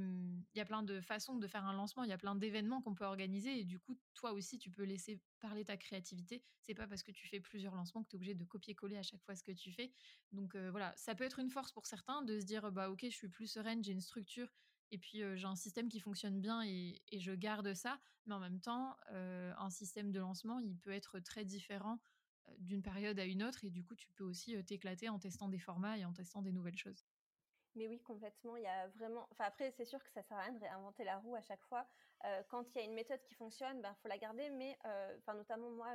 il 0.55 0.59
y 0.59 0.61
a 0.61 0.65
plein 0.65 0.85
de 0.85 1.01
façons 1.01 1.37
de 1.37 1.47
faire 1.49 1.65
un 1.65 1.73
lancement, 1.73 2.05
il 2.05 2.09
y 2.09 2.13
a 2.13 2.19
plein 2.19 2.37
d'événements 2.37 2.81
qu'on 2.81 2.95
peut 2.95 3.05
organiser 3.05 3.59
et 3.59 3.65
du 3.65 3.81
coup, 3.81 3.99
toi 4.15 4.33
aussi, 4.33 4.59
tu 4.59 4.71
peux 4.71 4.85
laisser 4.85 5.21
parler 5.41 5.65
ta 5.65 5.77
créativité. 5.77 6.45
C'est 6.61 6.75
pas 6.75 6.87
parce 6.87 7.03
que 7.03 7.11
tu 7.11 7.27
fais 7.27 7.41
plusieurs 7.41 7.75
lancements 7.75 8.05
que 8.05 8.09
tu 8.09 8.15
es 8.15 8.19
obligé 8.19 8.35
de 8.35 8.45
copier-coller 8.45 8.97
à 8.97 9.03
chaque 9.03 9.23
fois 9.25 9.35
ce 9.35 9.43
que 9.43 9.53
tu 9.53 9.73
fais. 9.73 9.93
Donc 10.31 10.57
voilà, 10.57 10.95
ça 10.97 11.17
peut 11.17 11.25
être 11.25 11.41
une 11.41 11.51
force 11.51 11.73
pour 11.73 11.87
certains 11.87 12.23
de 12.23 12.39
se 12.39 12.47
dire, 12.47 12.71
bah 12.71 12.89
ok, 12.89 13.01
je 13.03 13.17
suis 13.17 13.29
plus 13.29 13.49
sereine, 13.49 13.83
j'ai 13.83 13.93
une 13.93 14.01
structure 14.01 14.49
et 14.93 14.99
puis 14.99 15.23
j'ai 15.35 15.47
un 15.47 15.57
système 15.57 15.89
qui 15.89 15.99
fonctionne 15.99 16.41
bien 16.41 16.63
et, 16.65 17.03
je 17.13 17.33
garde 17.33 17.75
ça. 17.75 17.99
Mais 18.27 18.35
en 18.35 18.41
même 18.41 18.61
temps, 18.61 18.97
un 19.11 19.71
système 19.71 20.13
de 20.13 20.21
lancement, 20.21 20.61
il 20.61 20.79
peut 20.79 20.93
être 20.93 21.19
très 21.19 21.45
différent 21.45 21.99
d'une 22.59 22.83
période 22.83 23.19
à 23.19 23.25
une 23.25 23.43
autre 23.43 23.65
et 23.65 23.71
du 23.71 23.85
coup, 23.85 23.95
tu 23.95 24.09
peux 24.13 24.25
aussi 24.25 24.63
t'éclater 24.65 25.09
en 25.09 25.19
testant 25.19 25.49
des 25.49 25.59
formats 25.59 25.99
et 25.99 26.05
en 26.05 26.13
testant 26.13 26.43
des 26.43 26.53
nouvelles 26.53 26.77
choses. 26.77 27.05
Mais 27.77 27.87
oui, 27.89 28.01
complètement. 28.01 28.57
Il 28.57 28.63
y 28.63 28.67
a 28.67 28.89
vraiment. 28.89 29.29
Enfin, 29.31 29.45
après, 29.45 29.71
c'est 29.71 29.85
sûr 29.85 30.03
que 30.03 30.11
ça 30.11 30.23
sert 30.23 30.37
à 30.39 30.43
rien 30.43 30.53
de 30.53 30.61
réinventer 30.61 31.05
la 31.05 31.19
roue 31.19 31.35
à 31.37 31.43
chaque 31.43 31.63
fois. 31.65 31.87
quand 32.49 32.65
il 32.75 32.79
y 32.79 32.81
a 32.81 32.85
une 32.85 32.95
méthode 32.95 33.23
qui 33.23 33.35
fonctionne, 33.35 33.77
il 33.77 33.83
ben, 33.83 33.95
faut 34.03 34.09
la 34.09 34.19
garder. 34.19 34.49
Mais, 34.51 34.77
enfin, 35.19 35.35
notamment 35.35 35.71
moi, 35.71 35.95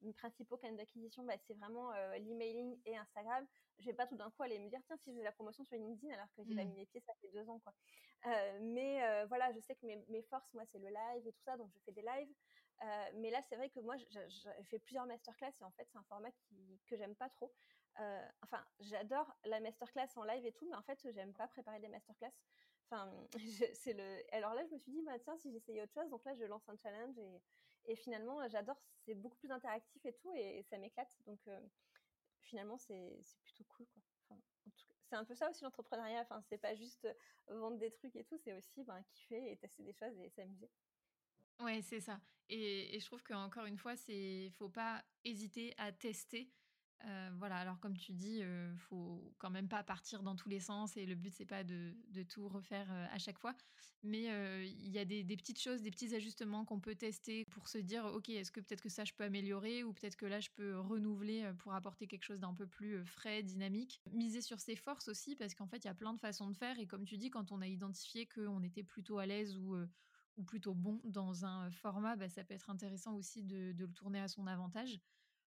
mes 0.00 0.14
principaux 0.14 0.56
canaux 0.56 0.78
d'acquisition, 0.78 1.22
bah, 1.24 1.34
c'est 1.46 1.54
vraiment 1.54 1.92
l'emailing 2.18 2.78
et 2.86 2.96
Instagram. 2.96 3.46
Je 3.78 3.86
vais 3.86 3.92
pas 3.92 4.06
tout 4.06 4.16
d'un 4.16 4.30
coup 4.30 4.42
aller 4.42 4.58
me 4.58 4.68
dire, 4.70 4.80
tiens, 4.86 4.96
si 4.96 5.12
je 5.12 5.16
fais 5.18 5.22
la 5.22 5.32
promotion 5.32 5.62
sur 5.64 5.76
LinkedIn 5.76 6.12
alors 6.12 6.26
que 6.34 6.42
j'ai 6.42 6.54
pas 6.54 6.64
mmh. 6.64 6.68
mis 6.68 6.76
les 6.76 6.86
pieds, 6.86 7.02
ça 7.06 7.12
fait 7.20 7.28
deux 7.28 7.48
ans. 7.50 7.60
quoi. 7.60 7.74
mais 8.60 9.26
voilà, 9.26 9.52
je 9.52 9.60
sais 9.60 9.74
que 9.74 9.84
mes, 9.84 10.02
mes 10.08 10.22
forces, 10.22 10.52
moi, 10.54 10.64
c'est 10.72 10.78
le 10.78 10.88
live 10.88 11.26
et 11.26 11.32
tout 11.32 11.42
ça, 11.44 11.58
donc 11.58 11.70
je 11.74 11.78
fais 11.84 11.92
des 11.92 12.02
lives. 12.02 12.32
Mais 13.14 13.30
là, 13.30 13.42
c'est 13.48 13.56
vrai 13.56 13.70
que 13.70 13.80
moi, 13.80 13.96
j'ai 13.96 14.64
fait 14.64 14.78
plusieurs 14.78 15.06
masterclass 15.06 15.52
et 15.60 15.64
en 15.64 15.70
fait, 15.72 15.86
c'est 15.90 15.98
un 15.98 16.04
format 16.04 16.30
que 16.86 16.96
j'aime 16.96 17.14
pas 17.14 17.28
trop. 17.28 17.52
enfin, 18.42 18.64
j'adore 18.80 19.36
la 19.44 19.60
masterclass 19.60 20.08
en 20.16 20.24
live 20.24 20.44
et 20.46 20.52
tout, 20.52 20.66
mais 20.68 20.76
en 20.76 20.82
fait, 20.82 20.98
j'aime 21.12 21.32
pas 21.34 21.48
préparer 21.48 21.80
des 21.80 21.88
masterclass. 21.88 22.32
Enfin, 22.90 23.12
c'est 23.74 23.92
le. 23.92 24.34
Alors 24.34 24.54
là, 24.54 24.64
je 24.66 24.72
me 24.72 24.78
suis 24.78 24.92
dit, 24.92 25.02
bah, 25.02 25.18
tiens, 25.18 25.36
si 25.36 25.52
j'essayais 25.52 25.82
autre 25.82 25.94
chose, 25.94 26.10
donc 26.10 26.24
là, 26.24 26.34
je 26.34 26.44
lance 26.44 26.68
un 26.68 26.76
challenge 26.76 27.16
et, 27.86 27.96
finalement, 27.96 28.46
j'adore, 28.48 28.80
c'est 29.04 29.14
beaucoup 29.14 29.36
plus 29.38 29.50
interactif 29.50 30.04
et 30.04 30.12
tout, 30.12 30.32
et, 30.34 30.62
ça 30.62 30.78
m'éclate. 30.78 31.16
Donc, 31.26 31.40
finalement, 32.40 32.78
c'est 32.78 33.18
plutôt 33.42 33.64
cool, 33.64 33.86
quoi. 33.86 34.02
C'est 35.10 35.16
un 35.16 35.24
peu 35.24 35.34
ça 35.34 35.50
aussi 35.50 35.64
l'entrepreneuriat. 35.64 36.20
Enfin, 36.20 36.40
c'est 36.48 36.58
pas 36.58 36.74
juste 36.76 37.08
vendre 37.48 37.78
des 37.78 37.90
trucs 37.90 38.14
et 38.14 38.24
tout, 38.24 38.38
c'est 38.38 38.52
aussi 38.52 38.84
ben, 38.84 39.02
kiffer 39.10 39.50
et 39.50 39.56
tester 39.56 39.82
des 39.82 39.92
choses 39.92 40.16
et 40.20 40.30
s'amuser. 40.30 40.70
Ouais, 41.60 41.82
c'est 41.82 42.00
ça. 42.00 42.20
Et, 42.48 42.98
je 42.98 43.04
trouve 43.04 43.22
qu'encore 43.22 43.66
une 43.66 43.76
fois, 43.78 43.96
c'est 43.96 44.50
faut 44.58 44.68
pas 44.68 45.04
hésiter 45.24 45.74
à 45.78 45.92
tester 45.92 46.50
voilà, 47.38 47.56
alors 47.56 47.80
comme 47.80 47.96
tu 47.96 48.12
dis, 48.12 48.40
ne 48.40 48.76
faut 48.76 49.32
quand 49.38 49.50
même 49.50 49.68
pas 49.68 49.82
partir 49.82 50.22
dans 50.22 50.36
tous 50.36 50.48
les 50.48 50.60
sens 50.60 50.96
et 50.96 51.06
le 51.06 51.14
but 51.14 51.32
c'est 51.32 51.46
pas 51.46 51.64
de, 51.64 51.94
tout 52.28 52.48
refaire 52.48 52.90
à 53.10 53.18
chaque 53.18 53.38
fois, 53.38 53.54
mais 54.02 54.24
il 54.66 54.90
y 54.90 54.98
a 54.98 55.04
des, 55.04 55.24
petites 55.24 55.60
choses, 55.60 55.80
des 55.80 55.90
petits 55.90 56.14
ajustements 56.14 56.64
qu'on 56.64 56.80
peut 56.80 56.94
tester 56.94 57.46
pour 57.46 57.68
se 57.68 57.78
dire 57.78 58.04
ok 58.04 58.28
est-ce 58.28 58.50
que 58.52 58.60
peut-être 58.60 58.82
que 58.82 58.88
ça 58.88 59.04
je 59.04 59.14
peux 59.14 59.24
améliorer 59.24 59.82
ou 59.82 59.92
peut-être 59.92 60.16
que 60.16 60.26
là 60.26 60.40
je 60.40 60.50
peux 60.54 60.78
renouveler 60.78 61.50
pour 61.58 61.72
apporter 61.72 62.06
quelque 62.06 62.24
chose 62.24 62.40
d'un 62.40 62.54
peu 62.54 62.66
plus 62.66 63.04
frais, 63.06 63.42
dynamique? 63.42 64.02
Miser 64.12 64.42
sur 64.42 64.60
ses 64.60 64.76
forces 64.76 65.08
aussi 65.08 65.36
parce 65.36 65.54
qu'en 65.54 65.66
fait 65.66 65.78
il 65.78 65.86
y 65.86 65.90
a 65.90 65.94
plein 65.94 66.12
de 66.12 66.20
façons 66.20 66.48
de 66.48 66.56
faire 66.56 66.78
et 66.78 66.86
comme 66.86 67.04
tu 67.04 67.16
dis 67.16 67.30
quand 67.30 67.52
on 67.52 67.62
a 67.62 67.66
identifié 67.66 68.26
qu'on 68.26 68.62
était 68.62 68.84
plutôt 68.84 69.18
à 69.18 69.26
l'aise 69.26 69.56
ou 69.56 69.76
ou 70.36 70.44
plutôt 70.44 70.74
bon 70.74 71.00
dans 71.04 71.44
un 71.44 71.70
format, 71.70 72.16
bah, 72.16 72.28
ça 72.28 72.44
peut 72.44 72.54
être 72.54 72.70
intéressant 72.70 73.14
aussi 73.14 73.42
de 73.42 73.74
le 73.76 73.92
tourner 73.92 74.20
à 74.20 74.28
son 74.28 74.46
avantage. 74.46 74.98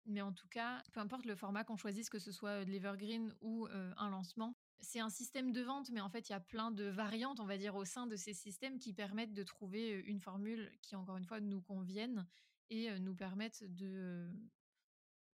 Mais 0.06 0.22
en 0.22 0.32
tout 0.32 0.48
cas, 0.48 0.84
peu 0.94 1.02
importe 1.02 1.26
le 1.26 1.36
format 1.36 1.66
qu'on 1.66 1.76
choisisse, 1.76 2.10
que 2.10 2.20
ce 2.20 2.32
soit 2.32 2.64
de 2.64 2.72
l'Evergreen 2.72 3.36
ou 3.42 3.68
un 3.70 4.10
lancement, 4.10 4.56
c'est 4.80 5.02
un 5.02 5.10
système 5.10 5.52
de 5.52 5.62
vente, 5.62 5.90
mais 5.90 6.00
en 6.00 6.10
fait, 6.10 6.30
il 6.30 6.32
y 6.32 6.36
a 6.36 6.40
plein 6.40 6.72
de 6.72 6.86
variantes, 6.86 7.42
on 7.42 7.46
va 7.46 7.58
dire, 7.58 7.76
au 7.76 7.84
sein 7.84 8.08
de 8.08 8.16
ces 8.16 8.34
systèmes 8.34 8.80
qui 8.80 8.94
permettent 8.94 9.34
de 9.34 9.44
trouver 9.44 10.00
une 10.06 10.22
formule 10.22 10.72
qui, 10.82 10.96
encore 10.96 11.18
une 11.18 11.26
fois, 11.26 11.42
nous 11.42 11.62
convienne 11.62 12.26
et 12.70 12.98
nous 13.00 13.16
permettent 13.16 13.64
de, 13.64 14.32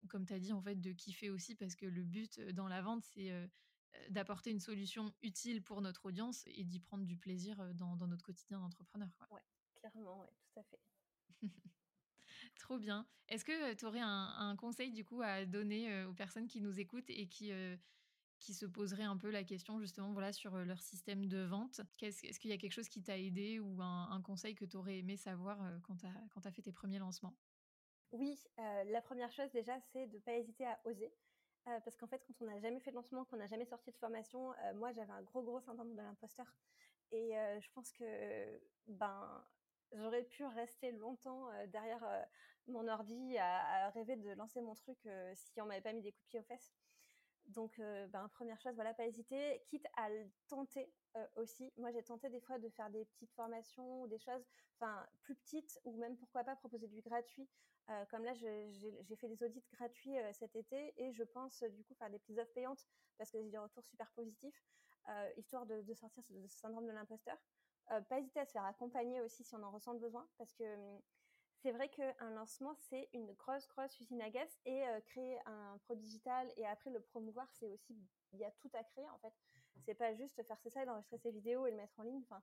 comme 0.08 0.26
tu 0.26 0.34
as 0.34 0.40
dit, 0.40 0.54
en 0.54 0.62
fait, 0.62 0.80
de 0.80 0.94
kiffer 0.94 1.30
aussi, 1.30 1.56
parce 1.56 1.76
que 1.76 1.86
le 1.86 2.04
but 2.04 2.40
dans 2.40 2.70
la 2.70 2.82
vente, 2.82 3.04
c'est 3.04 3.50
d'apporter 4.10 4.52
une 4.52 4.60
solution 4.60 5.14
utile 5.22 5.64
pour 5.64 5.82
notre 5.82 6.06
audience 6.06 6.44
et 6.48 6.64
d'y 6.64 6.80
prendre 6.80 7.06
du 7.06 7.18
plaisir 7.18 7.74
dans, 7.76 7.96
notre 8.08 8.24
quotidien 8.24 8.60
d'entrepreneur. 8.60 9.10
Ouais, 9.30 9.42
clairement, 9.76 10.20
ouais, 10.20 10.30
tout 10.44 10.60
à 10.60 10.64
fait. 10.64 10.80
Trop 12.60 12.78
bien. 12.78 13.08
Est-ce 13.28 13.46
que 13.46 13.74
tu 13.74 13.86
aurais 13.86 14.02
un, 14.02 14.56
conseil 14.58 14.92
du 14.92 15.06
coup 15.06 15.22
à 15.22 15.46
donner 15.46 16.06
aux 16.06 16.14
personnes 16.14 16.48
qui 16.48 16.62
nous 16.62 16.80
écoutent 16.80 17.10
et 17.10 17.28
qui, 17.28 17.52
qui 18.40 18.54
se 18.54 18.66
poseraient 18.66 19.04
un 19.04 19.18
peu 19.18 19.30
la 19.30 19.44
question 19.44 19.80
justement 19.80 20.12
voilà, 20.12 20.34
sur 20.34 20.56
leur 20.58 20.82
système 20.82 21.28
de 21.28 21.40
vente? 21.44 21.82
Est-ce 22.02 22.40
qu'il 22.40 22.50
y 22.50 22.54
a 22.54 22.58
quelque 22.58 22.74
chose 22.74 22.90
qui 22.90 23.02
t'a 23.02 23.18
aidé 23.18 23.60
ou 23.60 23.82
un, 23.82 24.22
conseil 24.22 24.56
que 24.56 24.66
tu 24.66 24.78
aurais 24.78 24.98
aimé 24.98 25.18
savoir 25.18 25.60
quand 25.84 25.98
tu 25.98 26.06
as, 26.06 26.48
as, 26.48 26.52
fait 26.52 26.62
tes 26.62 26.72
premiers 26.72 27.00
lancements? 27.00 27.36
Oui, 28.12 28.38
la 28.58 29.02
première 29.02 29.32
chose 29.32 29.52
déjà, 29.52 29.80
c'est 29.92 30.08
de 30.08 30.16
ne 30.16 30.22
pas 30.22 30.34
hésiter 30.34 30.66
à 30.66 30.80
oser. 30.86 31.14
Parce 31.66 31.96
qu'en 31.98 32.08
fait, 32.08 32.24
quand 32.28 32.34
on 32.42 32.46
n'a 32.46 32.60
jamais 32.60 32.80
fait 32.80 32.92
de 32.92 32.96
lancement, 32.96 33.26
qu'on 33.26 33.38
n'a 33.38 33.48
jamais 33.48 33.66
sorti 33.66 33.92
de 33.92 33.98
formation, 33.98 34.54
moi 34.76 34.92
j'avais 34.92 35.12
un 35.12 35.22
gros 35.22 35.42
gros 35.42 35.60
syndrome 35.62 35.96
de 35.96 36.02
l'imposteur. 36.02 36.48
Et 37.12 37.34
je 37.60 37.70
pense 37.74 37.92
que 37.92 38.62
ben, 38.88 39.44
j'aurais 39.92 40.24
pu 40.24 40.44
rester 40.46 40.92
longtemps 40.92 41.50
derrière 41.68 42.06
mon 42.68 42.88
ordi 42.88 43.38
à, 43.38 43.90
rêver 43.92 44.16
de 44.16 44.32
lancer 44.32 44.62
mon 44.62 44.76
truc 44.76 44.98
si 45.36 45.62
on 45.62 45.66
m'avait 45.66 45.82
pas 45.82 45.94
mis 45.94 46.02
des 46.02 46.12
coups 46.12 46.26
de 46.26 46.30
pied 46.30 46.40
aux 46.40 46.44
fesses. 46.44 46.74
Donc, 47.48 47.80
ben, 47.80 48.30
première 48.34 48.60
chose, 48.60 48.76
voilà, 48.76 48.94
pas 48.94 49.06
hésiter, 49.06 49.64
quitte 49.68 49.86
à 49.98 50.10
le 50.10 50.30
tenter 51.14 51.30
aussi. 51.36 51.72
Moi, 51.78 51.92
j'ai 51.92 52.04
tenté 52.04 52.30
des 52.30 52.40
fois 52.40 52.60
de 52.60 52.70
faire 52.70 52.90
des 52.90 53.06
petites 53.06 53.32
formations 53.34 54.02
ou 54.02 54.08
des 54.08 54.20
choses, 54.20 54.46
enfin, 54.80 55.06
plus 55.22 55.36
petites, 55.36 55.80
ou 55.84 55.96
même 55.98 56.18
pourquoi 56.18 56.44
pas 56.44 56.56
proposer 56.56 56.88
du 56.88 57.02
gratuit. 57.02 57.48
comme 58.10 58.24
là, 58.24 58.34
j'ai 58.34 59.16
fait 59.18 59.28
des 59.28 59.44
audits 59.44 59.64
gratuits 59.74 60.16
cet 60.34 60.56
été 60.56 60.94
et 60.98 61.12
je 61.14 61.24
pense 61.24 61.64
du 61.64 61.84
coup 61.84 61.94
faire 61.96 62.10
des 62.10 62.20
petites 62.20 62.38
offres 62.38 62.54
payantes 62.54 62.86
parce 63.18 63.32
que 63.32 63.42
j'ai 63.42 63.50
des 63.50 63.58
retours 63.58 63.84
super 63.86 64.10
positifs, 64.12 64.64
histoire 65.38 65.66
de, 65.66 65.94
sortir 65.94 66.24
de 66.30 66.48
ce 66.48 66.58
syndrome 66.58 66.88
de 66.88 66.92
l'imposteur. 66.92 67.38
Euh, 67.92 68.02
pas 68.02 68.20
hésiter 68.20 68.40
à 68.40 68.46
se 68.46 68.52
faire 68.52 68.64
accompagner 68.66 69.22
aussi 69.22 69.44
si 69.44 69.54
on 69.56 69.64
en 69.64 69.72
ressent 69.72 69.94
le 69.94 70.00
besoin, 70.00 70.26
parce 70.38 70.54
que 70.54 70.64
hum, 70.64 71.02
c'est 71.58 71.72
vrai 71.72 71.90
qu'un 71.90 72.30
lancement, 72.32 72.74
c'est 72.76 73.10
une 73.14 73.34
grosse, 73.34 73.68
grosse 73.68 74.00
usine 74.00 74.22
à 74.22 74.30
gaz, 74.30 74.50
et 74.66 74.88
euh, 74.88 75.02
créer 75.02 75.38
un 75.46 75.78
produit 75.80 76.06
digital 76.06 76.52
et 76.58 76.66
après 76.66 76.90
le 76.90 77.02
promouvoir, 77.02 77.48
c'est 77.52 77.68
aussi, 77.68 77.96
il 78.34 78.40
y 78.40 78.46
a 78.46 78.52
tout 78.52 78.70
à 78.74 78.84
créer 78.84 79.10
en 79.10 79.18
fait. 79.20 79.34
C'est 79.80 79.96
pas 79.96 80.14
juste 80.14 80.42
faire 80.44 80.60
ça 80.68 80.84
et 80.84 80.86
d'enregistrer 80.86 81.18
ses 81.18 81.32
vidéos 81.32 81.66
et 81.66 81.72
le 81.72 81.78
mettre 81.78 82.00
en 82.00 82.04
ligne. 82.04 82.22
Enfin, 82.30 82.42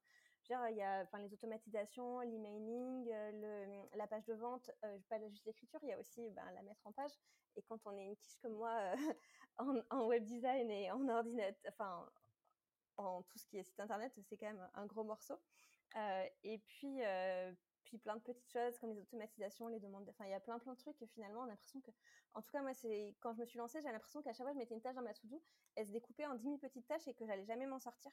il 0.70 0.76
y 0.76 0.82
a 0.82 1.02
enfin, 1.02 1.18
les 1.18 1.32
automatisations, 1.32 2.20
l'emailing, 2.20 3.10
euh, 3.12 3.64
hum, 3.64 3.88
la 3.94 4.06
page 4.06 4.24
de 4.24 4.34
vente, 4.34 4.70
pas 5.08 5.18
juste 5.28 5.44
l'écriture, 5.44 5.78
il 5.82 5.90
y 5.90 5.92
a 5.92 5.98
aussi 5.98 6.30
ben, 6.30 6.50
la 6.54 6.62
mettre 6.62 6.86
en 6.86 6.92
page. 6.92 7.12
Et 7.56 7.62
quand 7.62 7.78
on 7.84 7.96
est 7.96 8.04
une 8.04 8.16
quiche 8.16 8.38
comme 8.40 8.54
moi 8.54 8.94
en, 9.58 9.80
en, 9.90 10.06
web 10.06 10.24
design 10.24 10.70
et 10.70 10.90
en 10.90 11.08
ordinateur, 11.08 11.72
enfin, 11.72 12.08
en 12.96 13.22
tout 13.22 13.38
ce 13.38 13.46
qui 13.46 13.58
est 13.58 13.62
site 13.62 13.80
internet, 13.80 14.12
c'est 14.28 14.36
quand 14.36 14.46
même 14.46 14.68
un 14.74 14.86
gros 14.86 15.04
morceau. 15.04 15.38
Euh, 15.96 16.24
et 16.42 16.58
puis, 16.58 17.02
euh, 17.04 17.52
puis 17.88 17.98
plein 17.98 18.16
de 18.16 18.22
petites 18.22 18.50
choses 18.50 18.78
comme 18.78 18.90
les 18.90 19.00
automatisations, 19.00 19.68
les 19.68 19.80
demandes, 19.80 20.08
enfin 20.08 20.24
il 20.26 20.30
y 20.30 20.34
a 20.34 20.40
plein 20.40 20.58
plein 20.58 20.74
de 20.74 20.78
trucs 20.78 21.04
finalement 21.06 21.40
on 21.40 21.44
a 21.44 21.48
l'impression 21.48 21.80
que, 21.80 21.90
en 22.34 22.42
tout 22.42 22.50
cas 22.50 22.62
moi 22.62 22.74
c'est 22.74 23.16
quand 23.20 23.32
je 23.34 23.40
me 23.40 23.46
suis 23.46 23.58
lancée, 23.58 23.80
j'ai 23.80 23.90
l'impression 23.90 24.22
qu'à 24.22 24.32
chaque 24.32 24.44
fois 24.46 24.52
je 24.52 24.58
mettais 24.58 24.74
une 24.74 24.82
tâche 24.82 24.94
dans 24.94 25.02
ma 25.02 25.14
to-do, 25.14 25.42
elle 25.74 25.86
se 25.86 25.92
découpait 25.92 26.26
en 26.26 26.34
10 26.34 26.44
000 26.44 26.58
petites 26.58 26.86
tâches 26.86 27.08
et 27.08 27.14
que 27.14 27.26
j'allais 27.26 27.44
jamais 27.46 27.66
m'en 27.66 27.78
sortir. 27.80 28.12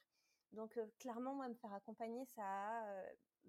Donc 0.52 0.80
clairement 1.00 1.34
moi 1.34 1.48
me 1.50 1.56
faire 1.56 1.74
accompagner 1.74 2.26
ça 2.26 2.44
a 2.44 3.04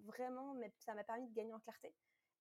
vraiment, 0.04 0.56
ça 0.78 0.94
m'a 0.94 1.04
permis 1.04 1.28
de 1.28 1.34
gagner 1.34 1.54
en 1.54 1.60
clarté. 1.60 1.94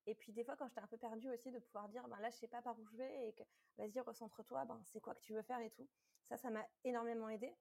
Et 0.08 0.16
puis 0.16 0.34
des 0.34 0.44
fois, 0.44 0.56
quand 0.56 0.68
j'étais 0.68 0.82
un 0.82 0.88
peu 0.88 0.98
perdue 0.98 1.30
aussi, 1.32 1.52
de 1.52 1.60
pouvoir 1.60 1.90
dire, 1.90 2.08
ben 2.08 2.20
là, 2.20 2.30
je 2.30 2.38
sais 2.38 2.48
pas 2.48 2.62
par 2.62 2.78
où 2.80 2.86
je 2.86 2.96
vais 2.96 3.30
et 3.30 3.34
que 3.34 3.44
vas-y, 3.78 4.00
recentre-toi, 4.00 4.66
ben, 4.66 4.80
c'est 4.84 5.02
quoi 5.02 5.16
que 5.16 5.20
tu 5.22 5.34
veux 5.34 5.42
faire 5.42 5.60
et 5.60 5.72
tout. 5.72 5.88
Ça, 6.30 6.38
ça 6.38 6.50
m'a 6.50 6.66
énormément 6.84 7.30
aidé. 7.30 7.56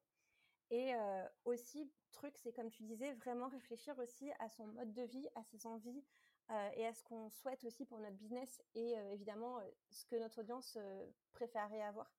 Et 0.74 0.92
euh, 0.92 1.24
aussi, 1.44 1.88
truc, 2.10 2.36
c'est 2.36 2.52
comme 2.52 2.68
tu 2.68 2.82
disais, 2.82 3.12
vraiment 3.12 3.46
réfléchir 3.46 3.96
aussi 4.00 4.32
à 4.40 4.48
son 4.48 4.66
mode 4.66 4.92
de 4.92 5.02
vie, 5.02 5.28
à 5.36 5.44
ses 5.44 5.68
envies 5.68 6.02
euh, 6.50 6.70
et 6.74 6.84
à 6.84 6.92
ce 6.92 7.04
qu'on 7.04 7.30
souhaite 7.30 7.62
aussi 7.62 7.84
pour 7.84 8.00
notre 8.00 8.16
business 8.16 8.60
et 8.74 8.98
euh, 8.98 9.12
évidemment 9.12 9.60
ce 9.90 10.04
que 10.04 10.16
notre 10.16 10.40
audience 10.40 10.76
préférerait 11.32 11.80
avoir. 11.80 12.12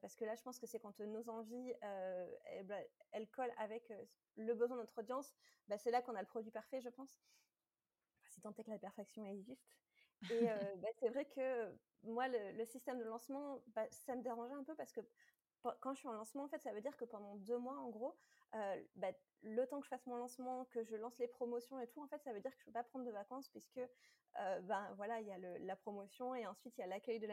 parce 0.00 0.14
que 0.14 0.24
là, 0.24 0.36
je 0.36 0.42
pense 0.42 0.60
que 0.60 0.68
c'est 0.68 0.78
quand 0.78 1.00
nos 1.00 1.28
envies, 1.28 1.72
elles, 1.80 2.64
bah, 2.64 2.78
elles, 3.10 3.28
collent 3.28 3.54
avec 3.56 3.92
le 4.36 4.54
besoin 4.54 4.76
de 4.76 4.82
notre 4.82 5.00
audience, 5.00 5.34
bah, 5.66 5.76
c'est 5.76 5.90
là 5.90 6.00
qu'on 6.00 6.14
a 6.14 6.20
le 6.20 6.28
produit 6.28 6.52
parfait, 6.52 6.80
je 6.80 6.90
pense 6.90 7.20
si 8.28 8.40
tant 8.40 8.54
est 8.54 8.62
que 8.62 8.70
la 8.70 8.78
perfection 8.78 9.26
existe. 9.26 9.76
Et 10.30 10.46
bah, 10.78 10.88
c'est 11.00 11.08
vrai 11.08 11.24
que 11.24 11.74
moi, 12.04 12.28
le, 12.28 12.64
système 12.66 13.00
de 13.00 13.04
lancement, 13.04 13.60
bah, 13.74 13.86
ça 13.90 14.14
me 14.14 14.22
dérangeait 14.22 14.54
un 14.54 14.62
peu 14.62 14.76
parce 14.76 14.92
que 14.92 15.00
quand 15.80 15.92
je 15.94 15.98
suis 15.98 16.08
en 16.08 16.12
lancement, 16.12 16.44
en 16.44 16.48
fait, 16.48 16.60
ça 16.62 16.72
veut 16.72 16.80
dire 16.80 16.96
que 16.96 17.04
pendant 17.04 17.36
deux 17.36 17.58
mois, 17.58 17.78
en 17.78 17.88
gros, 17.90 18.16
bah, 18.52 19.12
le 19.42 19.66
temps 19.66 19.78
que 19.80 19.84
je 19.84 19.88
fasse 19.88 20.06
mon 20.06 20.16
lancement, 20.16 20.64
que 20.66 20.82
je 20.82 20.96
lance 20.96 21.18
les 21.18 21.28
promotions 21.28 21.78
et 21.80 21.86
tout, 21.86 22.02
en 22.02 22.08
fait, 22.08 22.22
ça 22.22 22.32
veut 22.32 22.40
dire 22.40 22.50
que 22.50 22.58
je 22.58 22.62
ne 22.62 22.66
peux 22.66 22.72
pas 22.72 22.84
prendre 22.84 23.04
de 23.04 23.10
vacances 23.10 23.48
puisque, 23.48 23.80
ben 24.34 24.92
voilà, 24.96 25.20
il 25.20 25.26
y 25.26 25.32
a 25.32 25.38
la 25.38 25.76
promotion 25.76 26.34
et 26.34 26.46
ensuite 26.46 26.76
il 26.78 26.80
y 26.80 26.84
a 26.84 26.86
l'accueil 26.86 27.20
de 27.20 27.26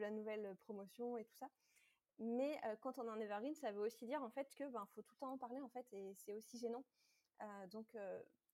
la 0.00 0.10
nouvelle 0.10 0.56
promotion 0.56 1.16
et 1.16 1.24
tout 1.24 1.36
ça. 1.36 1.50
Mais 2.18 2.60
quand 2.80 2.98
on 2.98 3.06
est 3.06 3.10
en 3.10 3.20
evergreen, 3.20 3.54
ça 3.54 3.72
veut 3.72 3.80
aussi 3.80 4.06
dire 4.06 4.22
en 4.22 4.30
fait 4.30 4.54
que 4.54 4.64
ben 4.64 4.86
faut 4.94 5.02
tout 5.02 5.14
le 5.14 5.18
temps 5.20 5.32
en 5.32 5.38
parler 5.38 5.60
en 5.60 5.68
fait 5.70 5.86
et 5.92 6.14
c'est 6.14 6.34
aussi 6.34 6.58
gênant. 6.58 6.84
donc 7.68 7.96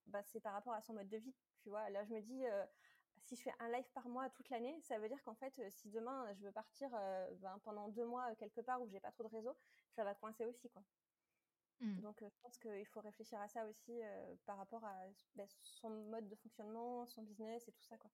bah, 0.06 0.22
c'est 0.22 0.40
par 0.40 0.52
rapport 0.52 0.72
à 0.74 0.82
son 0.82 0.94
mode 0.94 1.09
de 1.09 1.18
vie 1.18 1.35
tu 1.66 1.70
vois, 1.70 1.90
là, 1.90 2.04
je 2.04 2.14
me 2.14 2.20
dis, 2.20 2.44
si 3.26 3.36
je 3.36 3.42
fais 3.42 3.52
un 3.58 3.68
live 3.70 3.88
par 3.94 4.08
mois 4.08 4.30
toute 4.30 4.48
l'année, 4.50 4.78
ça 4.82 4.98
veut 4.98 5.08
dire 5.08 5.22
qu'en 5.24 5.34
fait, 5.34 5.52
euh, 5.58 5.68
si 5.70 5.90
demain 5.90 6.32
je 6.34 6.44
veux 6.44 6.52
partir 6.52 6.88
euh, 6.94 7.34
ben, 7.40 7.58
pendant 7.64 7.88
deux 7.88 8.06
mois 8.06 8.34
quelque 8.36 8.60
part 8.60 8.80
où 8.80 8.88
j'ai 8.88 9.00
pas 9.00 9.10
trop 9.10 9.24
de 9.24 9.28
réseau, 9.28 9.56
ça 9.94 10.04
va 10.04 10.14
coincer 10.14 10.44
aussi, 10.44 10.70
quoi. 10.70 10.82
Mmh. 11.80 12.00
Donc, 12.00 12.16
je 12.22 12.40
pense 12.40 12.56
qu'il 12.56 12.86
faut 12.86 13.00
réfléchir 13.00 13.38
à 13.38 13.48
ça 13.48 13.66
aussi 13.66 14.00
par 14.46 14.56
rapport 14.56 14.82
à 14.82 14.94
ben, 15.34 15.46
son 15.60 15.90
mode 15.90 16.26
de 16.26 16.34
fonctionnement, 16.36 17.06
son 17.06 17.22
business 17.22 17.68
et 17.68 17.72
tout 17.72 17.82
ça, 17.82 17.98
quoi. 17.98 18.10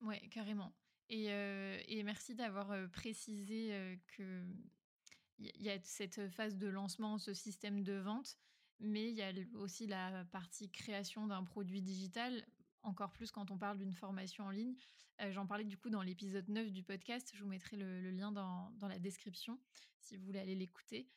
Ouais, 0.00 0.26
carrément. 0.30 0.72
Et, 1.10 1.26
et 1.26 2.02
merci 2.02 2.34
d'avoir 2.34 2.72
précisé 2.92 4.00
que 4.16 4.46
il 5.38 5.62
y 5.62 5.70
a 5.70 5.78
cette 5.82 6.28
phase 6.30 6.56
de 6.56 6.68
lancement, 6.68 7.18
ce 7.18 7.34
système 7.34 7.82
de 7.82 7.94
vente 7.94 8.38
mais 8.80 9.10
il 9.10 9.16
y 9.16 9.22
a 9.22 9.32
aussi 9.54 9.86
la 9.86 10.24
partie 10.32 10.70
création 10.70 11.26
d'un 11.26 11.44
produit 11.44 11.82
digital, 11.82 12.44
encore 12.82 13.12
plus 13.12 13.30
quand 13.30 13.50
on 13.50 13.58
parle 13.58 13.78
d'une 13.78 13.92
formation 13.92 14.44
en 14.44 14.50
ligne. 14.50 14.74
Euh, 15.20 15.32
j'en 15.32 15.46
parlais 15.46 15.64
du 15.64 15.76
coup 15.76 15.90
dans 15.90 16.02
l'épisode 16.02 16.48
9 16.48 16.70
du 16.72 16.82
podcast, 16.82 17.30
je 17.34 17.42
vous 17.42 17.48
mettrai 17.48 17.76
le, 17.76 18.10
lien 18.10 18.32
dans, 18.32 18.72
la 18.80 18.98
description 18.98 19.58
si 20.00 20.16
vous 20.16 20.24
voulez 20.24 20.38
aller 20.38 20.54
l'écouter. 20.54 21.08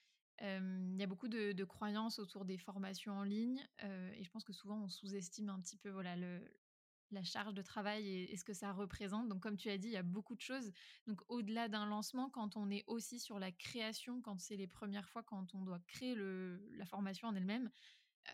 Il 0.41 0.97
y 0.97 1.03
a 1.03 1.07
beaucoup 1.07 1.29
de, 1.29 1.63
croyances 1.63 2.19
autour 2.19 2.43
des 2.43 2.57
formations 2.57 3.13
en 3.13 3.23
ligne 3.23 3.65
euh, 3.83 4.11
et 4.13 4.23
je 4.25 4.29
pense 4.29 4.43
que 4.43 4.51
souvent 4.51 4.83
on 4.83 4.89
sous-estime 4.89 5.47
un 5.47 5.61
petit 5.61 5.77
peu 5.77 5.89
voilà, 5.89 6.17
la 7.13 7.23
charge 7.23 7.53
de 7.53 7.61
travail 7.61 8.07
et, 8.09 8.35
ce 8.35 8.43
que 8.43 8.53
ça 8.53 8.73
représente. 8.73 9.29
Donc, 9.29 9.41
comme 9.41 9.55
tu 9.55 9.69
as 9.69 9.77
dit, 9.77 9.87
il 9.87 9.93
y 9.93 9.97
a 9.97 10.03
beaucoup 10.03 10.35
de 10.35 10.41
choses. 10.41 10.71
Donc, 11.07 11.21
au-delà 11.29 11.69
d'un 11.69 11.85
lancement, 11.85 12.29
quand 12.29 12.57
on 12.57 12.69
est 12.69 12.83
aussi 12.87 13.19
sur 13.19 13.39
la 13.39 13.51
création, 13.51 14.21
quand 14.21 14.39
c'est 14.39 14.57
les 14.57 14.67
premières 14.67 15.07
fois, 15.07 15.23
quand 15.23 15.53
on 15.55 15.61
doit 15.61 15.79
créer 15.87 16.15
la 16.15 16.85
formation 16.85 17.27
en 17.29 17.35
elle-même, 17.35 17.69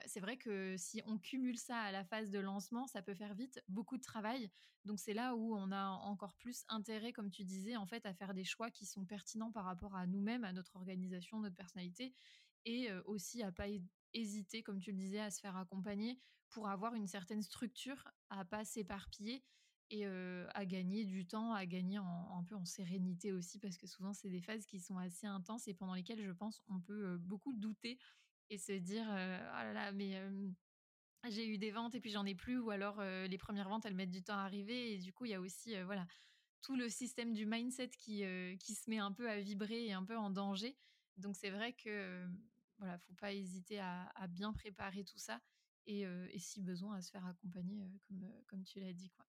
c'est 0.06 0.20
vrai 0.20 0.38
que 0.38 0.76
si 0.78 1.02
on 1.06 1.18
cumule 1.18 1.58
ça 1.58 1.78
à 1.80 1.92
la 1.92 2.04
phase 2.04 2.30
de 2.30 2.40
lancement, 2.40 2.88
ça 2.88 3.02
peut 3.02 3.16
faire 3.16 3.34
vite 3.34 3.64
beaucoup 3.68 3.98
de 3.98 4.04
travail. 4.04 4.50
Donc 4.86 5.00
c'est 5.00 5.14
là 5.14 5.36
où 5.36 5.56
on 5.56 5.72
a 5.72 5.88
encore 5.88 6.36
plus 6.36 6.64
intérêt, 6.70 7.12
comme 7.12 7.30
tu 7.30 7.44
disais, 7.44 7.76
en 7.76 7.86
fait, 7.86 8.06
à 8.06 8.14
faire 8.14 8.34
des 8.34 8.44
choix 8.44 8.70
qui 8.72 8.86
sont 8.86 9.06
pertinents 9.06 9.52
par 9.52 9.66
rapport 9.66 9.96
à 9.96 10.08
nous-mêmes, 10.08 10.44
à 10.44 10.54
notre 10.54 10.76
organisation, 10.76 11.40
notre 11.40 11.56
personnalité, 11.56 12.14
et 12.66 12.92
aussi 13.06 13.42
à 13.42 13.52
pas 13.52 13.68
hésiter, 14.14 14.64
comme 14.64 14.80
tu 14.80 14.92
le 14.92 14.98
disais, 14.98 15.20
à 15.20 15.32
se 15.32 15.40
faire 15.40 15.58
accompagner 15.58 16.20
pour 16.50 16.68
avoir 16.68 16.94
une 16.96 17.08
certaine 17.08 17.42
structure, 17.42 18.08
à 18.30 18.46
pas 18.46 18.66
s'éparpiller 18.66 19.44
et 19.92 20.06
à 20.06 20.66
gagner 20.66 21.06
du 21.06 21.26
temps, 21.26 21.54
à 21.54 21.66
gagner 21.66 21.98
un 21.98 22.44
peu 22.48 22.56
en 22.56 22.66
sérénité 22.66 23.32
aussi, 23.32 23.60
parce 23.60 23.78
que 23.78 23.88
souvent 23.88 24.14
c'est 24.14 24.30
des 24.30 24.42
phases 24.42 24.66
qui 24.66 24.80
sont 24.80 24.98
assez 24.98 25.26
intenses 25.26 25.68
et 25.68 25.74
pendant 25.74 25.96
lesquelles 25.96 26.24
je 26.24 26.32
pense 26.32 26.62
on 26.70 26.80
peut 26.80 27.18
beaucoup 27.18 27.54
douter 27.54 27.98
et 28.50 28.58
se 28.58 28.72
dire 28.72 29.06
oh 29.08 29.14
là 29.14 29.74
là 29.74 29.92
mais 29.92 30.22
j'ai 31.30 31.48
eu 31.48 31.58
des 31.58 31.72
ventes 31.72 31.96
et 31.96 32.00
puis 32.00 32.12
j'en 32.12 32.26
ai 32.26 32.36
plus 32.36 32.60
ou 32.60 32.70
alors 32.70 33.02
les 33.02 33.38
premières 33.38 33.70
ventes 33.70 33.86
elles 33.86 33.96
mettent 33.96 34.12
du 34.12 34.24
temps 34.24 34.38
à 34.38 34.44
arriver 34.44 34.94
et 34.94 34.98
du 34.98 35.14
coup 35.14 35.26
il 35.26 35.32
y 35.32 35.36
a 35.36 35.42
aussi 35.42 35.80
voilà 35.84 36.06
tout 36.62 36.76
le 36.76 36.90
système 36.90 37.34
du 37.34 37.46
mindset 37.46 37.90
qui 37.90 38.24
qui 38.60 38.76
se 38.76 38.90
met 38.90 39.00
un 39.00 39.12
peu 39.12 39.30
à 39.30 39.40
vibrer 39.40 39.86
et 39.86 39.94
un 39.94 40.04
peu 40.04 40.18
en 40.18 40.30
danger 40.30 40.78
donc 41.18 41.36
c'est 41.36 41.50
vrai 41.50 41.74
que 41.74 42.26
voilà 42.78 42.98
faut 43.00 43.14
pas 43.14 43.34
hésiter 43.34 43.80
à, 43.80 44.28
bien 44.30 44.54
préparer 44.54 45.04
tout 45.04 45.20
ça 45.20 45.42
et, 45.86 46.06
si 46.38 46.62
besoin 46.62 46.96
à 46.98 47.02
se 47.02 47.12
faire 47.12 47.26
accompagner 47.26 47.84
comme, 48.08 48.32
comme 48.48 48.64
tu 48.64 48.80
l'as 48.80 48.94
dit 48.94 49.10
quoi. 49.10 49.29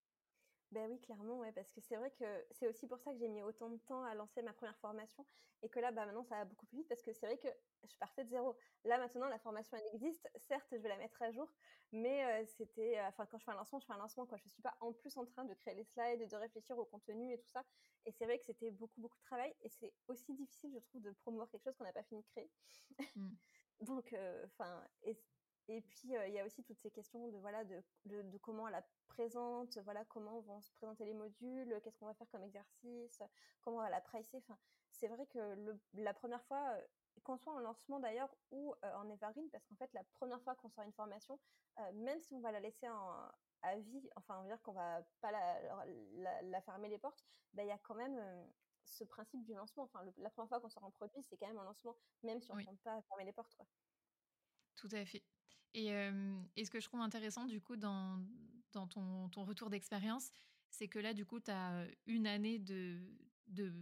Ben 0.71 0.89
oui, 0.89 1.01
clairement, 1.01 1.39
ouais, 1.39 1.51
parce 1.51 1.69
que 1.73 1.81
c'est 1.81 1.97
vrai 1.97 2.11
que 2.11 2.45
c'est 2.51 2.65
aussi 2.65 2.87
pour 2.87 2.97
ça 3.01 3.11
que 3.11 3.17
j'ai 3.17 3.27
mis 3.27 3.41
autant 3.43 3.69
de 3.69 3.77
temps 3.77 4.05
à 4.05 4.15
lancer 4.15 4.41
ma 4.41 4.53
première 4.53 4.79
formation 4.79 5.27
et 5.61 5.69
que 5.69 5.79
là, 5.81 5.91
bah, 5.91 6.05
maintenant, 6.05 6.23
ça 6.23 6.37
va 6.37 6.45
beaucoup 6.45 6.65
plus 6.65 6.77
vite 6.77 6.87
parce 6.87 7.01
que 7.01 7.11
c'est 7.11 7.25
vrai 7.25 7.37
que 7.37 7.49
je 7.83 7.97
partais 7.97 8.23
de 8.23 8.29
zéro. 8.29 8.55
Là, 8.85 8.97
maintenant, 8.97 9.27
la 9.27 9.37
formation, 9.37 9.75
elle 9.75 9.93
existe. 9.93 10.29
Certes, 10.37 10.69
je 10.71 10.77
vais 10.77 10.87
la 10.87 10.95
mettre 10.97 11.21
à 11.21 11.31
jour, 11.31 11.53
mais 11.91 12.45
c'était, 12.45 13.01
enfin, 13.01 13.25
quand 13.25 13.37
je 13.37 13.43
fais 13.43 13.51
un 13.51 13.55
lancement, 13.55 13.79
je 13.81 13.85
fais 13.85 13.91
un 13.91 13.97
lancement, 13.97 14.25
quoi. 14.25 14.37
Je 14.37 14.47
suis 14.47 14.61
pas 14.61 14.77
en 14.79 14.93
plus 14.93 15.17
en 15.17 15.25
train 15.25 15.43
de 15.43 15.53
créer 15.53 15.75
les 15.75 15.83
slides, 15.83 16.29
de 16.29 16.35
réfléchir 16.37 16.77
au 16.77 16.85
contenu 16.85 17.33
et 17.33 17.37
tout 17.37 17.49
ça. 17.49 17.65
Et 18.05 18.13
c'est 18.13 18.23
vrai 18.23 18.39
que 18.39 18.45
c'était 18.45 18.71
beaucoup, 18.71 19.01
beaucoup 19.01 19.17
de 19.17 19.23
travail 19.23 19.53
et 19.59 19.67
c'est 19.69 19.93
aussi 20.07 20.33
difficile, 20.33 20.71
je 20.73 20.79
trouve, 20.87 21.01
de 21.01 21.11
promouvoir 21.11 21.49
quelque 21.49 21.63
chose 21.63 21.75
qu'on 21.75 21.83
n'a 21.83 21.91
pas 21.93 22.03
fini 22.03 22.21
de 22.21 22.27
créer. 22.27 22.49
Mmh. 23.15 23.35
Donc, 23.81 24.15
enfin, 24.45 24.87
et 25.67 25.81
puis, 25.81 26.09
il 26.27 26.33
y 26.33 26.39
a 26.39 26.45
aussi 26.45 26.63
toutes 26.63 26.79
ces 26.79 26.91
questions 26.91 27.27
de, 27.29 27.37
voilà, 27.37 27.63
de, 27.63 27.81
de, 28.05 28.37
comment 28.37 28.67
elle 28.67 28.73
la 28.73 28.85
présente, 29.07 29.77
voilà, 29.79 30.03
comment 30.05 30.39
vont 30.41 30.61
se 30.61 30.71
présenter 30.73 31.05
les 31.05 31.13
modules, 31.13 31.79
qu'est-ce 31.83 31.97
qu'on 31.97 32.07
va 32.07 32.13
faire 32.13 32.29
comme 32.29 32.43
exercice, 32.43 33.21
comment 33.61 33.77
on 33.77 33.81
va 33.81 33.89
la 33.89 34.01
pricer. 34.01 34.37
Enfin, 34.37 34.57
c'est 34.91 35.07
vrai 35.07 35.25
que 35.27 35.39
le, 35.55 35.79
la 35.93 36.13
première 36.13 36.43
fois, 36.45 36.75
qu'on 37.23 37.37
soit 37.37 37.53
en 37.53 37.59
lancement 37.59 37.99
d'ailleurs 37.99 38.35
ou 38.51 38.73
en 38.81 39.09
evergreen, 39.09 39.49
parce 39.49 39.65
qu'en 39.65 39.75
fait, 39.75 39.91
la 39.93 40.03
première 40.15 40.41
fois 40.41 40.55
qu'on 40.55 40.69
sort 40.69 40.83
une 40.83 40.93
formation, 40.93 41.39
même 41.93 42.19
si 42.21 42.33
on 42.33 42.41
va 42.41 42.51
la 42.51 42.59
laisser 42.59 42.89
en, 42.89 43.29
à 43.61 43.77
vie, 43.77 44.09
enfin, 44.15 44.39
on 44.39 44.41
va 44.41 44.47
dire 44.47 44.61
qu'on 44.61 44.73
va 44.73 45.03
pas 45.21 45.31
la, 45.31 46.41
la, 46.41 46.61
fermer 46.61 46.89
les 46.89 46.97
portes, 46.97 47.23
ben, 47.53 47.63
il 47.63 47.69
y 47.69 47.71
a 47.71 47.77
quand 47.77 47.95
même 47.95 48.19
ce 48.85 49.03
principe 49.03 49.43
du 49.43 49.53
lancement. 49.53 49.83
Enfin, 49.83 50.03
la 50.17 50.29
première 50.29 50.49
fois 50.49 50.59
qu'on 50.59 50.69
sort 50.69 50.83
un 50.83 50.91
produit, 50.91 51.23
c'est 51.23 51.37
quand 51.37 51.47
même 51.47 51.59
un 51.59 51.63
lancement, 51.63 51.95
même 52.23 52.41
si 52.41 52.51
on 52.51 52.55
ne 52.55 52.65
compte 52.65 52.81
pas 52.81 53.01
fermer 53.03 53.25
les 53.25 53.33
portes. 53.33 53.53
Quoi. 53.55 53.67
Tout 54.75 54.89
à 54.93 55.05
fait. 55.05 55.23
Et, 55.73 55.89
ce 56.63 56.69
que 56.69 56.79
je 56.79 56.85
trouve 56.85 57.01
intéressant, 57.01 57.45
du 57.45 57.61
coup, 57.61 57.75
dans, 57.75 58.19
ton, 58.71 59.29
retour 59.43 59.69
d'expérience, 59.69 60.31
c'est 60.69 60.87
que 60.87 60.99
là, 60.99 61.13
du 61.13 61.25
coup, 61.25 61.39
tu 61.39 61.51
as 61.51 61.85
une 62.07 62.27
année 62.27 62.59
de, 62.59 63.01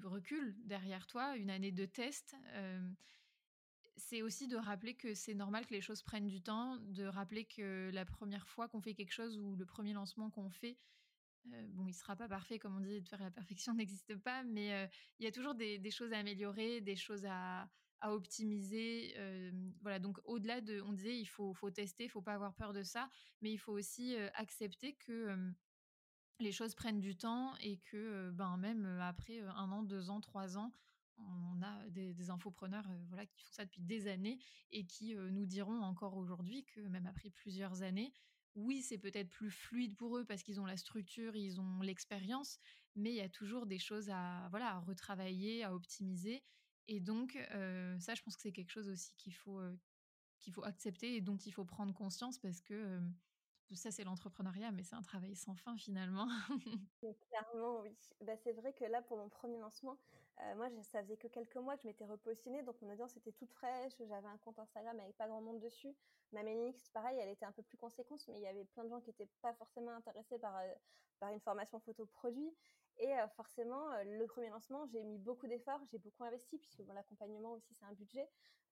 recul 0.03 0.55
derrière 0.65 1.07
toi, 1.07 1.35
une 1.37 1.49
année 1.49 1.71
de 1.71 1.85
test. 1.85 2.35
c'est 3.97 4.21
aussi 4.21 4.47
de 4.47 4.55
rappeler 4.55 4.95
que 4.95 5.13
c'est 5.13 5.33
normal 5.33 5.65
que 5.65 5.73
les 5.73 5.81
choses 5.81 6.01
prennent 6.01 6.27
du 6.27 6.41
temps, 6.41 6.77
de 6.77 7.05
rappeler 7.05 7.45
que 7.45 7.89
la 7.93 8.05
première 8.05 8.47
fois 8.47 8.67
qu'on 8.67 8.81
fait 8.81 8.93
quelque 8.93 9.13
chose 9.13 9.37
ou 9.37 9.55
le 9.55 9.65
premier 9.65 9.93
lancement 9.93 10.29
qu'on 10.29 10.49
fait, 10.49 10.77
bon, 11.45 11.87
il 11.87 11.93
sera 11.93 12.15
pas 12.15 12.27
parfait, 12.27 12.59
comme 12.59 12.75
on 12.75 12.79
dit, 12.79 13.01
de 13.01 13.07
faire 13.07 13.21
la 13.21 13.31
perfection 13.31 13.73
n'existe 13.75 14.15
pas, 14.15 14.43
mais 14.43 14.89
il 15.19 15.25
y 15.25 15.27
a 15.27 15.31
toujours 15.31 15.55
des, 15.55 15.91
choses 15.91 16.13
à 16.13 16.19
améliorer, 16.19 16.81
des 16.81 16.95
choses 16.95 17.25
à, 17.25 17.69
à 18.01 18.13
optimiser. 18.13 19.15
voilà, 19.81 19.99
donc 19.99 20.19
au-delà 20.23 20.61
de, 20.61 20.81
on 20.81 20.93
disait, 20.93 21.17
il 21.17 21.25
faut, 21.25 21.53
faut 21.53 21.69
tester, 21.69 22.05
il 22.05 22.09
faut 22.09 22.21
pas 22.21 22.33
avoir 22.33 22.53
peur 22.53 22.73
de 22.73 22.83
ça, 22.83 23.09
mais 23.41 23.51
il 23.51 23.57
faut 23.57 23.73
aussi 23.73 24.15
accepter 24.33 24.93
que 24.93 25.35
les 26.39 26.51
choses 26.51 26.75
prennent 26.75 27.01
du 27.01 27.17
temps 27.17 27.55
et 27.57 27.77
que 27.77 28.31
ben 28.31 28.57
même 28.57 28.85
après 29.01 29.39
un 29.41 29.71
an, 29.71 29.83
deux 29.83 30.09
ans, 30.09 30.21
trois 30.21 30.57
ans, 30.57 30.71
on 31.17 31.61
a 31.61 31.89
des, 31.89 32.29
infopreneurs 32.29 32.85
voilà 33.09 33.25
qui 33.25 33.41
font 33.41 33.51
ça 33.51 33.65
depuis 33.65 33.81
des 33.81 34.07
années 34.07 34.39
et 34.71 34.85
qui 34.85 35.15
nous 35.15 35.45
diront 35.45 35.81
encore 35.81 36.15
aujourd'hui 36.15 36.63
que 36.65 36.81
même 36.81 37.05
après 37.07 37.29
plusieurs 37.29 37.81
années, 37.81 38.13
oui, 38.55 38.81
c'est 38.81 38.97
peut-être 38.97 39.29
plus 39.29 39.51
fluide 39.51 39.95
pour 39.95 40.17
eux 40.17 40.25
parce 40.25 40.43
qu'ils 40.43 40.59
ont 40.59 40.65
la 40.65 40.77
structure, 40.77 41.35
ils 41.35 41.59
ont 41.61 41.81
l'expérience, 41.81 42.59
mais 42.95 43.11
il 43.11 43.15
y 43.15 43.21
a 43.21 43.29
toujours 43.29 43.65
des 43.65 43.79
choses 43.79 44.09
à 44.09 44.47
voilà 44.49 44.75
à 44.75 44.79
retravailler, 44.79 45.63
à 45.63 45.73
optimiser 45.73 46.43
et 46.89 46.99
donc, 46.99 47.37
ça, 47.99 48.15
je 48.15 48.21
pense 48.23 48.35
que 48.35 48.41
c'est 48.41 48.51
quelque 48.51 48.71
chose 48.71 48.89
aussi 48.89 49.13
qu'il 49.15 49.33
faut, 49.33 49.61
qu'il 50.39 50.53
faut 50.53 50.63
accepter 50.63 51.15
et 51.15 51.21
dont 51.21 51.37
il 51.37 51.51
faut 51.51 51.65
prendre 51.65 51.93
conscience 51.93 52.39
parce 52.39 52.61
que 52.61 52.99
ça, 53.75 53.91
c'est 53.91 54.03
l'entrepreneuriat, 54.03 54.71
mais 54.71 54.81
c'est 54.81 54.95
un 54.95 55.03
travail 55.03 55.35
sans 55.35 55.53
fin 55.53 55.77
finalement. 55.77 56.27
Clairement, 57.29 57.81
oui. 57.81 57.95
Bah, 58.21 58.35
c'est 58.35 58.53
vrai 58.53 58.73
que 58.73 58.85
là, 58.85 59.03
pour 59.03 59.17
mon 59.17 59.29
premier 59.29 59.59
lancement, 59.59 59.97
moi, 60.55 60.69
ça 60.81 61.03
faisait 61.03 61.17
que 61.17 61.27
quelques 61.27 61.57
mois 61.57 61.75
que 61.75 61.83
je 61.83 61.87
m'étais 61.87 62.05
repositionnée, 62.05 62.63
donc 62.63 62.81
mon 62.81 62.91
audience 62.91 63.15
était 63.17 63.31
toute 63.33 63.51
fraîche. 63.51 63.93
J'avais 63.99 64.27
un 64.27 64.37
compte 64.39 64.57
Instagram 64.57 64.99
avec 64.99 65.15
pas 65.15 65.27
grand 65.27 65.41
monde 65.41 65.59
dessus. 65.59 65.95
Ma 66.31 66.43
mailing 66.43 66.73
pareil, 66.93 67.19
elle 67.19 67.29
était 67.29 67.45
un 67.45 67.51
peu 67.51 67.61
plus 67.61 67.77
conséquente, 67.77 68.21
mais 68.27 68.39
il 68.39 68.41
y 68.41 68.47
avait 68.47 68.65
plein 68.65 68.83
de 68.83 68.89
gens 68.89 69.01
qui 69.01 69.11
étaient 69.11 69.29
pas 69.41 69.53
forcément 69.53 69.91
intéressés 69.91 70.39
par, 70.39 70.59
par 71.19 71.31
une 71.31 71.39
formation 71.39 71.79
photo 71.79 72.05
produit 72.07 72.51
et 72.99 73.13
forcément, 73.35 73.87
le 74.03 74.25
premier 74.27 74.49
lancement, 74.49 74.85
j'ai 74.87 75.03
mis 75.03 75.17
beaucoup 75.17 75.47
d'efforts, 75.47 75.81
j'ai 75.91 75.97
beaucoup 75.97 76.23
investi 76.23 76.57
puisque 76.57 76.79
l'accompagnement 76.93 77.53
aussi, 77.53 77.73
c'est 77.73 77.85
un 77.85 77.93
budget. 77.93 78.29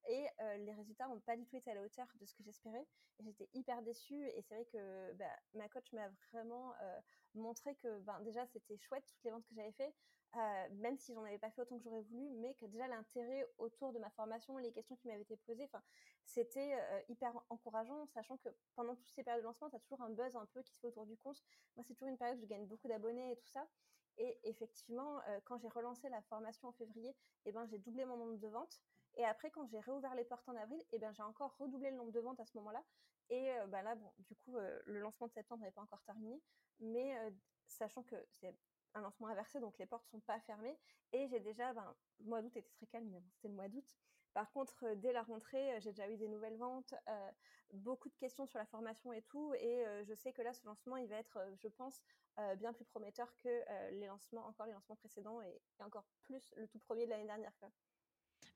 Et 0.10 0.28
les 0.60 0.74
résultats 0.74 1.10
ont 1.10 1.20
pas 1.20 1.36
du 1.36 1.46
tout 1.46 1.58
été 1.58 1.72
à 1.72 1.74
la 1.74 1.82
hauteur 1.82 2.08
de 2.16 2.26
ce 2.26 2.34
que 2.34 2.44
j'espérais. 2.44 2.86
Et 3.20 3.24
j'étais 3.24 3.50
hyper 3.54 3.82
déçue. 3.82 4.28
Et 4.30 4.42
c'est 4.42 4.54
vrai 4.54 4.66
que, 4.66 5.14
bah, 5.14 5.26
ma 5.54 5.68
coach 5.70 5.92
m'a 5.94 6.10
vraiment, 6.32 6.74
montré 7.36 7.76
que, 7.76 8.00
ben, 8.00 8.20
déjà, 8.22 8.46
c'était 8.48 8.78
chouette 8.78 9.06
toutes 9.08 9.24
les 9.24 9.32
ventes 9.32 9.46
que 9.46 9.56
j'avais 9.56 9.72
fait, 9.72 9.94
même 10.72 10.98
si 10.98 11.14
j'en 11.14 11.24
avais 11.24 11.40
pas 11.40 11.52
fait 11.52 11.62
autant 11.62 11.78
que 11.78 11.84
j'aurais 11.84 12.02
voulu, 12.02 12.30
mais 12.30 12.54
que 12.56 12.66
déjà 12.66 12.88
l'intérêt 12.88 13.46
autour 13.58 13.94
de 13.94 14.00
ma 14.00 14.10
formation, 14.12 14.58
les 14.58 14.72
questions 14.72 14.96
qui 14.96 15.08
m'avaient 15.08 15.22
été 15.22 15.38
posées, 15.38 15.70
c'était, 16.26 16.78
hyper 17.10 17.34
encourageant, 17.50 18.06
sachant 18.08 18.38
que 18.38 18.50
pendant 18.76 18.96
toutes 18.96 19.12
ces 19.12 19.24
périodes 19.24 19.42
de 19.42 19.48
lancement, 19.48 19.70
tu 19.70 19.76
as 19.76 19.80
toujours 19.80 20.02
un 20.02 20.10
buzz 20.10 20.36
un 20.36 20.46
peu 20.48 20.62
qui 20.64 20.74
se 20.74 20.80
fait 20.80 20.88
autour 20.88 21.06
du 21.06 21.18
compte. 21.18 21.42
Moi, 21.76 21.84
c'est 21.86 21.94
toujours 21.94 22.10
une 22.10 22.18
période 22.18 22.38
où 22.38 22.42
je 22.42 22.48
gagne 22.48 22.66
beaucoup 22.66 22.88
d'abonnés 22.88 23.32
et 23.32 23.36
tout 23.38 23.48
ça 23.48 23.68
et 24.18 24.40
effectivement, 24.50 25.20
heu, 25.30 25.42
quand 25.46 25.58
j'ai 25.58 25.70
relancé 25.70 26.10
la 26.10 26.22
formation 26.24 26.68
en 26.70 26.72
février 26.74 27.16
et 27.46 27.52
ben, 27.52 27.66
j'ai 27.66 27.78
doublé 27.80 28.06
mon 28.06 28.18
nombre 28.18 28.38
de 28.40 28.48
ventes. 28.48 28.82
Et 29.16 29.26
après 29.26 29.50
quand 29.52 29.66
j'ai 29.66 29.80
réouvert 29.80 30.16
les 30.16 30.26
portes 30.26 30.48
en 30.50 30.56
avril 30.56 30.84
et 30.92 31.00
ben, 31.00 31.12
j'ai 31.14 31.24
encore 31.24 31.56
redoublé 31.58 31.92
le 31.92 31.98
nombre 31.98 32.12
de 32.12 32.20
ventes 32.20 32.40
à 32.40 32.46
ce 32.46 32.58
moment-là. 32.58 32.84
Et 33.30 33.52
heu, 33.52 33.68
bah, 33.68 33.82
là, 33.82 33.96
bon, 33.96 34.14
du 34.20 34.36
coup, 34.36 34.58
heu, 34.58 34.82
le 34.86 35.00
lancement 35.00 35.28
de 35.28 35.34
septembre 35.34 35.64
n'est 35.64 35.72
pas 35.72 35.82
encore 35.82 36.04
terminé, 36.04 36.42
mais 36.80 37.16
sachant 37.68 38.04
que 38.04 38.16
c'est 38.40 38.56
un 38.94 39.02
lancement 39.02 39.28
inversé, 39.28 39.60
donc 39.60 39.78
les 39.78 39.86
portes 39.86 40.08
sont 40.08 40.20
pas 40.22 40.40
fermées. 40.42 40.78
Et 41.12 41.28
j'ai 41.28 41.40
déjà, 41.40 41.74
ben, 41.74 41.96
le 42.20 42.26
mois 42.26 42.42
d'août 42.42 42.56
était 42.56 42.70
très 42.70 42.88
calme, 42.88 43.22
c'était 43.32 43.48
le 43.50 43.54
mois 43.56 43.68
d'août. 43.70 43.86
Par 44.38 44.52
contre, 44.52 44.86
dès 44.98 45.14
la 45.14 45.24
rentrée, 45.24 45.82
j'ai 45.82 45.90
déjà 45.90 46.08
eu 46.08 46.16
des 46.16 46.28
nouvelles 46.28 46.58
ventes, 46.58 46.94
beaucoup 47.74 48.08
de 48.08 48.16
questions 48.18 48.46
sur 48.46 48.60
la 48.60 48.68
formation 48.68 49.12
et 49.12 49.24
tout 49.24 49.52
et 49.56 49.84
je 50.04 50.14
sais 50.14 50.32
que 50.32 50.44
là, 50.44 50.54
ce 50.54 50.64
lancement, 50.64 50.96
il 50.96 51.08
va 51.08 51.16
être, 51.16 51.40
je 51.60 51.68
pense, 51.70 52.04
bien 52.60 52.72
plus 52.72 52.86
prometteur 52.86 53.36
que, 53.38 53.50
les 53.94 54.06
lancements 54.06 54.46
encore 54.46 54.68
les 54.68 54.74
lancements 54.74 54.96
précédents 54.96 55.42
et 55.42 55.60
encore 55.80 56.06
plus 56.22 56.54
le 56.56 56.68
tout 56.68 56.78
premier 56.78 57.06
de 57.06 57.10
l'année 57.10 57.26
dernière. 57.26 57.52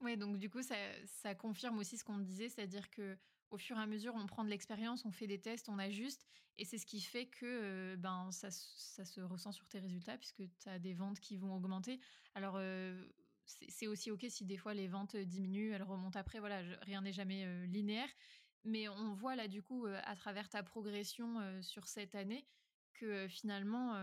Ouais, 0.01 0.17
donc 0.17 0.37
du 0.37 0.51
coup, 0.51 0.61
ça 0.61 1.33
confirme 1.33 1.79
aussi 1.79 1.97
ce 1.97 2.03
qu'on 2.03 2.19
disait, 2.19 2.49
c'est-à-dire 2.49 2.91
que 2.91 3.17
au 3.49 3.57
fur 3.57 3.75
et 3.75 3.81
à 3.81 3.87
mesure, 3.87 4.13
on 4.13 4.27
prend 4.27 4.43
de 4.43 4.49
l'expérience, 4.49 5.03
on 5.03 5.11
fait 5.11 5.25
des 5.25 5.41
tests, 5.41 5.67
on 5.67 5.79
ajuste 5.79 6.27
et 6.59 6.65
c'est 6.65 6.77
ce 6.77 6.85
qui 6.85 7.01
fait 7.01 7.25
que, 7.25 7.95
ben, 7.95 8.29
ça 8.31 8.51
se 8.51 9.21
ressent 9.21 9.51
sur 9.51 9.67
tes 9.67 9.79
résultats 9.79 10.19
puisque 10.19 10.43
tu 10.59 10.69
as 10.69 10.77
des 10.77 10.93
ventes 10.93 11.19
qui 11.19 11.37
vont 11.37 11.55
augmenter. 11.55 11.99
Alors, 12.35 12.59
c'est 13.45 13.87
aussi 13.87 14.11
OK 14.11 14.25
si 14.29 14.45
des 14.45 14.57
fois 14.57 14.73
les 14.73 14.87
ventes, 14.87 15.15
diminuent, 15.15 15.71
elles 15.73 15.83
remontent 15.83 16.19
après, 16.19 16.39
voilà, 16.39 16.61
rien 16.81 17.01
n'est 17.01 17.13
jamais, 17.13 17.67
linéaire. 17.67 18.09
Mais 18.63 18.87
on 18.89 19.13
voit 19.13 19.35
là, 19.35 19.47
du 19.47 19.61
coup, 19.63 19.85
à 19.85 20.15
travers 20.15 20.49
ta 20.49 20.63
progression, 20.63 21.61
sur 21.61 21.87
cette 21.87 22.15
année 22.15 22.45
que, 22.93 23.27
finalement, 23.27 23.95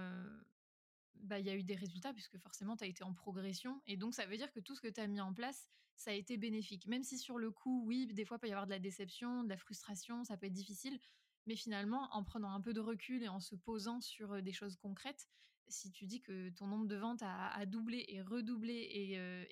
bah, 1.14 1.38
il 1.38 1.46
y 1.46 1.50
a 1.50 1.54
eu 1.54 1.62
des 1.62 1.74
résultats 1.74 2.12
puisque 2.12 2.38
forcément 2.38 2.76
tu 2.76 2.84
as 2.84 2.86
été 2.86 3.02
en 3.04 3.12
progression 3.12 3.80
et 3.86 3.96
donc 3.96 4.14
ça 4.14 4.26
veut 4.26 4.36
dire 4.36 4.52
que 4.52 4.60
tout 4.60 4.74
ce 4.74 4.80
que 4.80 4.88
tu 4.88 5.00
as 5.00 5.06
mis 5.06 5.20
en 5.20 5.32
place, 5.32 5.68
ça 5.96 6.10
a 6.12 6.14
été 6.14 6.36
bénéfique. 6.36 6.86
Même 6.86 7.02
si 7.02 7.18
sur 7.18 7.38
le 7.38 7.50
coup, 7.50 7.82
oui, 7.86 8.06
des 8.06 8.24
fois, 8.24 8.36
il 8.36 8.40
peut 8.40 8.48
y 8.48 8.52
avoir 8.52 8.66
de 8.66 8.70
la 8.70 8.78
déception, 8.78 9.42
de 9.42 9.48
la 9.48 9.56
frustration, 9.56 10.24
ça 10.24 10.36
peut 10.36 10.46
être 10.46 10.52
difficile, 10.52 10.98
mais 11.46 11.56
finalement, 11.56 12.08
en 12.14 12.22
prenant 12.22 12.52
un 12.52 12.60
peu 12.60 12.72
de 12.72 12.80
recul 12.80 13.22
et 13.22 13.28
en 13.28 13.40
se 13.40 13.56
posant 13.56 14.00
sur, 14.00 14.40
des 14.42 14.52
choses 14.52 14.76
concrètes, 14.76 15.28
si 15.68 15.90
tu 15.92 16.06
dis 16.06 16.20
que 16.22 16.50
ton 16.50 16.66
nombre 16.66 16.86
de 16.86 16.96
ventes 16.96 17.22
a 17.22 17.48
a 17.48 17.66
doublé 17.66 18.04
et 18.08 18.22
redoublé 18.22 18.72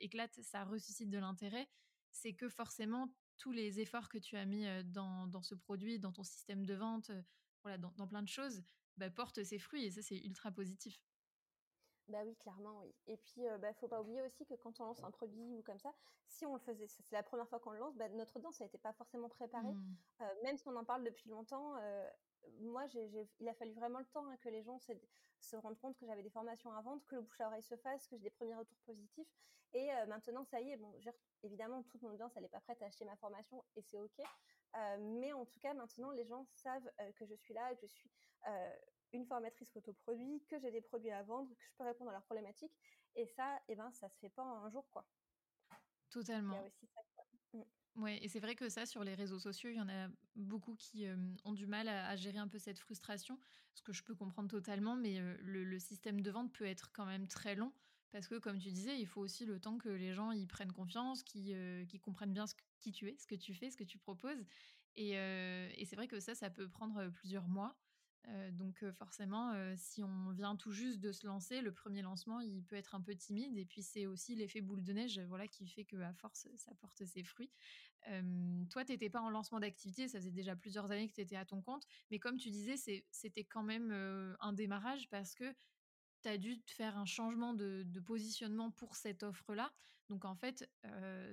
et 0.00 0.08
là 0.16 0.28
t 0.28 0.42
ça 0.42 0.64
ressuscite 0.64 1.10
de 1.10 1.18
l'intérêt, 1.18 1.68
c'est 2.12 2.34
que 2.34 2.48
forcément 2.48 3.08
tous 3.38 3.52
les 3.52 3.80
efforts 3.80 4.08
que 4.08 4.18
tu 4.18 4.36
as 4.36 4.46
mis, 4.46 4.66
heu, 4.66 4.82
dans 4.84 5.26
dans 5.26 5.42
ce 5.42 5.54
produit, 5.54 5.98
dans 6.00 6.12
ton 6.12 6.22
système 6.24 6.64
de 6.66 6.74
vente, 6.74 7.10
heu, 7.10 7.24
voilà, 7.64 7.78
dans 7.78 7.92
dans 7.96 8.06
plein 8.08 8.22
de 8.22 8.28
choses, 8.28 8.62
bah, 8.96 9.10
portent 9.10 9.42
ses 9.44 9.58
fruits 9.58 9.84
et 9.84 9.90
ça, 9.90 10.02
c'est 10.02 10.18
ultra 10.18 10.52
positif. 10.52 11.02
Bah 12.08 12.22
oui, 12.24 12.36
clairement, 12.36 12.78
oui. 12.78 12.94
Et 13.06 13.16
puis, 13.16 13.46
heu, 13.48 13.58
bah, 13.58 13.72
faut 13.74 13.88
pas 13.88 14.00
oublier 14.00 14.22
aussi 14.22 14.46
que 14.46 14.54
quand 14.54 14.78
on 14.80 14.84
lance 14.84 15.02
un 15.02 15.10
produit 15.10 15.56
ou 15.56 15.62
comme 15.62 15.78
ça, 15.80 15.92
si 16.28 16.46
on 16.46 16.54
le 16.54 16.60
faisait 16.60 16.86
c'est 16.86 17.10
la 17.10 17.22
première 17.24 17.48
fois 17.48 17.58
qu'on 17.58 17.72
le 17.72 17.78
lance, 17.80 17.96
bah, 17.96 18.08
notre 18.10 18.36
audience, 18.36 18.60
elle 18.60 18.68
était 18.68 18.78
pas 18.78 18.92
forcément 18.92 19.28
préparée. 19.28 19.76
Mmh. 19.76 19.96
Même 20.44 20.56
si 20.56 20.68
on 20.68 20.76
en 20.76 20.84
parle 20.84 21.02
depuis 21.04 21.28
longtemps, 21.30 21.74
moi, 22.60 22.86
il 23.38 23.48
a 23.48 23.54
fallu 23.54 23.72
vraiment 23.74 23.98
le 24.00 24.06
temps, 24.06 24.26
hein, 24.28 24.36
que 24.38 24.48
les 24.48 24.62
gens 24.62 24.78
se 24.78 24.92
se 25.38 25.54
rendent 25.56 25.78
compte 25.78 25.96
que 25.98 26.06
j'avais 26.06 26.22
des 26.22 26.30
formations 26.30 26.72
à 26.72 26.80
vendre, 26.80 27.04
que 27.06 27.14
le 27.14 27.22
bouche 27.22 27.40
à 27.40 27.48
oreille 27.48 27.62
se 27.62 27.76
fasse, 27.76 28.08
que 28.08 28.16
j'ai 28.16 28.22
des 28.22 28.30
premiers 28.30 28.54
retours 28.54 28.78
positifs 28.86 29.28
et 29.72 29.90
heu, 29.92 30.06
maintenant, 30.06 30.44
ça 30.44 30.60
y 30.60 30.70
est, 30.70 30.76
bon, 30.78 30.94
évidemment, 31.42 31.82
toute 31.82 32.02
mon 32.02 32.10
audience, 32.12 32.32
elle 32.36 32.44
est 32.44 32.48
pas 32.48 32.60
prête 32.60 32.80
à 32.82 32.86
acheter 32.86 33.04
ma 33.04 33.16
formation 33.16 33.62
et 33.76 33.82
c'est 33.82 34.00
OK. 34.00 34.18
Heu, 34.18 34.98
mais 34.98 35.32
en 35.32 35.44
tout 35.46 35.58
cas, 35.60 35.74
maintenant, 35.74 36.10
les 36.10 36.24
gens 36.24 36.46
savent, 36.54 36.90
heu, 37.00 37.12
que 37.12 37.26
je 37.26 37.34
suis 37.34 37.52
là, 37.54 37.74
que 37.76 37.86
je 37.86 37.92
suis, 37.92 38.10
une 39.12 39.24
formatrice 39.26 39.72
photoproduit, 39.72 40.44
que 40.46 40.58
j'ai 40.58 40.70
des 40.70 40.80
produits 40.82 41.10
à 41.10 41.22
vendre, 41.22 41.54
que 41.54 41.64
je 41.64 41.74
peux 41.76 41.84
répondre 41.84 42.10
à 42.10 42.12
leurs 42.14 42.24
problématiques 42.24 42.78
et 43.14 43.26
ça, 43.26 43.60
et 43.68 43.76
ben, 43.76 43.92
ça 43.92 44.08
se 44.08 44.18
fait 44.18 44.30
pas 44.30 44.42
en 44.42 44.64
un 44.64 44.70
jour, 44.70 44.88
quoi. 44.90 45.08
Il 46.48 46.52
y 46.52 46.56
a 46.56 46.62
Totalement. 46.62 46.64
aussi 46.64 46.86
ça, 46.86 47.00
Mmh. 47.52 47.60
Ouais 47.96 48.18
et 48.22 48.28
c'est 48.28 48.40
vrai 48.40 48.54
que 48.54 48.68
ça, 48.68 48.84
sur 48.84 49.04
les 49.04 49.14
réseaux 49.14 49.38
sociaux, 49.38 49.70
il 49.70 49.76
y 49.76 49.80
en 49.80 49.88
a 49.88 50.08
beaucoup 50.34 50.74
qui, 50.74 51.06
ont 51.44 51.52
du 51.52 51.66
mal 51.66 51.88
à 51.88 52.14
gérer 52.14 52.38
un 52.38 52.48
peu 52.48 52.58
cette 52.58 52.78
frustration, 52.78 53.38
ce 53.74 53.82
que 53.82 53.92
je 53.92 54.02
peux 54.02 54.14
comprendre 54.14 54.50
totalement, 54.50 54.96
mais 54.96 55.18
le 55.40 55.78
système 55.78 56.20
de 56.20 56.30
vente 56.30 56.52
peut 56.52 56.66
être 56.66 56.92
quand 56.92 57.06
même 57.06 57.26
très 57.26 57.54
long 57.54 57.72
parce 58.12 58.28
que, 58.28 58.36
comme 58.36 58.58
tu 58.58 58.70
disais, 58.70 58.98
il 58.98 59.06
faut 59.06 59.20
aussi 59.20 59.44
le 59.44 59.58
temps 59.60 59.78
que 59.78 59.88
les 59.88 60.14
gens 60.14 60.32
y 60.32 60.46
prennent 60.46 60.72
confiance, 60.72 61.22
qu'ils, 61.22 61.86
comprennent 62.02 62.32
bien 62.32 62.44
qui 62.80 62.92
tu 62.92 63.08
es, 63.08 63.16
ce 63.18 63.26
que 63.26 63.34
tu 63.34 63.54
fais, 63.54 63.70
ce 63.70 63.76
que 63.76 63.84
tu 63.84 63.98
proposes 63.98 64.44
et 64.94 65.12
et 65.12 65.84
c'est 65.84 65.96
vrai 65.96 66.08
que 66.08 66.20
ça, 66.20 66.34
ça 66.34 66.50
peut 66.50 66.68
prendre, 66.68 67.08
plusieurs 67.10 67.48
mois. 67.48 67.78
Donc 68.52 68.84
forcément, 68.90 69.54
si 69.76 70.02
on 70.02 70.30
vient 70.30 70.56
tout 70.56 70.72
juste 70.72 70.98
de 70.98 71.12
se 71.12 71.26
lancer, 71.26 71.60
le 71.60 71.72
premier 71.72 72.02
lancement, 72.02 72.40
il 72.40 72.64
peut 72.64 72.74
être 72.74 72.94
un 72.94 73.00
peu 73.00 73.14
timide 73.14 73.56
et 73.56 73.64
puis 73.64 73.82
c'est 73.82 74.06
aussi 74.06 74.34
l'effet 74.34 74.60
boule 74.60 74.82
de 74.82 74.92
neige, 74.92 75.20
voilà, 75.28 75.46
qui 75.46 75.68
fait 75.68 75.84
qu'à 75.84 76.12
force, 76.12 76.48
ça 76.56 76.74
porte 76.74 77.04
ses 77.04 77.22
fruits. 77.22 77.52
Toi, 78.70 78.84
tu 78.84 78.92
étais 78.92 79.10
pas 79.10 79.20
en 79.20 79.30
lancement 79.30 79.60
d'activité, 79.60 80.08
ça 80.08 80.18
faisait 80.18 80.32
déjà 80.32 80.56
plusieurs 80.56 80.90
années 80.90 81.08
que 81.08 81.14
tu 81.14 81.20
étais 81.20 81.36
à 81.36 81.44
ton 81.44 81.62
compte, 81.62 81.86
mais 82.10 82.18
comme 82.18 82.36
tu 82.36 82.50
disais, 82.50 82.76
c'était 83.10 83.44
quand 83.44 83.62
même, 83.62 83.92
un 84.40 84.52
démarrage 84.52 85.08
parce 85.08 85.34
que 85.34 85.54
tu 86.22 86.28
as 86.28 86.38
dû 86.38 86.60
faire 86.66 86.98
un 86.98 87.04
changement 87.04 87.54
de 87.54 88.00
positionnement 88.00 88.72
pour 88.72 88.96
cette 88.96 89.22
offre-là. 89.22 89.72
Donc 90.08 90.24
en 90.24 90.34
fait, 90.34 90.68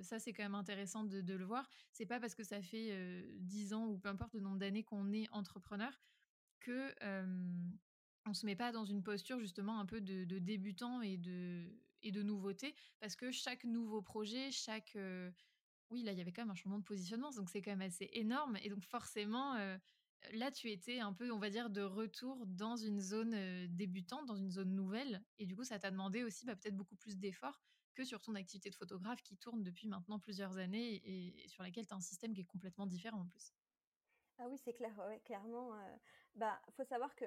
ça, 0.02 0.18
c'est 0.18 0.32
quand 0.32 0.44
même 0.44 0.54
intéressant 0.54 1.04
de 1.04 1.34
le 1.34 1.44
voir. 1.44 1.68
C'est 1.90 2.06
pas 2.06 2.20
parce 2.20 2.34
que 2.34 2.44
ça 2.44 2.62
fait, 2.62 2.92
heu, 2.92 3.36
10 3.40 3.74
ans 3.74 3.86
ou 3.86 3.98
peu 3.98 4.08
importe 4.08 4.34
le 4.34 4.40
nombre 4.40 4.58
d'années 4.58 4.84
qu'on 4.84 5.12
est 5.12 5.28
entrepreneur 5.32 6.00
que, 6.64 6.94
hem, 7.00 7.78
on 8.26 8.32
se 8.34 8.46
met 8.46 8.56
pas 8.56 8.72
dans 8.72 8.84
une 8.84 9.02
posture 9.02 9.38
justement 9.38 9.78
un 9.78 9.86
peu 9.86 10.00
de 10.00 10.38
débutant 10.38 11.02
et 11.02 11.18
de 11.18 11.78
et 12.02 12.12
de 12.12 12.22
nouveauté 12.22 12.74
parce 13.00 13.16
que 13.16 13.30
chaque 13.30 13.64
nouveau 13.64 14.02
projet, 14.02 14.50
chaque, 14.50 14.96
oui, 15.90 16.02
là, 16.02 16.12
il 16.12 16.18
y 16.18 16.20
avait 16.20 16.32
quand 16.32 16.42
même 16.42 16.50
un 16.50 16.54
changement 16.54 16.78
de 16.78 16.84
positionnement, 16.84 17.30
donc 17.30 17.50
c'est 17.50 17.62
quand 17.62 17.70
même 17.72 17.82
assez 17.82 18.08
énorme 18.12 18.56
et 18.62 18.68
donc 18.68 18.84
forcément, 18.84 19.54
là, 20.32 20.50
tu 20.50 20.70
étais 20.70 21.00
un 21.00 21.12
peu, 21.12 21.30
on 21.32 21.38
va 21.38 21.50
dire, 21.50 21.70
de 21.70 21.82
retour 21.82 22.46
dans 22.46 22.76
une 22.76 23.00
zone, 23.00 23.66
débutante, 23.68 24.26
dans 24.26 24.36
une 24.36 24.50
zone 24.50 24.74
nouvelle 24.74 25.24
et 25.38 25.46
du 25.46 25.56
coup, 25.56 25.64
ça 25.64 25.78
t'a 25.78 25.90
demandé 25.90 26.24
aussi, 26.24 26.44
bah, 26.46 26.56
peut-être 26.56 26.76
beaucoup 26.76 26.96
plus 26.96 27.18
d'efforts 27.18 27.62
que 27.94 28.04
sur 28.04 28.20
ton 28.20 28.34
activité 28.34 28.70
de 28.70 28.74
photographe 28.74 29.22
qui 29.22 29.36
tourne 29.36 29.62
depuis 29.62 29.86
maintenant 29.88 30.18
plusieurs 30.18 30.58
années 30.58 31.00
et 31.04 31.48
sur 31.48 31.62
laquelle 31.62 31.86
tu 31.86 31.94
as 31.94 31.96
un 31.96 32.00
système 32.00 32.34
qui 32.34 32.40
est 32.40 32.44
complètement 32.44 32.86
différent 32.86 33.20
en 33.20 33.26
plus. 33.28 33.54
Ah 34.38 34.48
oui, 34.48 34.58
c'est 34.58 34.74
clair, 34.74 34.94
clairement, 35.24 35.70
bah, 36.34 36.60
faut 36.76 36.84
savoir 36.84 37.14
que 37.16 37.24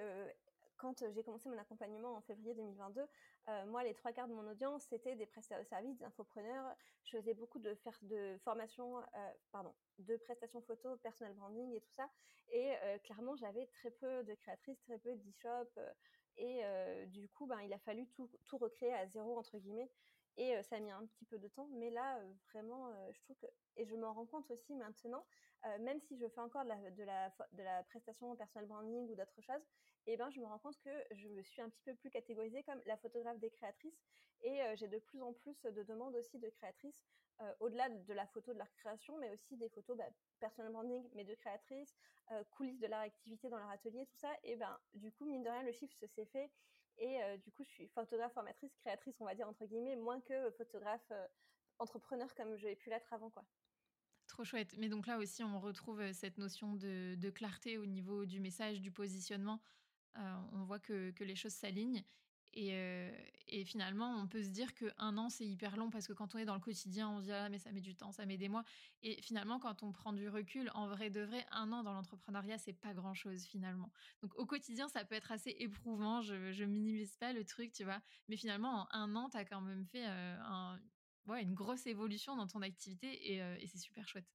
quand, 0.78 1.04
j'ai 1.12 1.24
commencé 1.24 1.50
mon 1.50 1.58
accompagnement 1.58 2.16
en 2.16 2.22
février 2.22 2.54
2022, 2.54 3.02
heu, 3.02 3.66
moi, 3.66 3.84
les 3.84 3.94
3 3.96 4.14
quarts 4.14 4.28
de 4.28 4.34
mon 4.34 4.48
audience, 4.48 4.84
c'était 4.90 5.16
des 5.16 5.26
prestataires 5.26 5.64
de 5.64 5.68
services, 5.68 5.98
des 5.98 6.06
infopreneurs. 6.06 6.76
Je 7.04 7.18
faisais 7.18 7.34
beaucoup 7.34 7.60
de 7.60 7.74
faire 7.76 7.98
heu, 8.04 9.08
pardon, 9.52 9.74
de 9.98 10.18
prestations 10.18 10.62
photo, 10.62 10.98
personal 10.98 11.34
branding 11.34 11.74
et 11.74 11.82
tout 11.82 11.94
ça 11.96 12.10
et 12.50 12.74
clairement, 13.04 13.36
j'avais 13.36 13.68
très 13.68 13.92
peu 13.92 14.24
de 14.24 14.34
créatrices, 14.36 14.80
très 14.82 14.98
peu 15.00 15.16
d'e-shop, 15.18 15.70
et 16.38 16.62
du 17.08 17.28
coup, 17.30 17.46
ben, 17.48 17.60
il 17.62 17.74
a 17.74 17.80
fallu 17.80 18.08
tout 18.10 18.30
tout 18.46 18.58
«recréer 18.58 18.94
à 18.94 19.08
zéro 19.08 19.38
entre 19.38 19.58
guillemets 19.58 19.92
et 20.38 20.62
ça 20.64 20.78
a 20.78 20.80
mis 20.80 20.92
un 20.92 21.06
petit 21.08 21.26
peu 21.26 21.40
de 21.40 21.48
temps 21.48 21.68
mais 21.74 21.90
là, 21.90 22.22
vraiment, 22.54 22.94
je 23.12 23.20
trouve 23.22 23.38
que 23.38 23.48
et 23.76 23.86
je 23.86 23.96
m'en 23.96 24.14
rends 24.14 24.26
compte 24.28 24.50
aussi 24.52 24.76
maintenant, 24.76 25.26
heu, 25.66 25.80
même 25.80 26.00
si 26.00 26.18
je 26.18 26.28
fais 26.28 26.42
encore 26.42 26.66
de 26.66 27.64
la 27.64 27.84
prestation 27.84 28.36
personnel 28.36 28.68
branding 28.68 29.10
ou 29.10 29.16
d'autres 29.16 29.42
choses 29.42 29.64
et 30.06 30.16
ben, 30.18 30.30
je 30.30 30.40
me 30.40 30.46
rends 30.46 30.60
compte 30.60 30.78
que 30.80 30.90
je 31.12 31.28
me 31.28 31.44
suis 31.44 31.62
un 31.62 31.70
petit 31.70 31.84
peu 31.84 31.96
plus 31.96 32.10
catégorisée 32.10 32.64
comme 32.64 32.82
la 32.86 32.98
photographe 32.98 33.40
des 33.40 33.50
créatrices 33.50 34.02
et 34.42 34.62
j'ai 34.76 34.88
de 34.88 35.00
plus 35.00 35.22
en 35.22 35.34
plus 35.34 35.62
de 35.64 35.84
demandes 35.84 36.16
aussi 36.16 36.40
de 36.40 36.50
créatrices, 36.50 37.04
au-delà 37.60 37.90
de 37.90 38.14
la 38.14 38.26
photo 38.28 38.54
de 38.54 38.58
leur 38.58 38.72
création, 38.72 39.18
mais 39.18 39.30
aussi 39.32 39.58
des 39.58 39.70
photos, 39.70 39.98
bah, 39.98 40.10
personal 40.40 40.72
branding, 40.72 41.10
mais 41.14 41.26
de 41.26 41.36
créatrices, 41.36 41.98
coulisses 42.52 42.80
de 42.80 42.88
leur 42.88 43.00
activité 43.00 43.50
dans 43.50 43.58
leur 43.58 43.70
atelier, 43.70 44.06
tout 44.06 44.18
ça 44.18 44.34
et 44.44 44.56
ben, 44.56 44.80
du 44.94 45.12
coup, 45.12 45.26
mine 45.26 45.44
de 45.44 45.50
rien, 45.50 45.64
le 45.64 45.72
chiffre 45.74 46.06
s'est 46.06 46.26
fait 46.26 46.52
et 46.98 47.20
du 47.40 47.52
coup, 47.52 47.64
je 47.64 47.70
suis 47.70 47.88
photographe 47.90 48.34
formatrice, 48.34 48.76
créatrice, 48.78 49.20
on 49.20 49.26
va 49.26 49.36
dire 49.36 49.48
entre 49.50 49.66
guillemets, 49.66 49.96
moins 49.98 50.22
que 50.22 50.52
photographe 50.52 51.12
entrepreneur 51.80 52.34
comme 52.36 52.56
j'ai 52.56 52.76
pu 52.76 52.90
l'être 52.90 53.12
avant, 53.14 53.30
quoi. 53.30 53.46
Chouette. 54.44 54.76
Mais 54.78 54.90
donc 54.90 55.08
là 55.08 55.18
aussi, 55.18 55.44
on 55.44 55.60
retrouve 55.60 56.12
cette 56.14 56.38
notion 56.38 56.74
de, 56.74 57.30
clarté 57.30 57.78
au 57.78 57.86
niveau 57.86 58.26
du 58.26 58.40
message, 58.40 58.82
du 58.82 58.92
positionnement. 58.92 59.62
on 60.16 60.64
voit 60.64 60.80
que, 60.80 61.14
les 61.20 61.36
choses 61.36 61.54
s'alignent. 61.54 62.04
Et, 62.54 63.64
finalement, 63.66 64.18
on 64.18 64.28
peut 64.28 64.44
se 64.44 64.50
dire 64.50 64.74
qu'un 64.74 65.18
an, 65.18 65.30
c'est 65.30 65.46
hyper 65.46 65.78
long 65.78 65.90
parce 65.90 66.08
que 66.08 66.14
quand 66.14 66.34
on 66.34 66.38
est 66.38 66.46
dans 66.46 66.56
le 66.56 66.60
quotidien, 66.60 67.10
on 67.10 67.20
se 67.20 67.26
dit 67.26 67.32
ah 67.32 67.50
mais 67.50 67.60
ça 67.60 67.72
met 67.72 67.82
du 67.82 67.96
temps, 67.96 68.12
ça 68.12 68.26
met 68.26 68.38
des 68.38 68.50
mois. 68.50 68.64
Et 69.04 69.22
finalement, 69.22 69.60
quand 69.60 69.84
on 69.84 69.92
prend 69.92 70.12
du 70.12 70.28
recul, 70.28 70.72
en 70.74 70.88
vrai 70.88 71.10
de 71.10 71.22
vrai, 71.22 71.46
un 71.52 71.72
an 71.72 71.84
dans 71.84 71.94
l'entrepreneuriat, 71.94 72.58
c'est 72.58 72.74
pas 72.74 72.94
grand 72.94 73.14
chose 73.14 73.44
finalement. 73.44 73.92
Donc 74.22 74.36
au 74.36 74.46
quotidien, 74.46 74.88
ça 74.88 75.06
peut 75.06 75.16
être 75.16 75.32
assez 75.32 75.56
éprouvant. 75.60 76.22
Je, 76.22 76.64
minimise 76.64 77.16
pas 77.18 77.32
le 77.32 77.46
truc, 77.46 77.72
tu 77.72 77.84
vois. 77.84 78.02
Mais 78.28 78.38
finalement, 78.38 78.88
en 78.92 79.00
un 79.00 79.16
an, 79.16 79.30
tu 79.30 79.38
as 79.38 79.46
quand 79.46 79.62
même 79.62 79.86
fait 79.86 80.06
un, 80.06 80.80
ouais, 81.28 81.44
une 81.44 81.54
grosse 81.54 81.86
évolution 81.88 82.36
dans 82.36 82.48
ton 82.48 82.62
activité 82.62 83.34
et, 83.34 83.68
c'est 83.68 83.78
super 83.78 84.08
chouette. 84.08 84.28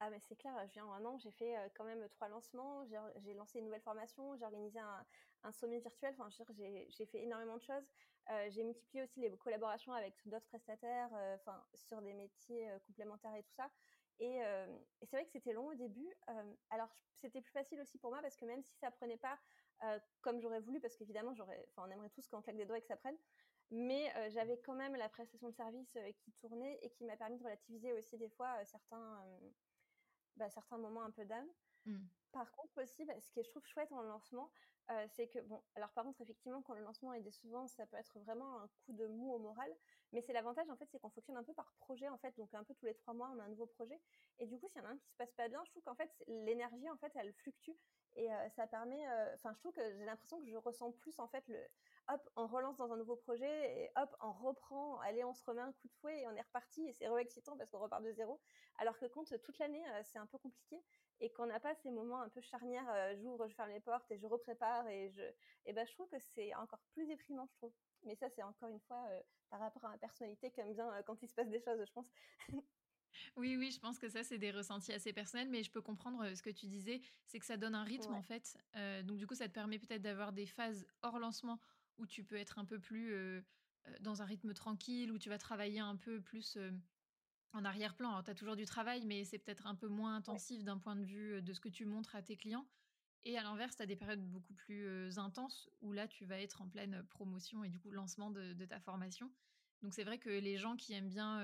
Ah 0.00 0.10
mais 0.10 0.20
c'est 0.28 0.36
clair, 0.36 0.54
je 0.68 0.72
viens 0.74 0.86
en 0.86 0.92
un 0.92 1.04
an, 1.04 1.18
j'ai 1.18 1.32
fait 1.32 1.56
quand 1.74 1.84
même 1.84 2.08
trois 2.10 2.28
lancements, 2.28 2.84
j'ai 3.16 3.34
lancé 3.34 3.58
une 3.58 3.64
nouvelle 3.64 3.82
formation, 3.82 4.36
j'ai 4.36 4.44
organisé 4.44 4.78
un, 4.78 5.52
sommet 5.52 5.80
virtuel, 5.80 6.14
enfin 6.16 6.28
j'ai 6.30 7.06
fait 7.06 7.22
énormément 7.22 7.56
de 7.56 7.62
choses. 7.62 7.84
j'ai 8.50 8.62
multiplié 8.62 9.02
aussi 9.02 9.20
les 9.20 9.36
collaborations 9.36 9.92
avec 9.92 10.14
d'autres 10.26 10.46
prestataires, 10.46 11.10
enfin 11.34 11.60
sur 11.74 12.00
des 12.00 12.14
métiers 12.14 12.70
complémentaires 12.86 13.34
et 13.34 13.42
tout 13.42 13.54
ça. 13.56 13.68
Et, 14.20 14.40
c'est 15.02 15.16
vrai 15.16 15.24
que 15.24 15.32
c'était 15.32 15.52
long 15.52 15.66
au 15.66 15.74
début. 15.74 16.14
alors 16.70 16.88
c'était 17.20 17.40
plus 17.40 17.52
facile 17.52 17.80
aussi 17.80 17.98
pour 17.98 18.10
moi 18.10 18.20
parce 18.22 18.36
que 18.36 18.44
même 18.44 18.62
si 18.62 18.76
ça 18.76 18.92
prenait 18.92 19.18
pas 19.18 19.38
comme 20.20 20.40
j'aurais 20.40 20.60
voulu, 20.60 20.80
parce 20.80 20.96
qu'évidemment 20.96 21.34
j'aurais, 21.34 21.68
on 21.76 21.90
aimerait 21.90 22.10
tous 22.10 22.26
qu'on 22.28 22.42
claque 22.42 22.56
des 22.56 22.66
doigts 22.66 22.78
et 22.78 22.82
que 22.82 22.86
ça 22.86 22.96
prenne, 22.96 23.16
mais 23.70 24.12
j'avais 24.30 24.58
quand 24.58 24.74
même 24.74 24.96
la 24.96 25.08
prestation 25.08 25.48
de 25.48 25.54
service 25.54 25.98
qui 26.18 26.32
tournait 26.32 26.78
et 26.82 26.90
qui 26.90 27.04
m'a 27.04 27.16
permis 27.16 27.38
de 27.38 27.44
relativiser 27.44 27.92
aussi 27.92 28.16
des 28.18 28.28
fois 28.28 28.64
certains, 28.64 29.22
bah, 30.36 30.48
certains 30.50 30.78
moments 30.78 31.02
un 31.02 31.10
peu 31.10 31.24
d'âme. 31.24 31.48
Mmh. 31.84 31.98
Par 32.32 32.50
contre 32.52 32.82
aussi, 32.82 33.04
bah, 33.04 33.18
ce 33.20 33.30
que 33.32 33.42
je 33.42 33.50
trouve 33.50 33.64
chouette 33.66 33.92
en 33.92 34.02
lancement, 34.02 34.50
c'est 35.08 35.28
que 35.28 35.38
bon, 35.40 35.62
alors 35.74 35.90
par 35.92 36.04
contre 36.04 36.20
effectivement 36.22 36.62
quand 36.62 36.74
le 36.74 36.80
lancement 36.80 37.12
est 37.12 37.20
décevant, 37.20 37.66
ça 37.68 37.86
peut 37.86 37.98
être 37.98 38.18
vraiment 38.20 38.60
un 38.62 38.68
coup 38.68 38.92
de 38.94 39.06
mou 39.06 39.32
au 39.34 39.38
moral, 39.38 39.70
mais 40.12 40.22
c'est 40.22 40.32
l'avantage 40.32 40.70
en 40.70 40.76
fait, 40.76 40.88
c'est 40.90 40.98
qu'on 40.98 41.10
fonctionne 41.10 41.36
un 41.36 41.44
peu 41.44 41.52
par 41.52 41.74
projet 41.74 42.08
en 42.08 42.16
fait, 42.16 42.34
donc 42.38 42.54
un 42.54 42.64
peu 42.64 42.74
tous 42.74 42.86
les 42.86 42.94
trois 42.94 43.12
mois 43.12 43.30
on 43.34 43.38
a 43.38 43.44
un 43.44 43.48
nouveau 43.48 43.66
projet, 43.66 44.00
et 44.38 44.46
du 44.46 44.58
coup 44.58 44.66
s'il 44.68 44.80
y 44.80 44.84
en 44.86 44.88
a 44.88 44.92
un 44.92 44.96
qui 44.96 45.10
se 45.10 45.16
passe 45.16 45.32
pas 45.34 45.48
bien, 45.48 45.62
je 45.66 45.70
trouve 45.72 45.82
qu'en 45.82 45.94
fait 45.94 46.10
l'énergie 46.26 46.88
en 46.88 46.96
fait 46.96 47.12
elle 47.16 47.34
fluctue. 47.34 47.76
Et 48.16 48.28
ça 48.56 48.66
permet, 48.66 49.06
enfin 49.34 49.52
je 49.52 49.58
trouve 49.60 49.72
que 49.72 49.94
j'ai 49.94 50.04
l'impression 50.04 50.40
que 50.40 50.46
je 50.46 50.56
ressens 50.56 50.90
plus 50.92 51.20
en 51.20 51.28
fait 51.28 51.46
le 51.46 51.60
hop, 52.08 52.28
on 52.36 52.46
relance 52.46 52.76
dans 52.76 52.92
un 52.92 52.96
nouveau 52.96 53.16
projet 53.16 53.82
et 53.82 53.90
hop, 53.96 54.14
on 54.20 54.32
reprend, 54.32 54.98
allez, 55.00 55.24
on 55.24 55.34
se 55.34 55.44
remet 55.44 55.60
un 55.60 55.72
coup 55.72 55.88
de 55.88 55.92
fouet 56.00 56.20
et 56.20 56.26
on 56.26 56.32
est 56.32 56.42
reparti 56.42 56.86
et 56.86 56.92
c'est 56.92 57.08
re-excitant 57.08 57.56
parce 57.56 57.70
qu'on 57.70 57.78
repart 57.78 58.02
de 58.02 58.12
zéro. 58.12 58.40
Alors 58.78 58.98
que 58.98 59.06
quand 59.06 59.24
toute 59.42 59.58
l'année, 59.58 59.84
euh, 59.90 60.00
c'est 60.04 60.18
un 60.18 60.26
peu 60.26 60.38
compliqué 60.38 60.82
et 61.20 61.30
qu'on 61.30 61.46
n'a 61.46 61.60
pas 61.60 61.74
ces 61.74 61.90
moments 61.90 62.22
un 62.22 62.28
peu 62.28 62.40
charnières, 62.40 62.88
euh, 62.90 63.16
j'ouvre, 63.20 63.48
je 63.48 63.54
ferme 63.54 63.70
les 63.70 63.80
portes 63.80 64.10
et 64.10 64.18
je 64.18 64.26
reprépare 64.26 64.88
et 64.88 65.10
je, 65.10 65.22
et 65.66 65.72
ben, 65.72 65.86
je 65.86 65.92
trouve 65.92 66.08
que 66.08 66.18
c'est 66.18 66.54
encore 66.54 66.80
plus 66.92 67.06
déprimant, 67.06 67.46
je 67.46 67.54
trouve. 67.54 67.72
Mais 68.04 68.14
ça, 68.14 68.28
c'est 68.30 68.42
encore 68.42 68.68
une 68.70 68.80
fois 68.80 69.04
euh, 69.10 69.20
par 69.50 69.60
rapport 69.60 69.84
à 69.84 69.88
ma 69.90 69.98
personnalité 69.98 70.50
qui 70.50 70.60
aime 70.60 70.72
bien 70.72 70.90
quand 71.06 71.22
il 71.22 71.28
se 71.28 71.34
passe 71.34 71.48
des 71.48 71.60
choses, 71.60 71.84
je 71.84 71.92
pense. 71.92 72.10
Oui, 73.36 73.56
oui, 73.56 73.72
je 73.72 73.80
pense 73.80 73.98
que 73.98 74.08
ça, 74.08 74.22
c'est 74.22 74.38
des 74.38 74.52
ressentis 74.52 74.92
assez 74.92 75.12
personnels, 75.12 75.48
mais 75.48 75.64
je 75.64 75.72
peux 75.72 75.80
comprendre 75.80 76.32
ce 76.34 76.42
que 76.42 76.50
tu 76.50 76.66
disais, 76.66 77.00
c'est 77.26 77.40
que 77.40 77.46
ça 77.46 77.56
donne 77.56 77.74
un 77.74 77.82
rythme 77.82 78.14
en 78.14 78.22
fait. 78.22 78.56
donc 79.04 79.16
du 79.16 79.26
coup, 79.26 79.34
ça 79.34 79.48
te 79.48 79.52
permet 79.52 79.78
peut-être 79.78 80.02
d'avoir 80.02 80.32
des 80.32 80.46
phases 80.46 80.86
hors 81.02 81.18
lancement 81.18 81.58
où 81.98 82.06
tu 82.06 82.24
peux 82.24 82.36
être 82.36 82.58
un 82.58 82.64
peu 82.64 82.78
plus 82.78 83.14
dans 84.00 84.22
un 84.22 84.24
rythme 84.24 84.54
tranquille, 84.54 85.12
où 85.12 85.18
tu 85.18 85.28
vas 85.28 85.38
travailler 85.38 85.80
un 85.80 85.96
peu 85.96 86.20
plus 86.20 86.58
en 87.52 87.64
arrière-plan. 87.64 88.10
Alors, 88.10 88.24
tu 88.24 88.30
as 88.30 88.34
toujours 88.34 88.56
du 88.56 88.66
travail, 88.66 89.04
mais 89.04 89.24
c'est 89.24 89.38
peut-être 89.38 89.66
un 89.66 89.74
peu 89.74 89.88
moins 89.88 90.16
intensif 90.16 90.64
d'un 90.64 90.78
point 90.78 90.96
de 90.96 91.04
vue 91.04 91.42
de 91.42 91.52
ce 91.52 91.60
que 91.60 91.68
tu 91.68 91.84
montres 91.84 92.14
à 92.14 92.22
tes 92.22 92.36
clients. 92.36 92.66
Et 93.24 93.36
à 93.36 93.42
l'inverse, 93.42 93.76
tu 93.76 93.82
as 93.82 93.86
des 93.86 93.96
périodes 93.96 94.24
beaucoup 94.30 94.54
plus 94.54 95.18
intenses 95.18 95.68
où 95.80 95.92
là, 95.92 96.06
tu 96.06 96.24
vas 96.24 96.40
être 96.40 96.62
en 96.62 96.68
pleine 96.68 97.02
promotion 97.10 97.64
et 97.64 97.68
du 97.68 97.78
coup, 97.78 97.90
lancement 97.90 98.30
de, 98.30 98.64
ta 98.64 98.80
formation. 98.80 99.30
Donc, 99.82 99.94
c'est 99.94 100.04
vrai 100.04 100.18
que 100.18 100.30
les 100.30 100.56
gens 100.56 100.76
qui 100.76 100.92
aiment 100.92 101.08
bien 101.08 101.42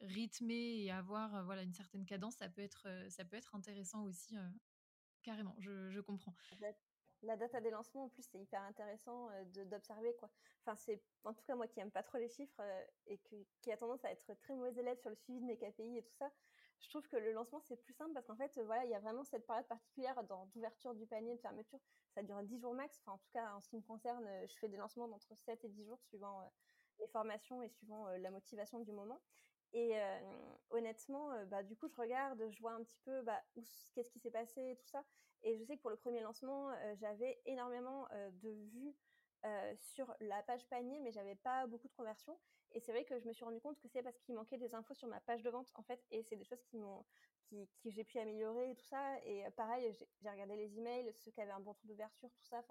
rythmer 0.00 0.82
et 0.82 0.90
avoir 0.90 1.44
voilà, 1.44 1.62
une 1.62 1.74
certaine 1.74 2.06
cadence, 2.06 2.36
ça 2.36 2.48
peut 2.48 2.62
être, 2.62 2.88
ça 3.10 3.24
peut 3.24 3.36
être 3.36 3.54
intéressant 3.54 4.04
aussi. 4.04 4.36
carrément, 5.22 5.56
je, 5.58 5.90
je 5.90 6.00
comprends 6.00 6.34
la 7.22 7.36
data 7.36 7.60
des 7.60 7.70
lancements, 7.70 8.04
en 8.04 8.08
plus, 8.08 8.22
c'est 8.22 8.38
hyper 8.38 8.62
intéressant 8.62 9.30
euh, 9.30 9.64
d'observer. 9.64 10.14
quoi. 10.14 10.30
Enfin, 10.64 10.76
c'est 10.76 11.02
en 11.24 11.34
tout 11.34 11.42
cas 11.44 11.54
moi 11.54 11.66
qui 11.66 11.80
aime 11.80 11.90
pas 11.90 12.02
trop 12.02 12.18
les 12.18 12.28
chiffres 12.28 12.60
euh, 12.60 12.84
et 13.06 13.18
qui 13.18 13.72
a 13.72 13.76
tendance 13.76 14.04
à 14.04 14.12
être 14.12 14.34
très 14.34 14.54
mauvais 14.54 14.78
élève 14.80 14.98
sur 14.98 15.10
le 15.10 15.16
suivi 15.16 15.40
de 15.40 15.46
mes 15.46 15.56
KPI 15.56 15.98
et 15.98 16.02
tout 16.02 16.14
ça. 16.14 16.30
Je 16.80 16.88
trouve 16.90 17.08
que 17.08 17.16
le 17.16 17.32
lancement, 17.32 17.60
c'est 17.60 17.76
plus 17.76 17.92
simple 17.92 18.12
parce 18.12 18.26
qu'en 18.26 18.36
fait, 18.36 18.56
voilà, 18.64 18.84
il 18.84 18.90
y 18.90 18.94
a 18.94 19.00
vraiment 19.00 19.24
cette 19.24 19.46
période 19.46 19.66
particulière 19.66 20.22
d'ouverture 20.52 20.94
du 20.94 21.06
panier, 21.06 21.34
de 21.34 21.40
fermeture. 21.40 21.80
Ça 22.14 22.22
dure 22.22 22.40
10 22.40 22.60
jours 22.60 22.72
max. 22.72 23.00
Enfin, 23.00 23.12
en 23.14 23.18
tout 23.18 23.30
cas, 23.32 23.52
en 23.54 23.60
ce 23.60 23.68
qui 23.68 23.76
me 23.76 23.82
concerne, 23.82 24.24
euh, 24.26 24.46
je 24.46 24.56
fais 24.58 24.68
des 24.68 24.76
lancements 24.76 25.08
d'entre 25.08 25.34
7 25.34 25.64
et 25.64 25.68
10 25.68 25.86
jours 25.86 26.00
suivant 26.02 26.48
les 27.00 27.08
formations 27.08 27.62
et 27.62 27.68
suivant 27.68 28.08
la 28.08 28.30
motivation 28.30 28.80
du 28.80 28.92
moment. 28.92 29.20
Et 29.72 29.92
honnêtement, 30.70 31.30
bah, 31.46 31.62
du 31.62 31.76
coup, 31.76 31.86
je 31.88 31.94
regarde, 31.94 32.42
je 32.50 32.60
vois 32.60 32.72
un 32.72 32.82
petit 32.82 32.98
peu 33.04 33.22
bah, 33.22 33.40
qu'est-ce 33.94 34.10
qui 34.10 34.18
s'est 34.18 34.30
passé, 34.30 34.76
tout 34.80 34.88
ça. 34.88 35.04
Et 35.42 35.56
je 35.56 35.64
sais 35.64 35.76
que 35.76 35.80
pour 35.82 35.90
le 35.90 35.96
premier 35.96 36.20
lancement, 36.20 36.70
j'avais 36.94 37.40
énormément 37.46 38.08
de 38.42 38.50
vues 38.50 38.94
sur 39.76 40.14
la 40.20 40.42
page 40.42 40.66
panier, 40.68 41.00
mais 41.00 41.10
j'avais 41.12 41.36
pas 41.36 41.66
beaucoup 41.66 41.88
de 41.88 41.94
conversions. 41.94 42.38
Et 42.72 42.80
c'est 42.80 42.92
vrai 42.92 43.04
que 43.04 43.18
je 43.18 43.26
me 43.26 43.32
suis 43.32 43.44
rendu 43.44 43.60
compte 43.60 43.78
que 43.80 43.88
c'est 43.88 44.02
parce 44.02 44.18
qu'il 44.18 44.34
manquait 44.34 44.58
des 44.58 44.74
infos 44.74 44.94
sur 44.94 45.08
ma 45.08 45.20
page 45.20 45.42
de 45.42 45.50
vente, 45.50 45.70
en 45.74 45.82
fait. 45.82 46.04
Et 46.10 46.22
c'est 46.22 46.36
des 46.36 46.44
choses 46.44 46.62
qui 46.64 46.76
m'ont, 46.76 47.04
qui, 47.44 47.68
qui 47.78 47.90
j'ai 47.90 48.04
pu 48.04 48.18
améliorer 48.18 48.70
et 48.70 48.74
tout 48.76 48.84
ça. 48.84 49.18
Et 49.24 49.44
pareil, 49.56 49.90
j'ai 50.20 50.30
regardé 50.30 50.56
les 50.56 50.76
emails, 50.76 51.12
ceux 51.14 51.30
qui 51.30 51.40
avaient 51.40 51.52
un 51.52 51.60
bon 51.60 51.74
taux 51.74 51.86
d'ouverture, 51.88 52.30
tout 52.30 52.44
ça. 52.44 52.62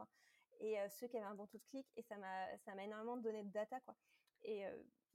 Et 0.60 0.78
ceux 0.90 1.08
qui 1.08 1.18
avaient 1.18 1.26
un 1.26 1.36
bon 1.36 1.48
taux 1.48 1.58
de 1.58 1.64
clic. 1.64 1.88
Et 1.96 2.04
ça 2.04 2.18
m'a, 2.18 2.58
ça 2.60 2.76
m'a 2.76 2.84
énormément 2.84 3.18
donné 3.18 3.44
de 3.44 3.52
data, 3.52 3.80
quoi. 3.82 3.96
Et 4.44 4.66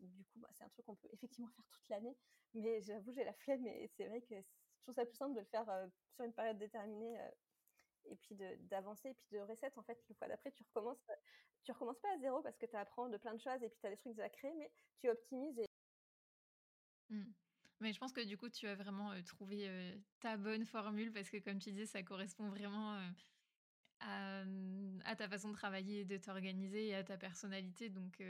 du 0.00 0.24
coup, 0.24 0.40
bah, 0.40 0.48
c'est 0.52 0.64
un 0.64 0.68
truc 0.68 0.84
qu'on 0.84 0.96
peut 0.96 1.08
effectivement 1.12 1.48
faire 1.56 1.64
toute 1.70 1.88
l'année. 1.88 2.16
Mais 2.54 2.80
j'avoue, 2.82 3.12
j'ai 3.12 3.24
la 3.24 3.32
flemme 3.32 3.66
et 3.66 3.88
c'est 3.96 4.06
vrai 4.06 4.20
que 4.20 4.34
je 4.82 4.92
trouve 4.92 4.94
ça 4.94 5.06
plus 5.06 5.16
simple 5.16 5.34
de 5.34 5.40
le 5.40 5.46
faire 5.46 5.64
sur 6.14 6.24
une 6.24 6.32
période 6.32 6.58
déterminée 6.58 7.16
et 8.06 8.16
puis 8.16 8.36
d'avancer 8.60 9.10
et 9.10 9.14
puis 9.14 9.28
de 9.30 9.38
reset 9.38 9.72
en 9.76 9.82
fait 9.82 9.98
le 10.08 10.14
fois 10.16 10.28
d'après 10.28 10.50
tu 10.50 10.64
recommences 10.64 11.06
tu 11.62 11.70
recommences 11.70 12.00
pas 12.00 12.12
à 12.12 12.18
zéro 12.18 12.42
parce 12.42 12.58
que 12.58 12.66
tu 12.66 12.76
apprends 12.76 13.08
de 13.08 13.16
plein 13.16 13.34
de 13.34 13.40
choses 13.40 13.62
et 13.62 13.68
puis 13.68 13.78
tu 13.80 13.86
as 13.86 13.90
des 13.90 13.96
trucs 13.96 14.18
à 14.18 14.28
créer 14.28 14.54
mais 14.54 14.72
tu 14.98 15.08
optimises 15.08 15.58
et 15.58 15.66
mmh. 17.10 17.32
Mais 17.80 17.92
je 17.92 17.98
pense 17.98 18.12
que 18.12 18.24
du 18.24 18.36
coup, 18.38 18.48
tu 18.48 18.68
as 18.68 18.76
vraiment 18.76 19.10
trouvé 19.24 19.68
ta 20.20 20.36
bonne 20.36 20.64
formule 20.64 21.12
parce 21.12 21.28
que, 21.28 21.38
comme 21.38 21.58
tu 21.58 21.72
disais, 21.72 21.86
ça 21.86 22.00
correspond 22.04 22.48
vraiment 22.48 22.96
Mmh, 24.04 25.00
à, 25.04 25.16
ta 25.16 25.28
façon 25.28 25.50
de 25.50 25.54
travailler, 25.54 26.04
de 26.04 26.16
t'organiser 26.16 26.88
et 26.88 26.94
à 26.94 27.04
ta 27.04 27.16
personnalité. 27.16 27.88
Donc 27.88 28.22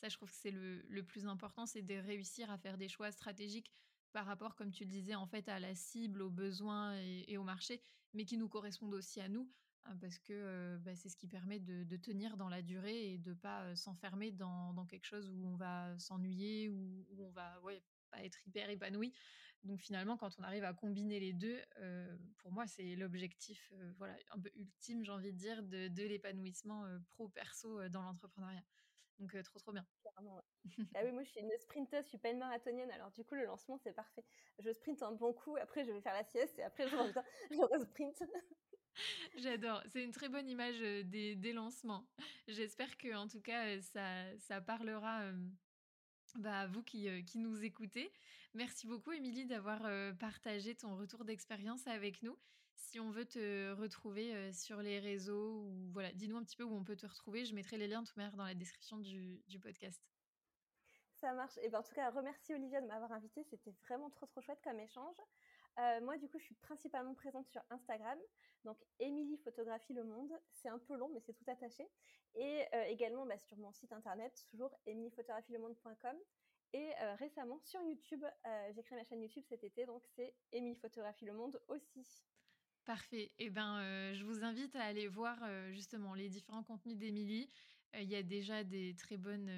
ça, 0.00 0.08
je 0.08 0.16
trouve 0.16 0.30
que 0.30 0.36
c'est 0.36 0.50
le, 0.50 1.02
plus 1.02 1.26
important, 1.26 1.66
c'est 1.66 1.82
de 1.82 1.94
réussir 1.94 2.50
à 2.50 2.58
faire 2.58 2.76
des 2.76 2.88
choix 2.88 3.10
stratégiques 3.12 3.72
par 4.12 4.26
rapport, 4.26 4.54
comme 4.54 4.70
tu 4.70 4.84
le 4.84 4.90
disais, 4.90 5.14
en 5.14 5.26
fait, 5.26 5.48
à 5.48 5.58
la 5.60 5.74
cible, 5.74 6.22
aux 6.22 6.30
besoins 6.30 6.96
et, 6.98 7.36
au 7.36 7.44
marché, 7.44 7.82
mais 8.14 8.24
qui 8.24 8.36
nous 8.36 8.48
correspondent 8.48 8.94
aussi 8.94 9.20
à 9.20 9.28
nous, 9.28 9.50
hein, 9.84 9.96
parce 10.00 10.18
que 10.18 10.78
bah, 10.78 10.94
c'est 10.94 11.08
ce 11.08 11.16
qui 11.16 11.28
permet 11.28 11.60
de, 11.60 11.96
tenir 11.96 12.36
dans 12.36 12.48
la 12.48 12.62
durée 12.62 13.12
et 13.12 13.18
de 13.18 13.34
pas 13.34 13.74
s'enfermer 13.76 14.32
dans, 14.32 14.86
quelque 14.88 15.06
chose 15.06 15.30
où 15.30 15.46
on 15.46 15.56
va 15.56 15.96
s'ennuyer 15.98 16.68
ou 16.68 17.06
où 17.10 17.24
on 17.24 17.30
va 17.30 17.60
ouais, 17.62 17.82
pas 18.10 18.24
être 18.24 18.46
hyper 18.46 18.70
épanoui. 18.70 19.12
Donc 19.62 19.80
finalement, 19.80 20.16
quand 20.16 20.34
on 20.38 20.42
arrive 20.42 20.64
à 20.64 20.72
combiner 20.72 21.20
les 21.20 21.34
deux, 21.34 21.60
pour 22.38 22.50
moi, 22.50 22.66
c'est 22.66 22.96
l'objectif 22.96 23.72
voilà, 23.98 24.16
un 24.32 24.40
peu 24.40 24.50
ultime, 24.56 25.04
j'ai 25.04 25.12
envie 25.12 25.32
de 25.32 25.38
dire, 25.38 25.62
de, 25.62 26.02
l'épanouissement 26.02 26.84
pro-perso 27.10 27.88
dans 27.90 28.02
l'entrepreneuriat. 28.02 28.64
Donc 29.20 29.36
trop 29.44 29.58
trop 29.58 29.72
bien. 29.72 29.86
ah 30.94 31.00
oui, 31.04 31.12
moi 31.12 31.22
je 31.22 31.28
suis 31.28 31.40
une 31.40 31.50
sprinteuse, 31.58 32.04
je 32.04 32.08
suis 32.08 32.18
pas 32.18 32.30
une 32.30 32.38
marathonienne, 32.38 32.90
alors 32.90 33.10
du 33.10 33.22
coup 33.22 33.34
le 33.34 33.44
lancement 33.44 33.76
c'est 33.76 33.92
parfait. 33.92 34.24
Je 34.58 34.72
sprinte 34.72 35.02
un 35.02 35.12
bon 35.12 35.34
coup, 35.34 35.56
après 35.56 35.84
je 35.84 35.92
vais 35.92 36.00
faire 36.00 36.14
la 36.14 36.24
sieste 36.24 36.58
et 36.58 36.62
après 36.62 36.88
je, 36.88 36.96
je 37.50 37.84
sprint. 37.84 38.22
J'adore, 39.36 39.82
c'est 39.88 40.02
une 40.02 40.10
très 40.10 40.28
bonne 40.28 40.48
image 40.48 40.80
des, 40.80 41.36
des 41.36 41.52
lancements. 41.52 42.08
J'espère 42.48 42.96
que 42.96 43.14
en 43.14 43.28
tout 43.28 43.40
cas 43.40 43.80
ça, 43.82 44.36
ça 44.38 44.60
parlera 44.60 45.30
bah, 46.36 46.60
à 46.60 46.66
vous 46.66 46.82
qui, 46.82 47.24
qui, 47.24 47.38
nous 47.38 47.62
écoutez. 47.62 48.10
Merci 48.54 48.86
beaucoup, 48.86 49.12
Émilie, 49.12 49.46
d'avoir 49.46 49.82
partagé 50.18 50.74
ton 50.74 50.96
retour 50.96 51.24
d'expérience 51.24 51.86
avec 51.86 52.22
nous. 52.22 52.36
Si 52.80 52.98
on 52.98 53.10
veut 53.10 53.26
te 53.26 53.72
retrouver 53.74 54.52
sur 54.52 54.82
les 54.82 54.98
réseaux 54.98 55.62
ou 55.62 55.90
voilà, 55.92 56.10
dis-nous 56.12 56.36
un 56.36 56.42
petit 56.42 56.56
peu 56.56 56.64
où 56.64 56.74
on 56.74 56.82
peut 56.82 56.96
te 56.96 57.06
retrouver. 57.06 57.44
Je 57.44 57.54
mettrai 57.54 57.76
les 57.76 57.86
liens 57.86 58.02
tout 58.02 58.18
dans 58.34 58.44
la 58.44 58.54
description 58.54 58.98
du, 58.98 59.42
podcast. 59.62 60.02
Ça 61.14 61.32
marche. 61.34 61.58
Et 61.62 61.68
ben, 61.68 61.80
en 61.80 61.82
tout 61.82 61.94
cas, 61.94 62.10
remercie 62.10 62.54
Olivia 62.54 62.80
de 62.80 62.86
m'avoir 62.86 63.12
invité. 63.12 63.44
C'était 63.44 63.74
vraiment 63.86 64.08
trop 64.10 64.26
trop 64.26 64.40
chouette 64.40 64.60
comme 64.64 64.80
échange. 64.80 65.16
moi, 66.02 66.16
du 66.16 66.28
coup, 66.28 66.38
je 66.38 66.44
suis 66.44 66.54
principalement 66.56 67.14
présente 67.14 67.46
sur 67.48 67.62
Instagram. 67.70 68.18
Donc, 68.64 68.78
Émilie 68.98 69.38
Photographie 69.38 69.92
Le 69.92 70.04
Monde. 70.04 70.32
C'est 70.52 70.68
un 70.68 70.78
peu 70.78 70.96
long, 70.96 71.10
mais 71.12 71.20
c'est 71.20 71.34
tout 71.34 71.44
attaché. 71.48 71.86
Et 72.34 72.64
également 72.88 73.26
bah, 73.26 73.38
sur 73.38 73.58
mon 73.58 73.72
site 73.72 73.92
internet, 73.92 74.46
toujours 74.50 74.74
emiliephotographielemonde.com. 74.86 76.16
Et 76.72 76.92
récemment, 77.18 77.60
sur 77.60 77.82
YouTube, 77.82 78.24
j'ai 78.70 78.82
créé 78.82 78.96
ma 78.96 79.04
chaîne 79.04 79.20
YouTube 79.20 79.44
cet 79.48 79.62
été. 79.62 79.84
Donc, 79.84 80.02
c'est 80.16 80.34
Émilie 80.52 80.76
Photographie 80.76 81.26
Le 81.26 81.34
Monde 81.34 81.60
aussi. 81.68 82.24
Parfait. 82.90 83.30
Eh 83.38 83.50
ben, 83.50 83.78
je 84.14 84.24
vous 84.24 84.42
invite 84.42 84.74
à 84.74 84.82
aller 84.82 85.06
voir 85.06 85.38
justement 85.70 86.12
les 86.12 86.28
différents 86.28 86.64
contenus 86.64 86.96
d'Émilie. 86.96 87.48
Il 87.94 88.08
y 88.08 88.16
a 88.16 88.24
déjà 88.24 88.64
des 88.64 88.96
très 88.96 89.16
bonnes 89.16 89.48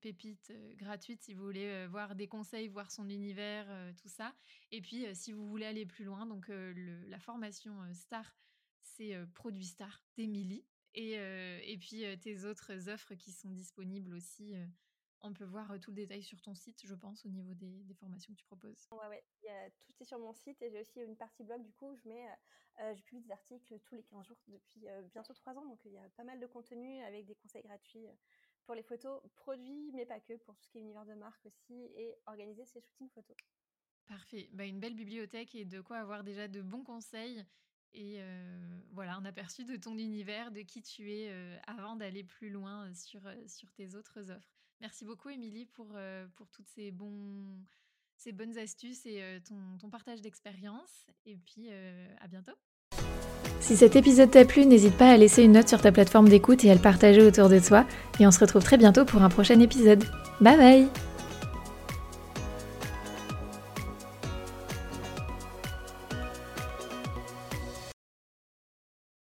pépites 0.00 0.54
gratuites 0.76 1.22
si 1.22 1.34
vous 1.34 1.44
voulez 1.44 1.86
voir 1.88 2.14
des 2.14 2.28
conseils, 2.28 2.66
voir 2.68 2.90
son 2.90 3.10
univers, 3.10 3.66
tout 4.00 4.08
ça. 4.08 4.34
Et 4.70 4.80
puis, 4.80 5.04
si 5.14 5.32
vous 5.32 5.46
voulez 5.50 5.66
aller 5.66 5.84
plus 5.84 6.06
loin, 6.06 6.24
donc 6.24 6.46
la 6.48 7.18
formation 7.18 7.76
Star, 7.92 8.34
c'est 8.80 9.14
Produit 9.34 9.66
Star 9.66 10.02
d'Émilie. 10.16 10.64
Et, 10.94 11.12
et 11.12 11.76
puis, 11.78 12.04
tes 12.20 12.46
autres 12.46 12.88
offres 12.88 13.14
qui 13.16 13.32
sont 13.32 13.50
disponibles 13.50 14.14
aussi 14.14 14.54
on 15.22 15.32
peut 15.32 15.44
voir 15.44 15.78
tout 15.80 15.90
le 15.90 15.96
détail 15.96 16.22
sur 16.22 16.40
ton 16.40 16.54
site, 16.54 16.86
je 16.86 16.94
pense, 16.94 17.24
au 17.24 17.28
niveau 17.28 17.54
des, 17.54 17.94
formations 17.94 18.32
que 18.32 18.38
tu 18.38 18.44
proposes. 18.44 18.88
Ouais, 18.92 19.08
ouais, 19.08 19.72
tout 19.80 19.92
est 20.00 20.04
sur 20.04 20.18
mon 20.18 20.32
site 20.32 20.60
et 20.62 20.70
j'ai 20.70 20.80
aussi 20.80 21.00
une 21.00 21.16
partie 21.16 21.42
blog. 21.42 21.62
Du 21.62 21.72
coup, 21.72 21.94
je 21.96 22.08
mets, 22.08 22.28
je 22.78 23.02
publie 23.02 23.22
des 23.22 23.32
articles 23.32 23.78
tous 23.80 23.94
les 23.94 24.04
15 24.04 24.26
jours 24.26 24.36
depuis 24.46 24.86
bientôt 25.12 25.34
3 25.34 25.54
ans. 25.54 25.66
Donc, 25.66 25.80
il 25.84 25.92
y 25.92 25.98
a 25.98 26.08
pas 26.10 26.24
mal 26.24 26.38
de 26.38 26.46
contenu 26.46 27.02
avec 27.02 27.26
des 27.26 27.34
conseils 27.34 27.62
gratuits 27.62 28.06
pour 28.64 28.74
les 28.74 28.82
photos, 28.82 29.20
produits, 29.34 29.90
mais 29.92 30.06
pas 30.06 30.20
que, 30.20 30.34
pour 30.34 30.54
tout 30.56 30.62
ce 30.64 30.70
qui 30.70 30.78
est 30.78 30.82
univers 30.82 31.06
de 31.06 31.14
marque 31.14 31.44
aussi 31.46 31.74
et 31.96 32.14
organiser 32.26 32.64
ses 32.64 32.80
shootings 32.80 33.10
photos. 33.10 33.36
Parfait. 34.06 34.48
Bah, 34.52 34.64
une 34.64 34.78
belle 34.78 34.94
bibliothèque 34.94 35.54
et 35.54 35.64
de 35.64 35.80
quoi 35.80 35.98
avoir 35.98 36.22
déjà 36.22 36.48
de 36.48 36.62
bons 36.62 36.84
conseils 36.84 37.44
et 37.94 38.20
voilà, 38.92 39.14
un 39.14 39.24
aperçu 39.24 39.64
de 39.64 39.76
ton 39.76 39.96
univers, 39.96 40.52
de 40.52 40.60
qui 40.60 40.82
tu 40.82 41.10
es 41.10 41.58
avant 41.66 41.96
d'aller 41.96 42.22
plus 42.22 42.50
loin 42.50 42.92
sur, 42.94 43.22
sur 43.46 43.72
tes 43.72 43.94
autres 43.94 44.30
offres. 44.30 44.57
Merci 44.80 45.04
beaucoup, 45.04 45.28
Émilie, 45.28 45.66
pour, 45.66 45.88
euh, 45.96 46.26
toutes 46.52 46.68
ces, 46.68 46.90
bonnes 46.92 48.58
astuces 48.58 49.06
et 49.06 49.22
euh, 49.22 49.38
ton, 49.46 49.56
ton, 49.80 49.90
partage 49.90 50.20
d'expérience. 50.20 51.06
Et 51.26 51.36
puis, 51.36 51.66
euh, 51.68 52.06
à 52.20 52.28
bientôt. 52.28 52.52
Si 53.60 53.76
cet 53.76 53.96
épisode 53.96 54.30
t'a 54.30 54.44
plu, 54.44 54.66
n'hésite 54.66 54.96
pas 54.96 55.10
à 55.10 55.16
laisser 55.16 55.42
une 55.42 55.52
note 55.52 55.68
sur 55.68 55.80
ta 55.80 55.90
plateforme 55.90 56.28
d'écoute 56.28 56.64
et 56.64 56.70
à 56.70 56.74
le 56.74 56.80
partager 56.80 57.22
autour 57.22 57.48
de 57.48 57.58
toi. 57.58 57.86
Et 58.20 58.26
on 58.26 58.30
se 58.30 58.38
retrouve 58.38 58.62
très 58.62 58.78
bientôt 58.78 59.04
pour 59.04 59.22
un 59.22 59.28
prochain 59.28 59.58
épisode. 59.60 60.04
Bye 60.40 60.56
bye 60.56 60.88